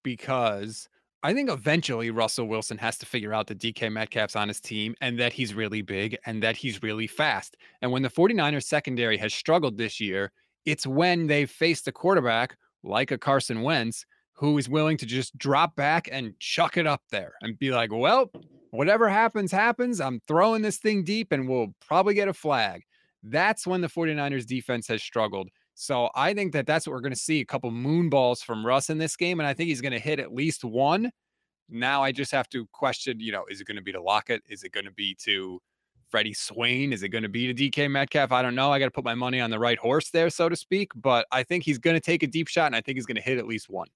because 0.03 0.89
I 1.23 1.35
think 1.35 1.51
eventually 1.51 2.09
Russell 2.09 2.47
Wilson 2.47 2.79
has 2.79 2.97
to 2.97 3.05
figure 3.05 3.31
out 3.31 3.45
that 3.47 3.59
DK 3.59 3.91
Metcalf's 3.91 4.35
on 4.35 4.47
his 4.47 4.59
team 4.59 4.95
and 5.01 5.19
that 5.19 5.33
he's 5.33 5.53
really 5.53 5.83
big 5.83 6.17
and 6.25 6.41
that 6.41 6.57
he's 6.57 6.81
really 6.81 7.05
fast. 7.05 7.57
And 7.83 7.91
when 7.91 8.01
the 8.01 8.09
49ers 8.09 8.63
secondary 8.63 9.17
has 9.17 9.31
struggled 9.31 9.77
this 9.77 9.99
year, 9.99 10.31
it's 10.65 10.87
when 10.87 11.27
they've 11.27 11.49
faced 11.49 11.87
a 11.87 11.91
quarterback 11.91 12.57
like 12.83 13.11
a 13.11 13.19
Carson 13.19 13.61
Wentz 13.61 14.03
who 14.33 14.57
is 14.57 14.67
willing 14.67 14.97
to 14.97 15.05
just 15.05 15.37
drop 15.37 15.75
back 15.75 16.09
and 16.11 16.33
chuck 16.39 16.75
it 16.75 16.87
up 16.87 17.03
there 17.11 17.33
and 17.43 17.59
be 17.59 17.69
like, 17.69 17.91
well, 17.93 18.31
whatever 18.71 19.07
happens, 19.07 19.51
happens. 19.51 20.01
I'm 20.01 20.21
throwing 20.27 20.63
this 20.63 20.77
thing 20.77 21.03
deep 21.03 21.31
and 21.31 21.47
we'll 21.47 21.75
probably 21.85 22.15
get 22.15 22.29
a 22.29 22.33
flag. 22.33 22.81
That's 23.21 23.67
when 23.67 23.81
the 23.81 23.87
49ers 23.87 24.47
defense 24.47 24.87
has 24.87 25.03
struggled. 25.03 25.49
So 25.75 26.09
I 26.15 26.33
think 26.33 26.53
that 26.53 26.67
that's 26.67 26.85
what 26.85 26.93
we're 26.93 27.01
going 27.01 27.13
to 27.13 27.19
see 27.19 27.39
a 27.39 27.45
couple 27.45 27.71
moon 27.71 28.09
balls 28.09 28.41
from 28.41 28.65
Russ 28.65 28.89
in 28.89 28.97
this 28.97 29.15
game. 29.15 29.39
And 29.39 29.47
I 29.47 29.53
think 29.53 29.69
he's 29.69 29.81
going 29.81 29.93
to 29.93 29.99
hit 29.99 30.19
at 30.19 30.33
least 30.33 30.63
one. 30.63 31.11
Now 31.69 32.03
I 32.03 32.11
just 32.11 32.31
have 32.31 32.49
to 32.49 32.67
question, 32.67 33.19
you 33.19 33.31
know, 33.31 33.45
is 33.49 33.61
it 33.61 33.67
going 33.67 33.77
to 33.77 33.81
be 33.81 33.91
to 33.93 34.01
Lockett? 34.01 34.43
Is 34.47 34.63
it 34.63 34.73
going 34.73 34.85
to 34.85 34.91
be 34.91 35.15
to 35.23 35.61
Freddie 36.09 36.33
Swain? 36.33 36.91
Is 36.91 37.03
it 37.03 37.09
going 37.09 37.23
to 37.23 37.29
be 37.29 37.51
to 37.51 37.71
DK 37.71 37.89
Metcalf? 37.89 38.31
I 38.31 38.41
don't 38.41 38.55
know. 38.55 38.71
I 38.71 38.79
got 38.79 38.85
to 38.85 38.91
put 38.91 39.05
my 39.05 39.15
money 39.15 39.39
on 39.39 39.49
the 39.49 39.59
right 39.59 39.79
horse 39.79 40.09
there, 40.09 40.29
so 40.29 40.49
to 40.49 40.55
speak. 40.55 40.91
But 40.95 41.25
I 41.31 41.43
think 41.43 41.63
he's 41.63 41.77
going 41.77 41.95
to 41.95 42.01
take 42.01 42.23
a 42.23 42.27
deep 42.27 42.49
shot 42.49 42.67
and 42.67 42.75
I 42.75 42.81
think 42.81 42.97
he's 42.97 43.05
going 43.05 43.15
to 43.15 43.21
hit 43.21 43.37
at 43.37 43.47
least 43.47 43.69
one. 43.69 43.87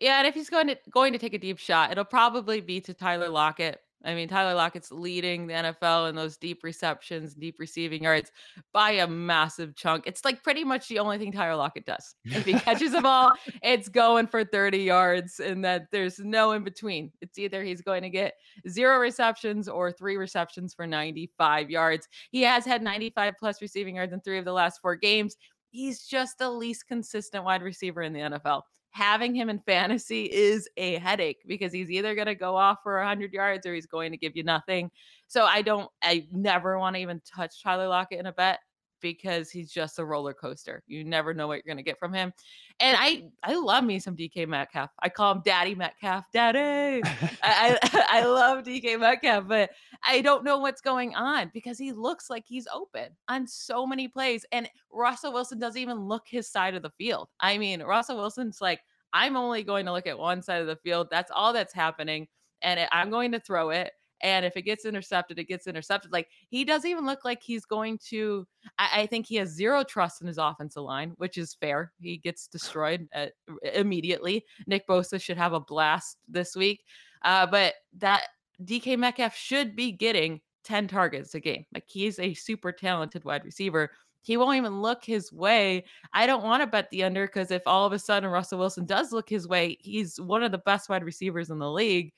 Yeah, 0.00 0.18
and 0.18 0.26
if 0.26 0.34
he's 0.34 0.48
going 0.48 0.68
to 0.68 0.78
going 0.90 1.12
to 1.12 1.18
take 1.18 1.34
a 1.34 1.38
deep 1.38 1.58
shot, 1.58 1.90
it'll 1.90 2.04
probably 2.04 2.60
be 2.60 2.80
to 2.82 2.94
Tyler 2.94 3.28
Lockett. 3.28 3.80
I 4.04 4.14
mean, 4.14 4.28
Tyler 4.28 4.54
Lockett's 4.54 4.92
leading 4.92 5.46
the 5.48 5.54
NFL 5.54 6.08
in 6.08 6.14
those 6.14 6.36
deep 6.36 6.62
receptions, 6.62 7.34
deep 7.34 7.56
receiving 7.58 8.04
yards 8.04 8.30
by 8.72 8.92
a 8.92 9.08
massive 9.08 9.74
chunk. 9.74 10.06
It's 10.06 10.24
like 10.24 10.44
pretty 10.44 10.62
much 10.62 10.88
the 10.88 11.00
only 11.00 11.18
thing 11.18 11.32
Tyler 11.32 11.56
Lockett 11.56 11.84
does. 11.84 12.14
If 12.24 12.44
he 12.44 12.52
catches 12.54 12.94
a 12.94 13.00
ball, 13.00 13.32
it's 13.62 13.88
going 13.88 14.28
for 14.28 14.44
30 14.44 14.78
yards, 14.78 15.40
and 15.40 15.64
that 15.64 15.86
there's 15.90 16.20
no 16.20 16.52
in 16.52 16.62
between. 16.62 17.10
It's 17.20 17.38
either 17.38 17.64
he's 17.64 17.82
going 17.82 18.02
to 18.02 18.10
get 18.10 18.34
zero 18.68 18.98
receptions 18.98 19.68
or 19.68 19.90
three 19.90 20.16
receptions 20.16 20.74
for 20.74 20.86
95 20.86 21.68
yards. 21.68 22.06
He 22.30 22.42
has 22.42 22.64
had 22.64 22.82
95 22.82 23.34
plus 23.38 23.60
receiving 23.60 23.96
yards 23.96 24.12
in 24.12 24.20
three 24.20 24.38
of 24.38 24.44
the 24.44 24.52
last 24.52 24.80
four 24.80 24.94
games. 24.94 25.36
he's 25.70 26.06
just 26.06 26.38
the 26.38 26.48
least 26.48 26.86
consistent 26.86 27.44
wide 27.44 27.62
receiver 27.62 28.02
in 28.02 28.12
the 28.12 28.20
NFL. 28.20 28.62
Having 28.90 29.34
him 29.34 29.48
in 29.48 29.60
fantasy 29.60 30.24
is 30.24 30.68
a 30.76 30.98
headache 30.98 31.42
because 31.46 31.72
he's 31.72 31.90
either 31.90 32.14
going 32.14 32.26
to 32.26 32.34
go 32.34 32.56
off 32.56 32.78
for 32.82 32.98
100 32.98 33.32
yards 33.32 33.66
or 33.66 33.74
he's 33.74 33.86
going 33.86 34.12
to 34.12 34.18
give 34.18 34.34
you 34.34 34.42
nothing. 34.42 34.90
So 35.26 35.44
I 35.44 35.62
don't, 35.62 35.88
I 36.02 36.26
never 36.32 36.78
want 36.78 36.96
to 36.96 37.02
even 37.02 37.20
touch 37.24 37.62
Tyler 37.62 37.88
Lockett 37.88 38.18
in 38.18 38.26
a 38.26 38.32
bet 38.32 38.60
because 39.00 39.50
he's 39.50 39.70
just 39.70 39.98
a 39.98 40.04
roller 40.04 40.34
coaster. 40.34 40.82
You 40.86 41.04
never 41.04 41.34
know 41.34 41.46
what 41.46 41.54
you're 41.54 41.74
going 41.74 41.76
to 41.76 41.82
get 41.82 41.98
from 41.98 42.12
him. 42.12 42.32
And 42.80 42.96
I 42.98 43.24
I 43.42 43.56
love 43.56 43.84
me 43.84 43.98
some 43.98 44.16
DK 44.16 44.46
Metcalf. 44.46 44.90
I 45.00 45.08
call 45.08 45.32
him 45.32 45.42
Daddy 45.44 45.74
Metcalf. 45.74 46.26
Daddy. 46.32 47.02
I, 47.42 47.78
I, 47.82 48.06
I 48.20 48.24
love 48.24 48.64
DK 48.64 48.98
Metcalf, 48.98 49.48
but 49.48 49.70
I 50.06 50.20
don't 50.20 50.44
know 50.44 50.58
what's 50.58 50.80
going 50.80 51.14
on 51.14 51.50
because 51.52 51.78
he 51.78 51.92
looks 51.92 52.30
like 52.30 52.44
he's 52.46 52.66
open 52.72 53.08
on 53.28 53.46
so 53.46 53.86
many 53.86 54.08
plays 54.08 54.44
and 54.52 54.68
Russell 54.92 55.32
Wilson 55.32 55.58
doesn't 55.58 55.80
even 55.80 56.06
look 56.06 56.24
his 56.26 56.48
side 56.48 56.74
of 56.74 56.82
the 56.82 56.90
field. 56.90 57.28
I 57.40 57.58
mean, 57.58 57.82
Russell 57.82 58.16
Wilson's 58.16 58.60
like 58.60 58.80
I'm 59.12 59.36
only 59.36 59.62
going 59.62 59.86
to 59.86 59.92
look 59.92 60.06
at 60.06 60.18
one 60.18 60.42
side 60.42 60.60
of 60.60 60.66
the 60.66 60.76
field. 60.76 61.08
That's 61.10 61.30
all 61.34 61.52
that's 61.52 61.72
happening 61.72 62.28
and 62.62 62.80
I'm 62.92 63.10
going 63.10 63.32
to 63.32 63.40
throw 63.40 63.70
it 63.70 63.92
and 64.20 64.44
if 64.44 64.56
it 64.56 64.62
gets 64.62 64.84
intercepted, 64.84 65.38
it 65.38 65.48
gets 65.48 65.66
intercepted. 65.66 66.12
Like 66.12 66.28
he 66.48 66.64
doesn't 66.64 66.90
even 66.90 67.06
look 67.06 67.24
like 67.24 67.42
he's 67.42 67.64
going 67.64 67.98
to. 68.08 68.46
I, 68.78 69.02
I 69.02 69.06
think 69.06 69.26
he 69.26 69.36
has 69.36 69.50
zero 69.50 69.84
trust 69.84 70.20
in 70.20 70.26
his 70.26 70.38
offensive 70.38 70.82
line, 70.82 71.12
which 71.16 71.38
is 71.38 71.54
fair. 71.54 71.92
He 72.00 72.18
gets 72.18 72.46
destroyed 72.48 73.08
at, 73.12 73.32
immediately. 73.74 74.44
Nick 74.66 74.86
Bosa 74.86 75.20
should 75.20 75.36
have 75.36 75.52
a 75.52 75.60
blast 75.60 76.18
this 76.28 76.56
week, 76.56 76.84
uh, 77.22 77.46
but 77.46 77.74
that 77.98 78.24
DK 78.64 78.98
Metcalf 78.98 79.34
should 79.36 79.76
be 79.76 79.92
getting 79.92 80.40
10 80.64 80.88
targets 80.88 81.34
a 81.34 81.40
game. 81.40 81.64
Like 81.72 81.84
he's 81.86 82.18
a 82.18 82.34
super 82.34 82.72
talented 82.72 83.24
wide 83.24 83.44
receiver. 83.44 83.90
He 84.22 84.36
won't 84.36 84.56
even 84.56 84.82
look 84.82 85.04
his 85.04 85.32
way. 85.32 85.84
I 86.12 86.26
don't 86.26 86.42
want 86.42 86.62
to 86.62 86.66
bet 86.66 86.90
the 86.90 87.04
under 87.04 87.26
because 87.26 87.50
if 87.50 87.62
all 87.66 87.86
of 87.86 87.92
a 87.92 87.98
sudden 87.98 88.28
Russell 88.28 88.58
Wilson 88.58 88.84
does 88.84 89.12
look 89.12 89.28
his 89.28 89.48
way, 89.48 89.78
he's 89.80 90.20
one 90.20 90.42
of 90.42 90.52
the 90.52 90.58
best 90.58 90.88
wide 90.88 91.04
receivers 91.04 91.50
in 91.50 91.58
the 91.58 91.70
league 91.70 92.12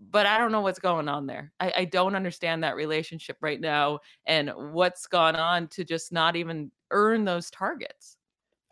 but 0.00 0.26
I 0.26 0.38
don't 0.38 0.52
know 0.52 0.60
what's 0.60 0.78
going 0.78 1.08
on 1.08 1.26
there. 1.26 1.52
I, 1.58 1.72
I, 1.78 1.84
don't 1.84 2.14
understand 2.14 2.62
that 2.62 2.76
relationship 2.76 3.36
right 3.40 3.60
now 3.60 3.98
and 4.26 4.50
what's 4.54 5.06
gone 5.06 5.34
on 5.34 5.66
to 5.68 5.84
just 5.84 6.12
not 6.12 6.36
even 6.36 6.70
earn 6.90 7.24
those 7.24 7.50
targets. 7.50 8.16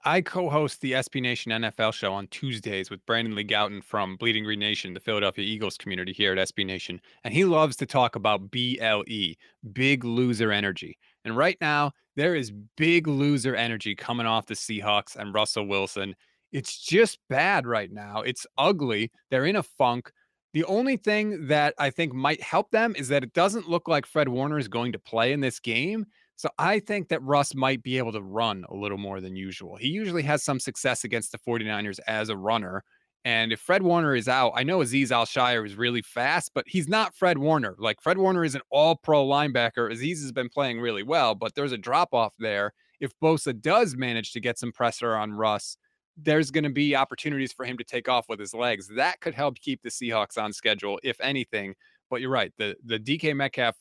I 0.05 0.21
co-host 0.21 0.81
the 0.81 0.93
SB 0.93 1.21
Nation 1.21 1.51
NFL 1.51 1.93
show 1.93 2.13
on 2.13 2.29
Tuesdays 2.29 2.91
with 2.91 3.05
Brandon 3.07 3.35
Lee 3.35 3.45
Gowton 3.45 3.83
from 3.83 4.17
Bleeding 4.17 4.45
Green 4.45 4.61
Nation, 4.61 4.95
the 4.95 5.01
Philadelphia 5.01 5.45
Eagles 5.45 5.77
community 5.77 6.13
here 6.13 6.33
at 6.33 6.39
SB 6.49 6.65
Nation, 6.65 7.01
and 7.25 7.35
he 7.35 7.45
loves 7.45 7.75
to 7.77 7.87
talk 7.87 8.15
about 8.15 8.53
BLE, 8.53 9.35
big 9.73 10.05
loser 10.05 10.53
energy. 10.53 10.97
And 11.25 11.37
right 11.37 11.59
now, 11.61 11.91
there 12.15 12.37
is 12.37 12.53
big 12.77 13.09
loser 13.09 13.57
energy 13.57 13.97
coming 13.97 14.27
off 14.27 14.47
the 14.47 14.55
Seahawks 14.55 15.17
and 15.17 15.35
Russell 15.35 15.67
Wilson. 15.67 16.15
It's 16.53 16.79
just 16.79 17.19
bad 17.29 17.67
right 17.67 17.91
now. 17.91 18.21
It's 18.21 18.47
ugly. 18.57 19.11
They're 19.33 19.47
in 19.47 19.57
a 19.57 19.63
funk. 19.65 20.13
The 20.57 20.65
only 20.65 20.97
thing 20.97 21.49
that 21.49 21.75
I 21.79 21.91
think 21.91 22.15
might 22.15 22.41
help 22.41 22.71
them 22.71 22.95
is 22.97 23.09
that 23.09 23.23
it 23.23 23.35
doesn't 23.35 23.69
look 23.69 23.89
like 23.89 24.07
Fred 24.07 24.31
Warner 24.31 24.59
is 24.59 24.69
going 24.69 24.91
to 24.93 24.99
play 24.99 25.35
in 25.35 25.41
this 25.41 25.61
game. 25.61 26.07
So 26.37 26.49
I 26.59 26.81
think 26.81 27.09
that 27.09 27.23
Russ 27.23 27.55
might 27.55 27.83
be 27.83 27.99
able 27.99 28.13
to 28.13 28.23
run 28.23 28.65
a 28.71 28.75
little 28.75 28.97
more 28.97 29.21
than 29.21 29.37
usual. 29.37 29.77
He 29.77 29.89
usually 29.89 30.23
has 30.23 30.43
some 30.43 30.59
success 30.59 31.05
against 31.05 31.31
the 31.31 31.37
49ers 31.37 31.99
as 32.09 32.31
a 32.31 32.39
runner. 32.39 32.85
And 33.23 33.53
if 33.53 33.61
Fred 33.61 33.83
Warner 33.83 34.17
is 34.17 34.29
out, 34.29 34.53
I 34.55 34.63
know 34.63 34.81
Aziz 34.81 35.13
Al-Shaair 35.13 35.67
is 35.67 35.77
really 35.77 36.01
fast, 36.01 36.53
but 36.55 36.65
he's 36.67 36.89
not 36.89 37.15
Fred 37.15 37.37
Warner. 37.37 37.77
Like 37.79 38.01
Fred 38.01 38.17
Warner 38.17 38.43
is 38.43 38.55
an 38.55 38.63
all 38.71 38.97
pro 38.97 39.27
linebacker. 39.27 39.93
Aziz 39.93 40.23
has 40.23 40.33
been 40.33 40.49
playing 40.49 40.81
really 40.81 41.03
well, 41.03 41.35
but 41.35 41.55
there's 41.55 41.73
a 41.73 41.77
drop 41.77 42.15
off 42.15 42.33
there. 42.39 42.73
If 42.99 43.13
Bosa 43.23 43.61
does 43.61 43.95
manage 43.95 44.33
to 44.33 44.41
get 44.41 44.59
some 44.59 44.73
pressure 44.73 45.17
on 45.17 45.33
Russ, 45.33 45.77
there's 46.17 46.51
going 46.51 46.65
to 46.65 46.71
be 46.71 46.97
opportunities 46.97 47.53
for 47.53 47.65
him 47.65 47.77
to 47.79 47.85
take 47.85 48.09
off 48.09 48.29
with 48.29 48.41
his 48.41 48.55
legs. 48.55 48.89
That 48.89 49.21
could 49.21 49.35
help 49.35 49.59
keep 49.61 49.83
the 49.83 49.91
Seahawks 49.91 50.43
on 50.43 50.53
schedule, 50.53 50.99
if 51.03 51.21
anything. 51.21 51.75
But 52.09 52.21
you're 52.21 52.31
right. 52.31 52.53
The 52.57 52.77
the 52.85 52.99
DK 52.99 53.35
Metcalf 53.35 53.77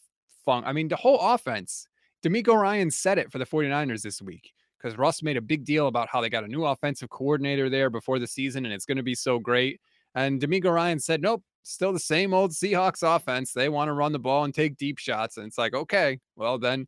fun. 0.45 0.63
I 0.65 0.71
mean, 0.73 0.87
the 0.87 0.95
whole 0.95 1.19
offense. 1.19 1.87
DeMeco 2.23 2.55
Ryan 2.55 2.89
said 2.89 3.17
it 3.17 3.31
for 3.31 3.37
the 3.37 3.45
49ers 3.45 4.01
this 4.01 4.21
week 4.21 4.51
because 4.77 4.97
Russ 4.97 5.21
made 5.21 5.37
a 5.37 5.41
big 5.41 5.63
deal 5.63 5.87
about 5.87 6.07
how 6.09 6.21
they 6.21 6.29
got 6.29 6.43
a 6.43 6.47
new 6.47 6.65
offensive 6.65 7.09
coordinator 7.09 7.69
there 7.69 7.89
before 7.89 8.19
the 8.19 8.27
season 8.27 8.65
and 8.65 8.73
it's 8.73 8.85
going 8.85 8.97
to 8.97 9.03
be 9.03 9.15
so 9.15 9.37
great. 9.37 9.79
And 10.15 10.41
DeMeco 10.41 10.73
Ryan 10.73 10.99
said, 10.99 11.21
nope, 11.21 11.43
still 11.63 11.93
the 11.93 11.99
same 11.99 12.33
old 12.33 12.51
Seahawks 12.51 13.03
offense. 13.03 13.51
They 13.51 13.69
want 13.69 13.89
to 13.89 13.93
run 13.93 14.11
the 14.11 14.19
ball 14.19 14.43
and 14.43 14.53
take 14.53 14.77
deep 14.77 14.97
shots. 14.97 15.37
And 15.37 15.45
it's 15.45 15.57
like, 15.57 15.73
okay, 15.73 16.19
well, 16.35 16.57
then, 16.57 16.87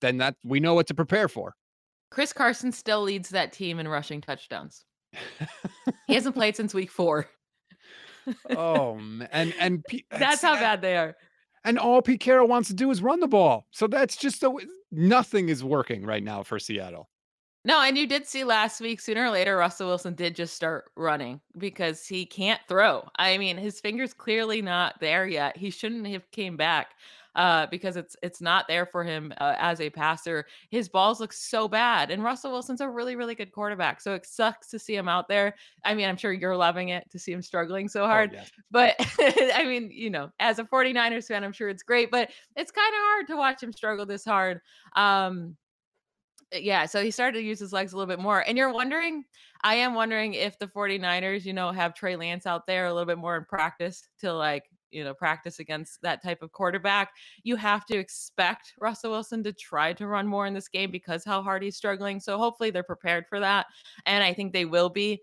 then 0.00 0.18
that 0.18 0.36
we 0.44 0.60
know 0.60 0.74
what 0.74 0.86
to 0.88 0.94
prepare 0.94 1.28
for. 1.28 1.54
Chris 2.12 2.34
Carson 2.34 2.72
still 2.72 3.00
leads 3.00 3.30
that 3.30 3.54
team 3.54 3.78
in 3.78 3.88
rushing 3.88 4.20
touchdowns. 4.20 4.84
he 6.06 6.14
hasn't 6.14 6.34
played 6.34 6.54
since 6.54 6.74
week 6.74 6.90
four. 6.90 7.26
oh 8.54 8.94
man, 8.96 9.28
and 9.32 9.54
and 9.58 9.84
P- 9.88 10.04
uh, 10.12 10.18
that's 10.18 10.42
how 10.42 10.54
bad 10.54 10.82
they 10.82 10.98
are. 10.98 11.16
And 11.64 11.78
all 11.78 12.02
Pete 12.02 12.20
Carroll 12.20 12.48
wants 12.48 12.68
to 12.68 12.74
do 12.74 12.90
is 12.90 13.00
run 13.00 13.20
the 13.20 13.28
ball. 13.28 13.66
So 13.70 13.86
that's 13.86 14.16
just 14.16 14.42
a, 14.42 14.52
nothing 14.90 15.48
is 15.48 15.64
working 15.64 16.04
right 16.04 16.22
now 16.22 16.42
for 16.42 16.58
Seattle. 16.58 17.08
No, 17.64 17.80
and 17.80 17.96
you 17.96 18.06
did 18.06 18.26
see 18.26 18.44
last 18.44 18.80
week, 18.80 19.00
sooner 19.00 19.24
or 19.24 19.30
later, 19.30 19.56
Russell 19.56 19.86
Wilson 19.86 20.14
did 20.14 20.36
just 20.36 20.54
start 20.54 20.90
running 20.96 21.40
because 21.56 22.06
he 22.06 22.26
can't 22.26 22.60
throw. 22.68 23.08
I 23.16 23.38
mean, 23.38 23.56
his 23.56 23.80
finger's 23.80 24.12
clearly 24.12 24.60
not 24.60 25.00
there 25.00 25.26
yet. 25.26 25.56
He 25.56 25.70
shouldn't 25.70 26.06
have 26.08 26.28
came 26.32 26.56
back 26.56 26.88
uh, 27.34 27.66
because 27.70 27.96
it's 27.96 28.16
it's 28.22 28.40
not 28.40 28.68
there 28.68 28.86
for 28.86 29.04
him 29.04 29.32
uh, 29.40 29.54
as 29.58 29.80
a 29.80 29.90
passer. 29.90 30.46
His 30.70 30.88
balls 30.88 31.20
look 31.20 31.32
so 31.32 31.68
bad, 31.68 32.10
and 32.10 32.22
Russell 32.22 32.52
Wilson's 32.52 32.80
a 32.80 32.88
really 32.88 33.16
really 33.16 33.34
good 33.34 33.52
quarterback. 33.52 34.00
So 34.00 34.14
it 34.14 34.26
sucks 34.26 34.68
to 34.68 34.78
see 34.78 34.94
him 34.94 35.08
out 35.08 35.28
there. 35.28 35.54
I 35.84 35.94
mean, 35.94 36.08
I'm 36.08 36.16
sure 36.16 36.32
you're 36.32 36.56
loving 36.56 36.90
it 36.90 37.10
to 37.10 37.18
see 37.18 37.32
him 37.32 37.42
struggling 37.42 37.88
so 37.88 38.04
oh, 38.04 38.06
hard, 38.06 38.36
oh, 38.38 38.44
but 38.70 38.94
I 39.54 39.64
mean, 39.64 39.90
you 39.92 40.10
know, 40.10 40.30
as 40.40 40.58
a 40.58 40.64
49ers 40.64 41.26
fan, 41.26 41.44
I'm 41.44 41.52
sure 41.52 41.68
it's 41.68 41.82
great, 41.82 42.10
but 42.10 42.30
it's 42.56 42.70
kind 42.70 42.92
of 42.92 43.00
hard 43.00 43.26
to 43.28 43.36
watch 43.36 43.62
him 43.62 43.72
struggle 43.72 44.06
this 44.06 44.24
hard. 44.24 44.60
Um, 44.96 45.56
yeah, 46.54 46.86
so 46.86 47.02
he 47.02 47.10
started 47.10 47.38
to 47.38 47.44
use 47.44 47.58
his 47.58 47.72
legs 47.72 47.92
a 47.92 47.96
little 47.96 48.14
bit 48.14 48.22
more. 48.22 48.40
And 48.46 48.58
you're 48.58 48.72
wondering, 48.72 49.24
I 49.62 49.76
am 49.76 49.94
wondering 49.94 50.34
if 50.34 50.58
the 50.58 50.66
49ers, 50.66 51.44
you 51.44 51.52
know, 51.52 51.70
have 51.70 51.94
Trey 51.94 52.16
Lance 52.16 52.46
out 52.46 52.66
there 52.66 52.86
a 52.86 52.92
little 52.92 53.06
bit 53.06 53.18
more 53.18 53.36
in 53.36 53.44
practice 53.44 54.06
to 54.20 54.32
like 54.32 54.64
you 54.92 55.04
know 55.04 55.14
practice 55.14 55.58
against 55.58 56.00
that 56.02 56.22
type 56.22 56.42
of 56.42 56.52
quarterback 56.52 57.10
you 57.42 57.56
have 57.56 57.84
to 57.86 57.96
expect 57.96 58.72
russell 58.80 59.10
wilson 59.10 59.42
to 59.42 59.52
try 59.52 59.92
to 59.92 60.06
run 60.06 60.26
more 60.26 60.46
in 60.46 60.54
this 60.54 60.68
game 60.68 60.90
because 60.90 61.24
how 61.24 61.42
hard 61.42 61.62
he's 61.62 61.76
struggling 61.76 62.20
so 62.20 62.38
hopefully 62.38 62.70
they're 62.70 62.82
prepared 62.82 63.26
for 63.28 63.40
that 63.40 63.66
and 64.06 64.22
i 64.22 64.32
think 64.32 64.52
they 64.52 64.64
will 64.64 64.88
be 64.88 65.20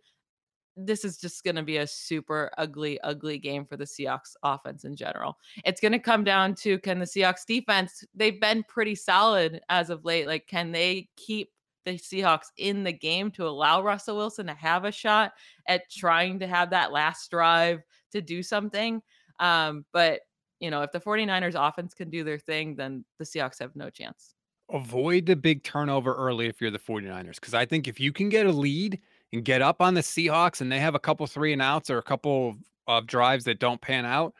this 0.85 1.03
is 1.03 1.17
just 1.17 1.43
going 1.43 1.55
to 1.55 1.63
be 1.63 1.77
a 1.77 1.87
super 1.87 2.49
ugly, 2.57 2.99
ugly 3.01 3.37
game 3.37 3.65
for 3.65 3.77
the 3.77 3.85
Seahawks 3.85 4.35
offense 4.43 4.85
in 4.85 4.95
general. 4.95 5.37
It's 5.65 5.81
going 5.81 5.91
to 5.91 5.99
come 5.99 6.23
down 6.23 6.55
to 6.55 6.79
can 6.79 6.99
the 6.99 7.05
Seahawks 7.05 7.45
defense, 7.45 8.03
they've 8.15 8.39
been 8.39 8.63
pretty 8.67 8.95
solid 8.95 9.61
as 9.69 9.89
of 9.89 10.05
late. 10.05 10.27
Like, 10.27 10.47
can 10.47 10.71
they 10.71 11.09
keep 11.17 11.49
the 11.85 11.91
Seahawks 11.91 12.47
in 12.57 12.83
the 12.83 12.93
game 12.93 13.31
to 13.31 13.47
allow 13.47 13.81
Russell 13.81 14.17
Wilson 14.17 14.47
to 14.47 14.53
have 14.53 14.85
a 14.85 14.91
shot 14.91 15.33
at 15.67 15.89
trying 15.91 16.39
to 16.39 16.47
have 16.47 16.69
that 16.69 16.91
last 16.91 17.29
drive 17.29 17.81
to 18.11 18.21
do 18.21 18.41
something? 18.41 19.01
Um, 19.39 19.85
but 19.93 20.21
you 20.59 20.69
know, 20.69 20.81
if 20.81 20.91
the 20.91 20.99
49ers 20.99 21.55
offense 21.55 21.93
can 21.93 22.09
do 22.09 22.23
their 22.23 22.37
thing, 22.39 22.75
then 22.75 23.05
the 23.17 23.25
Seahawks 23.25 23.59
have 23.59 23.75
no 23.75 23.89
chance. 23.89 24.35
Avoid 24.71 25.25
the 25.25 25.35
big 25.35 25.63
turnover 25.63 26.13
early 26.13 26.47
if 26.47 26.61
you're 26.61 26.71
the 26.71 26.79
49ers. 26.79 27.35
Because 27.35 27.53
I 27.53 27.65
think 27.65 27.87
if 27.87 27.99
you 27.99 28.11
can 28.11 28.29
get 28.29 28.45
a 28.45 28.51
lead 28.51 28.99
and 29.31 29.43
get 29.43 29.61
up 29.61 29.81
on 29.81 29.93
the 29.93 30.01
Seahawks 30.01 30.61
and 30.61 30.71
they 30.71 30.79
have 30.79 30.95
a 30.95 30.99
couple 30.99 31.25
three 31.27 31.53
and 31.53 31.61
outs 31.61 31.89
or 31.89 31.97
a 31.97 32.03
couple 32.03 32.57
of 32.87 33.07
drives 33.07 33.45
that 33.45 33.59
don't 33.59 33.81
pan 33.81 34.05
out, 34.05 34.33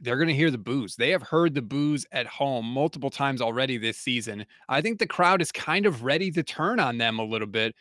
they're 0.00 0.16
going 0.16 0.28
to 0.28 0.34
hear 0.34 0.50
the 0.50 0.58
boos. 0.58 0.96
They 0.96 1.10
have 1.10 1.22
heard 1.22 1.54
the 1.54 1.62
boos 1.62 2.04
at 2.12 2.26
home 2.26 2.66
multiple 2.66 3.10
times 3.10 3.40
already 3.40 3.78
this 3.78 3.96
season. 3.96 4.44
I 4.68 4.80
think 4.82 4.98
the 4.98 5.06
crowd 5.06 5.40
is 5.40 5.52
kind 5.52 5.86
of 5.86 6.02
ready 6.02 6.30
to 6.32 6.42
turn 6.42 6.80
on 6.80 6.98
them 6.98 7.18
a 7.18 7.24
little 7.24 7.46
bit 7.46 7.74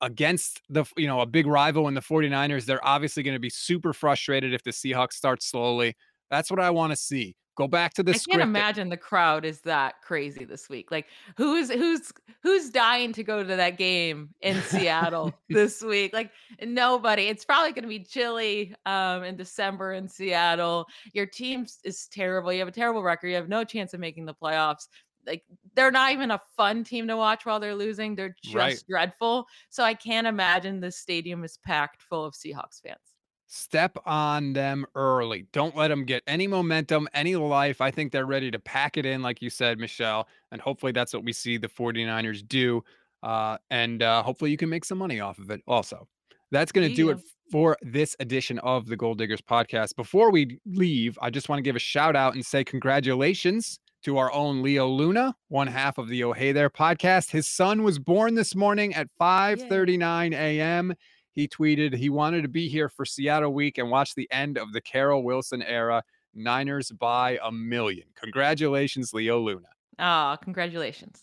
against 0.00 0.60
the 0.68 0.84
you 0.96 1.06
know 1.06 1.20
a 1.20 1.26
big 1.26 1.46
rival 1.46 1.88
in 1.88 1.94
the 1.94 2.00
49ers. 2.00 2.66
They're 2.66 2.84
obviously 2.86 3.22
going 3.22 3.34
to 3.34 3.40
be 3.40 3.50
super 3.50 3.92
frustrated 3.92 4.52
if 4.52 4.62
the 4.62 4.70
Seahawks 4.70 5.14
start 5.14 5.42
slowly. 5.42 5.96
That's 6.32 6.50
what 6.50 6.60
I 6.60 6.70
want 6.70 6.92
to 6.92 6.96
see. 6.96 7.36
Go 7.56 7.68
back 7.68 7.92
to 7.94 8.02
the 8.02 8.12
I 8.12 8.18
can't 8.30 8.40
imagine 8.40 8.88
the 8.88 8.96
crowd 8.96 9.44
is 9.44 9.60
that 9.60 9.96
crazy 10.02 10.46
this 10.46 10.70
week. 10.70 10.90
Like 10.90 11.08
who's 11.36 11.70
who's 11.70 12.10
who's 12.42 12.70
dying 12.70 13.12
to 13.12 13.22
go 13.22 13.42
to 13.44 13.56
that 13.56 13.76
game 13.76 14.30
in 14.40 14.58
Seattle 14.62 15.34
this 15.50 15.82
week? 15.82 16.14
Like 16.14 16.30
nobody. 16.62 17.24
It's 17.24 17.44
probably 17.44 17.72
going 17.72 17.82
to 17.82 17.88
be 17.88 18.02
chilly 18.02 18.74
um 18.86 19.24
in 19.24 19.36
December 19.36 19.92
in 19.92 20.08
Seattle. 20.08 20.86
Your 21.12 21.26
team 21.26 21.66
is 21.84 22.08
terrible. 22.10 22.50
You 22.50 22.60
have 22.60 22.68
a 22.68 22.72
terrible 22.72 23.02
record. 23.02 23.28
You 23.28 23.34
have 23.34 23.50
no 23.50 23.64
chance 23.64 23.92
of 23.92 24.00
making 24.00 24.24
the 24.24 24.34
playoffs. 24.34 24.88
Like 25.26 25.42
they're 25.76 25.90
not 25.90 26.12
even 26.12 26.30
a 26.30 26.40
fun 26.56 26.84
team 26.84 27.06
to 27.08 27.18
watch 27.18 27.44
while 27.44 27.60
they're 27.60 27.74
losing. 27.74 28.14
They're 28.14 28.34
just 28.42 28.56
right. 28.56 28.82
dreadful. 28.88 29.44
So 29.68 29.84
I 29.84 29.92
can't 29.92 30.26
imagine 30.26 30.80
the 30.80 30.90
stadium 30.90 31.44
is 31.44 31.58
packed 31.66 32.00
full 32.00 32.24
of 32.24 32.32
Seahawks 32.32 32.80
fans. 32.82 33.11
Step 33.54 33.98
on 34.06 34.54
them 34.54 34.86
early. 34.94 35.44
Don't 35.52 35.76
let 35.76 35.88
them 35.88 36.06
get 36.06 36.22
any 36.26 36.46
momentum, 36.46 37.06
any 37.12 37.36
life. 37.36 37.82
I 37.82 37.90
think 37.90 38.10
they're 38.10 38.24
ready 38.24 38.50
to 38.50 38.58
pack 38.58 38.96
it 38.96 39.04
in, 39.04 39.20
like 39.20 39.42
you 39.42 39.50
said, 39.50 39.78
Michelle. 39.78 40.26
And 40.52 40.58
hopefully 40.58 40.90
that's 40.92 41.12
what 41.12 41.22
we 41.22 41.34
see 41.34 41.58
the 41.58 41.68
49ers 41.68 42.48
do. 42.48 42.82
Uh, 43.22 43.58
and 43.70 44.02
uh, 44.02 44.22
hopefully 44.22 44.50
you 44.50 44.56
can 44.56 44.70
make 44.70 44.86
some 44.86 44.96
money 44.96 45.20
off 45.20 45.38
of 45.38 45.50
it 45.50 45.60
also. 45.66 46.08
That's 46.50 46.72
going 46.72 46.88
to 46.88 46.94
do 46.94 47.10
it 47.10 47.18
for 47.50 47.76
this 47.82 48.16
edition 48.20 48.58
of 48.60 48.86
the 48.86 48.96
Gold 48.96 49.18
Diggers 49.18 49.42
podcast. 49.42 49.96
Before 49.96 50.30
we 50.30 50.58
leave, 50.64 51.18
I 51.20 51.28
just 51.28 51.50
want 51.50 51.58
to 51.58 51.62
give 51.62 51.76
a 51.76 51.78
shout 51.78 52.16
out 52.16 52.32
and 52.32 52.46
say 52.46 52.64
congratulations 52.64 53.78
to 54.04 54.16
our 54.16 54.32
own 54.32 54.62
Leo 54.62 54.88
Luna, 54.88 55.36
one 55.48 55.66
half 55.66 55.98
of 55.98 56.08
the 56.08 56.24
Oh 56.24 56.32
Hey 56.32 56.52
There 56.52 56.70
podcast. 56.70 57.30
His 57.30 57.46
son 57.46 57.82
was 57.82 57.98
born 57.98 58.34
this 58.34 58.54
morning 58.54 58.94
at 58.94 59.08
5:39 59.20 60.32
a.m. 60.32 60.94
He 61.32 61.48
tweeted 61.48 61.94
he 61.94 62.10
wanted 62.10 62.42
to 62.42 62.48
be 62.48 62.68
here 62.68 62.88
for 62.88 63.04
Seattle 63.04 63.52
week 63.52 63.78
and 63.78 63.90
watch 63.90 64.14
the 64.14 64.30
end 64.30 64.58
of 64.58 64.72
the 64.72 64.80
Carroll 64.80 65.22
Wilson 65.22 65.62
era. 65.62 66.02
Niners 66.34 66.90
by 66.90 67.38
a 67.42 67.52
million. 67.52 68.06
Congratulations, 68.20 69.12
Leo 69.12 69.38
Luna. 69.38 69.68
Ah, 69.98 70.32
oh, 70.32 70.36
congratulations. 70.42 71.20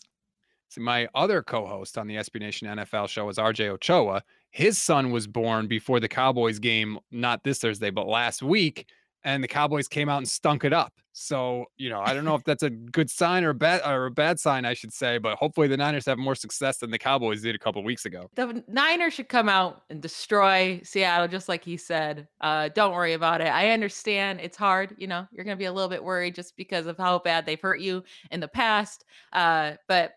So 0.68 0.80
my 0.80 1.08
other 1.16 1.42
co-host 1.42 1.98
on 1.98 2.06
the 2.06 2.14
SB 2.14 2.38
Nation 2.38 2.68
NFL 2.68 3.08
show 3.08 3.28
is 3.28 3.38
RJ 3.38 3.70
Ochoa. 3.70 4.22
His 4.50 4.78
son 4.78 5.10
was 5.10 5.26
born 5.26 5.66
before 5.66 5.98
the 5.98 6.08
Cowboys 6.08 6.60
game, 6.60 6.98
not 7.10 7.42
this 7.42 7.58
Thursday, 7.58 7.90
but 7.90 8.06
last 8.06 8.40
week 8.40 8.86
and 9.24 9.42
the 9.42 9.48
Cowboys 9.48 9.88
came 9.88 10.08
out 10.08 10.18
and 10.18 10.28
stunk 10.28 10.64
it 10.64 10.72
up. 10.72 10.92
So, 11.12 11.66
you 11.76 11.90
know, 11.90 12.00
I 12.00 12.14
don't 12.14 12.24
know 12.24 12.34
if 12.36 12.44
that's 12.44 12.62
a 12.62 12.70
good 12.70 13.10
sign 13.10 13.44
or 13.44 13.50
a 13.50 13.54
bad 13.54 13.82
or 13.84 14.06
a 14.06 14.10
bad 14.10 14.38
sign, 14.38 14.64
I 14.64 14.74
should 14.74 14.92
say, 14.92 15.18
but 15.18 15.36
hopefully 15.36 15.68
the 15.68 15.76
Niners 15.76 16.06
have 16.06 16.18
more 16.18 16.34
success 16.34 16.78
than 16.78 16.90
the 16.90 16.98
Cowboys 16.98 17.42
did 17.42 17.54
a 17.54 17.58
couple 17.58 17.82
weeks 17.82 18.06
ago. 18.06 18.30
The 18.36 18.64
Niners 18.68 19.14
should 19.14 19.28
come 19.28 19.48
out 19.48 19.82
and 19.90 20.00
destroy 20.00 20.80
Seattle, 20.84 21.28
just 21.28 21.48
like 21.48 21.64
he 21.64 21.76
said. 21.76 22.28
Uh, 22.40 22.68
don't 22.68 22.94
worry 22.94 23.14
about 23.14 23.40
it. 23.40 23.48
I 23.48 23.70
understand 23.70 24.40
it's 24.40 24.56
hard. 24.56 24.94
You 24.98 25.08
know, 25.08 25.26
you're 25.32 25.44
going 25.44 25.56
to 25.56 25.60
be 25.60 25.66
a 25.66 25.72
little 25.72 25.90
bit 25.90 26.02
worried 26.02 26.34
just 26.34 26.56
because 26.56 26.86
of 26.86 26.96
how 26.96 27.18
bad 27.18 27.44
they've 27.44 27.60
hurt 27.60 27.80
you 27.80 28.04
in 28.30 28.40
the 28.40 28.48
past. 28.48 29.04
Uh, 29.32 29.72
but 29.88 30.12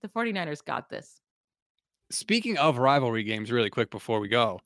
the 0.00 0.08
49ers 0.08 0.64
got 0.64 0.88
this. 0.88 1.20
Speaking 2.10 2.56
of 2.56 2.78
rivalry 2.78 3.22
games, 3.22 3.52
really 3.52 3.70
quick 3.70 3.90
before 3.90 4.18
we 4.18 4.28
go, 4.28 4.60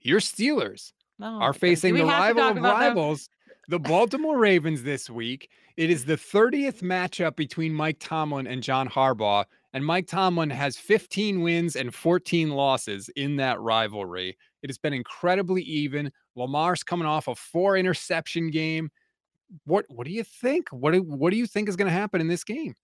your 0.00 0.20
Steelers 0.20 0.92
oh, 1.20 1.40
are 1.40 1.52
facing 1.52 1.94
the 1.94 2.04
rival 2.04 2.42
of 2.42 2.56
rivals, 2.56 3.28
the 3.68 3.78
Baltimore 3.78 4.38
Ravens 4.38 4.82
this 4.82 5.08
week. 5.08 5.50
It 5.76 5.90
is 5.90 6.04
the 6.04 6.16
30th 6.16 6.82
matchup 6.82 7.36
between 7.36 7.74
Mike 7.74 7.96
Tomlin 7.98 8.46
and 8.46 8.62
John 8.62 8.88
Harbaugh. 8.88 9.44
And 9.72 9.84
Mike 9.84 10.06
Tomlin 10.06 10.50
has 10.50 10.76
15 10.76 11.42
wins 11.42 11.74
and 11.74 11.92
14 11.92 12.50
losses 12.50 13.08
in 13.16 13.36
that 13.36 13.60
rivalry. 13.60 14.36
It 14.62 14.70
has 14.70 14.78
been 14.78 14.92
incredibly 14.92 15.62
even. 15.62 16.12
Lamar's 16.36 16.84
coming 16.84 17.06
off 17.06 17.26
a 17.26 17.34
four 17.34 17.76
interception 17.76 18.50
game. 18.50 18.90
What 19.64 19.84
what 19.88 20.06
do 20.06 20.12
you 20.12 20.24
think? 20.24 20.68
What 20.70 20.92
do, 20.92 21.02
what 21.02 21.30
do 21.30 21.36
you 21.36 21.46
think 21.46 21.68
is 21.68 21.76
going 21.76 21.88
to 21.88 21.92
happen 21.92 22.20
in 22.20 22.28
this 22.28 22.44
game? 22.44 22.74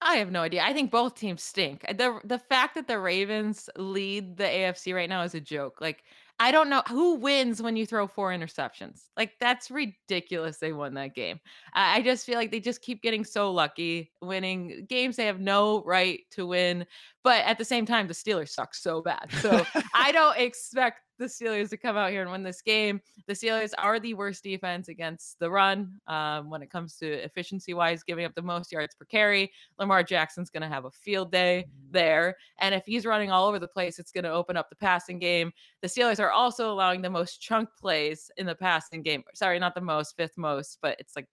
I 0.00 0.16
have 0.16 0.30
no 0.30 0.42
idea. 0.42 0.62
I 0.62 0.72
think 0.72 0.90
both 0.90 1.14
teams 1.14 1.42
stink. 1.42 1.82
The 1.82 2.20
the 2.24 2.38
fact 2.38 2.74
that 2.74 2.86
the 2.86 2.98
Ravens 2.98 3.68
lead 3.76 4.36
the 4.36 4.44
AFC 4.44 4.94
right 4.94 5.08
now 5.08 5.22
is 5.22 5.34
a 5.34 5.40
joke. 5.40 5.80
Like 5.80 6.04
I 6.38 6.52
don't 6.52 6.68
know 6.68 6.82
who 6.88 7.14
wins 7.14 7.62
when 7.62 7.76
you 7.76 7.86
throw 7.86 8.06
four 8.06 8.30
interceptions. 8.30 9.04
Like 9.16 9.32
that's 9.40 9.70
ridiculous. 9.70 10.58
They 10.58 10.72
won 10.72 10.94
that 10.94 11.14
game. 11.14 11.40
I, 11.72 11.96
I 11.96 12.02
just 12.02 12.26
feel 12.26 12.36
like 12.36 12.50
they 12.50 12.60
just 12.60 12.82
keep 12.82 13.00
getting 13.02 13.24
so 13.24 13.50
lucky 13.52 14.12
winning 14.20 14.86
games 14.88 15.16
they 15.16 15.26
have 15.26 15.40
no 15.40 15.82
right 15.84 16.20
to 16.32 16.46
win. 16.46 16.86
But 17.26 17.44
at 17.44 17.58
the 17.58 17.64
same 17.64 17.84
time, 17.84 18.06
the 18.06 18.14
Steelers 18.14 18.50
suck 18.50 18.72
so 18.72 19.02
bad. 19.02 19.32
So 19.40 19.66
I 19.96 20.12
don't 20.12 20.38
expect 20.38 21.00
the 21.18 21.24
Steelers 21.24 21.70
to 21.70 21.76
come 21.76 21.96
out 21.96 22.12
here 22.12 22.22
and 22.22 22.30
win 22.30 22.44
this 22.44 22.62
game. 22.62 23.00
The 23.26 23.32
Steelers 23.32 23.72
are 23.78 23.98
the 23.98 24.14
worst 24.14 24.44
defense 24.44 24.86
against 24.86 25.40
the 25.40 25.50
run 25.50 25.98
um, 26.06 26.50
when 26.50 26.62
it 26.62 26.70
comes 26.70 26.94
to 26.98 27.24
efficiency 27.24 27.74
wise, 27.74 28.04
giving 28.04 28.26
up 28.26 28.36
the 28.36 28.42
most 28.42 28.70
yards 28.70 28.94
per 28.94 29.06
carry. 29.06 29.50
Lamar 29.76 30.04
Jackson's 30.04 30.50
going 30.50 30.62
to 30.62 30.68
have 30.68 30.84
a 30.84 30.90
field 30.92 31.32
day 31.32 31.64
mm. 31.66 31.92
there. 31.92 32.36
And 32.60 32.76
if 32.76 32.84
he's 32.86 33.04
running 33.04 33.32
all 33.32 33.48
over 33.48 33.58
the 33.58 33.66
place, 33.66 33.98
it's 33.98 34.12
going 34.12 34.22
to 34.22 34.30
open 34.30 34.56
up 34.56 34.70
the 34.70 34.76
passing 34.76 35.18
game. 35.18 35.50
The 35.82 35.88
Steelers 35.88 36.20
are 36.20 36.30
also 36.30 36.70
allowing 36.70 37.02
the 37.02 37.10
most 37.10 37.40
chunk 37.40 37.68
plays 37.76 38.30
in 38.36 38.46
the 38.46 38.54
passing 38.54 39.02
game. 39.02 39.24
Sorry, 39.34 39.58
not 39.58 39.74
the 39.74 39.80
most, 39.80 40.16
fifth 40.16 40.38
most, 40.38 40.78
but 40.80 40.94
it's 41.00 41.16
like 41.16 41.26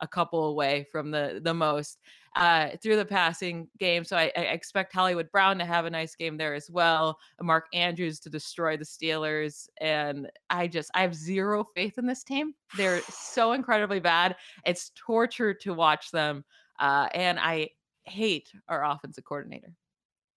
a 0.00 0.08
couple 0.08 0.46
away 0.46 0.86
from 0.90 1.10
the 1.10 1.40
the 1.42 1.54
most 1.54 1.98
uh, 2.36 2.70
through 2.82 2.96
the 2.96 3.04
passing 3.04 3.68
game. 3.78 4.04
So 4.04 4.16
I, 4.16 4.30
I, 4.36 4.42
expect 4.42 4.92
Hollywood 4.92 5.30
Brown 5.32 5.58
to 5.58 5.64
have 5.64 5.86
a 5.86 5.90
nice 5.90 6.14
game 6.14 6.36
there 6.36 6.54
as 6.54 6.70
well. 6.70 7.18
Mark 7.42 7.66
Andrews 7.72 8.20
to 8.20 8.30
destroy 8.30 8.76
the 8.76 8.84
Steelers, 8.84 9.68
and 9.80 10.30
I 10.48 10.68
just 10.68 10.90
I 10.94 11.02
have 11.02 11.14
zero 11.14 11.66
faith 11.74 11.98
in 11.98 12.06
this 12.06 12.22
team. 12.22 12.54
They're 12.76 13.00
so 13.10 13.52
incredibly 13.52 13.98
bad. 13.98 14.36
It's 14.64 14.92
torture 14.94 15.52
to 15.54 15.74
watch 15.74 16.10
them, 16.10 16.44
uh, 16.78 17.08
and 17.12 17.38
I 17.40 17.70
hate 18.04 18.48
our 18.68 18.84
offensive 18.84 19.24
coordinator. 19.24 19.72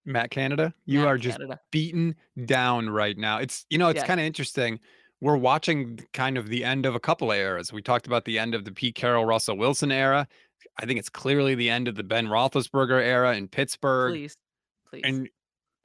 Matt 0.04 0.30
Canada, 0.30 0.74
you 0.84 1.00
Matt 1.00 1.08
are 1.08 1.18
just 1.18 1.38
Canada. 1.38 1.60
beaten 1.70 2.16
down 2.46 2.90
right 2.90 3.16
now. 3.16 3.38
It's 3.38 3.64
you 3.70 3.78
know 3.78 3.88
it's 3.88 3.98
yes. 3.98 4.06
kind 4.06 4.18
of 4.18 4.26
interesting 4.26 4.80
we're 5.22 5.36
watching 5.36 6.00
kind 6.12 6.36
of 6.36 6.48
the 6.48 6.64
end 6.64 6.84
of 6.84 6.96
a 6.96 7.00
couple 7.00 7.30
of 7.30 7.38
eras. 7.38 7.72
We 7.72 7.80
talked 7.80 8.08
about 8.08 8.24
the 8.24 8.40
end 8.40 8.56
of 8.56 8.64
the 8.64 8.72
Pete 8.72 8.96
Carroll, 8.96 9.24
Russell 9.24 9.56
Wilson 9.56 9.92
era. 9.92 10.26
I 10.80 10.84
think 10.84 10.98
it's 10.98 11.08
clearly 11.08 11.54
the 11.54 11.70
end 11.70 11.86
of 11.86 11.94
the 11.94 12.02
Ben 12.02 12.26
Roethlisberger 12.26 13.00
era 13.00 13.36
in 13.36 13.46
Pittsburgh. 13.46 14.14
Please, 14.14 14.36
please. 14.90 15.02
And 15.04 15.28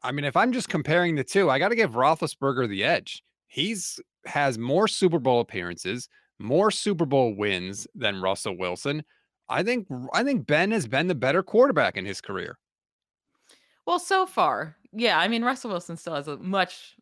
I 0.01 0.11
mean, 0.11 0.25
if 0.25 0.35
I'm 0.35 0.51
just 0.51 0.69
comparing 0.69 1.13
the 1.13 1.23
two, 1.23 1.51
I 1.51 1.59
got 1.59 1.69
to 1.69 1.75
give 1.75 1.91
Roethlisberger 1.91 2.67
the 2.67 2.83
edge. 2.83 3.21
He's 3.47 3.99
has 4.25 4.57
more 4.57 4.87
Super 4.87 5.19
Bowl 5.19 5.39
appearances, 5.39 6.09
more 6.39 6.71
Super 6.71 7.05
Bowl 7.05 7.35
wins 7.35 7.85
than 7.93 8.23
Russell 8.23 8.57
Wilson. 8.57 9.03
I 9.49 9.61
think 9.61 9.87
I 10.13 10.23
think 10.23 10.47
Ben 10.47 10.71
has 10.71 10.87
been 10.87 11.05
the 11.05 11.15
better 11.15 11.43
quarterback 11.43 11.95
in 11.95 12.05
his 12.05 12.21
career. 12.21 12.57
Well, 13.85 13.99
so 13.99 14.25
far, 14.25 14.77
yeah. 14.91 15.19
I 15.19 15.27
mean, 15.27 15.43
Russell 15.43 15.69
Wilson 15.69 15.95
still 15.95 16.15
has 16.15 16.27
a 16.27 16.37
much 16.37 16.95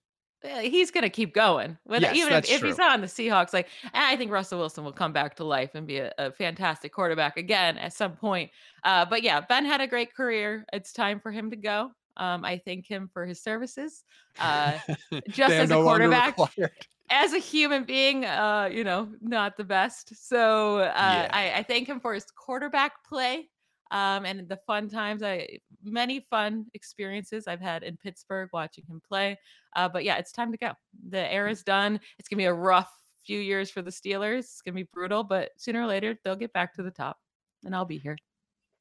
he's 0.61 0.91
going 0.91 1.03
to 1.03 1.09
keep 1.09 1.33
going. 1.33 1.77
yes, 1.89 2.15
even 2.15 2.33
if, 2.33 2.49
if, 2.49 2.61
he's 2.61 2.77
not 2.77 2.91
on 2.91 3.01
the 3.01 3.07
Seahawks, 3.07 3.53
like 3.53 3.67
I 3.93 4.15
think 4.15 4.31
Russell 4.31 4.59
Wilson 4.59 4.83
will 4.83 4.91
come 4.91 5.13
back 5.13 5.35
to 5.37 5.43
life 5.43 5.71
and 5.75 5.85
be 5.85 5.97
a, 5.97 6.13
a 6.17 6.31
fantastic 6.31 6.93
quarterback 6.93 7.37
again 7.37 7.77
at 7.77 7.93
some 7.93 8.13
point. 8.13 8.51
Uh, 8.83 9.05
but 9.05 9.23
yeah, 9.23 9.41
Ben 9.41 9.65
had 9.65 9.81
a 9.81 9.87
great 9.87 10.13
career. 10.13 10.65
It's 10.73 10.93
time 10.93 11.19
for 11.19 11.31
him 11.31 11.49
to 11.51 11.55
go. 11.55 11.91
Um, 12.17 12.45
I 12.45 12.61
thank 12.63 12.87
him 12.87 13.09
for 13.11 13.25
his 13.25 13.41
services. 13.41 14.03
Uh, 14.39 14.77
just 15.29 15.53
as 15.53 15.71
a 15.71 15.75
quarterback, 15.75 16.37
as 17.09 17.33
a 17.33 17.39
human 17.39 17.83
being, 17.83 18.25
uh, 18.25 18.69
you 18.71 18.83
know, 18.83 19.09
not 19.21 19.57
the 19.57 19.63
best. 19.63 20.27
So 20.27 20.79
uh, 20.79 20.83
yeah. 20.85 21.29
I, 21.31 21.59
I 21.59 21.63
thank 21.63 21.87
him 21.87 21.99
for 21.99 22.13
his 22.13 22.25
quarterback 22.25 23.03
play 23.07 23.49
um, 23.91 24.25
and 24.25 24.47
the 24.47 24.59
fun 24.67 24.89
times 24.89 25.23
I 25.23 25.59
many 25.83 26.25
fun 26.29 26.65
experiences 26.73 27.47
I've 27.47 27.61
had 27.61 27.83
in 27.83 27.97
Pittsburgh 27.97 28.49
watching 28.53 28.85
him 28.87 29.01
play. 29.07 29.37
Uh, 29.75 29.89
but 29.89 30.03
yeah, 30.03 30.17
it's 30.17 30.31
time 30.31 30.51
to 30.51 30.57
go. 30.57 30.71
The 31.09 31.17
mm. 31.17 31.33
era's 31.33 31.63
done. 31.63 31.99
It's 32.17 32.27
gonna 32.27 32.39
be 32.39 32.45
a 32.45 32.53
rough 32.53 32.91
few 33.25 33.39
years 33.39 33.69
for 33.69 33.81
the 33.81 33.91
Steelers. 33.91 34.39
It's 34.39 34.61
gonna 34.61 34.75
be 34.75 34.87
brutal, 34.91 35.23
but 35.23 35.51
sooner 35.57 35.81
or 35.81 35.87
later 35.87 36.17
they'll 36.23 36.35
get 36.35 36.53
back 36.53 36.73
to 36.75 36.83
the 36.83 36.91
top, 36.91 37.17
and 37.63 37.75
I'll 37.75 37.85
be 37.85 37.97
here. 37.97 38.17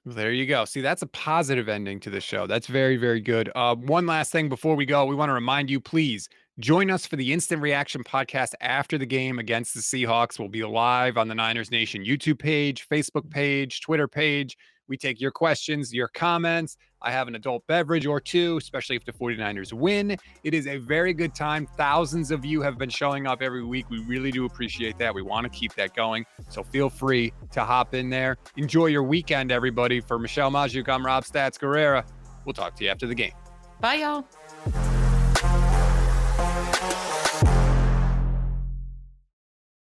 There 0.06 0.32
you 0.32 0.44
go. 0.44 0.66
See, 0.66 0.82
that's 0.82 1.00
a 1.00 1.06
positive 1.06 1.66
ending 1.66 1.98
to 2.00 2.10
the 2.10 2.20
show. 2.20 2.46
That's 2.46 2.66
very, 2.66 2.98
very 2.98 3.20
good. 3.20 3.50
Uh, 3.54 3.74
one 3.74 4.06
last 4.06 4.32
thing 4.32 4.50
before 4.50 4.76
we 4.76 4.84
go, 4.84 5.06
we 5.06 5.14
want 5.14 5.30
to 5.30 5.34
remind 5.34 5.70
you, 5.70 5.80
please 5.80 6.28
join 6.60 6.90
us 6.90 7.06
for 7.06 7.16
the 7.16 7.32
Instant 7.32 7.62
Reaction 7.62 8.04
podcast 8.04 8.52
after 8.60 8.98
the 8.98 9.06
game 9.06 9.38
against 9.38 9.72
the 9.72 9.80
Seahawks. 9.80 10.38
We'll 10.38 10.48
be 10.48 10.62
live 10.62 11.16
on 11.16 11.28
the 11.28 11.34
Niners 11.34 11.70
Nation 11.70 12.04
YouTube 12.04 12.38
page, 12.38 12.86
Facebook 12.86 13.30
page, 13.30 13.80
Twitter 13.80 14.06
page. 14.06 14.58
We 14.88 14.96
take 14.96 15.20
your 15.20 15.30
questions, 15.30 15.92
your 15.92 16.08
comments. 16.08 16.76
I 17.02 17.10
have 17.10 17.28
an 17.28 17.34
adult 17.34 17.66
beverage 17.66 18.06
or 18.06 18.20
two, 18.20 18.56
especially 18.56 18.96
if 18.96 19.04
the 19.04 19.12
49ers 19.12 19.72
win. 19.72 20.16
It 20.42 20.54
is 20.54 20.66
a 20.66 20.78
very 20.78 21.12
good 21.12 21.34
time. 21.34 21.66
Thousands 21.76 22.30
of 22.30 22.44
you 22.44 22.62
have 22.62 22.78
been 22.78 22.88
showing 22.88 23.26
up 23.26 23.42
every 23.42 23.62
week. 23.62 23.88
We 23.90 23.98
really 24.04 24.30
do 24.30 24.46
appreciate 24.46 24.98
that. 24.98 25.14
We 25.14 25.22
want 25.22 25.44
to 25.44 25.50
keep 25.50 25.74
that 25.74 25.94
going. 25.94 26.24
So 26.48 26.62
feel 26.62 26.88
free 26.88 27.32
to 27.52 27.64
hop 27.64 27.94
in 27.94 28.08
there. 28.08 28.38
Enjoy 28.56 28.86
your 28.86 29.02
weekend, 29.02 29.52
everybody. 29.52 30.00
For 30.00 30.18
Michelle 30.18 30.50
Magdziuk, 30.50 30.88
I'm 30.88 31.04
Rob 31.04 31.24
Stats 31.24 31.58
Guerrera. 31.58 32.06
We'll 32.46 32.54
talk 32.54 32.74
to 32.76 32.84
you 32.84 32.90
after 32.90 33.06
the 33.06 33.14
game. 33.14 33.32
Bye, 33.80 33.96
y'all. 33.96 35.03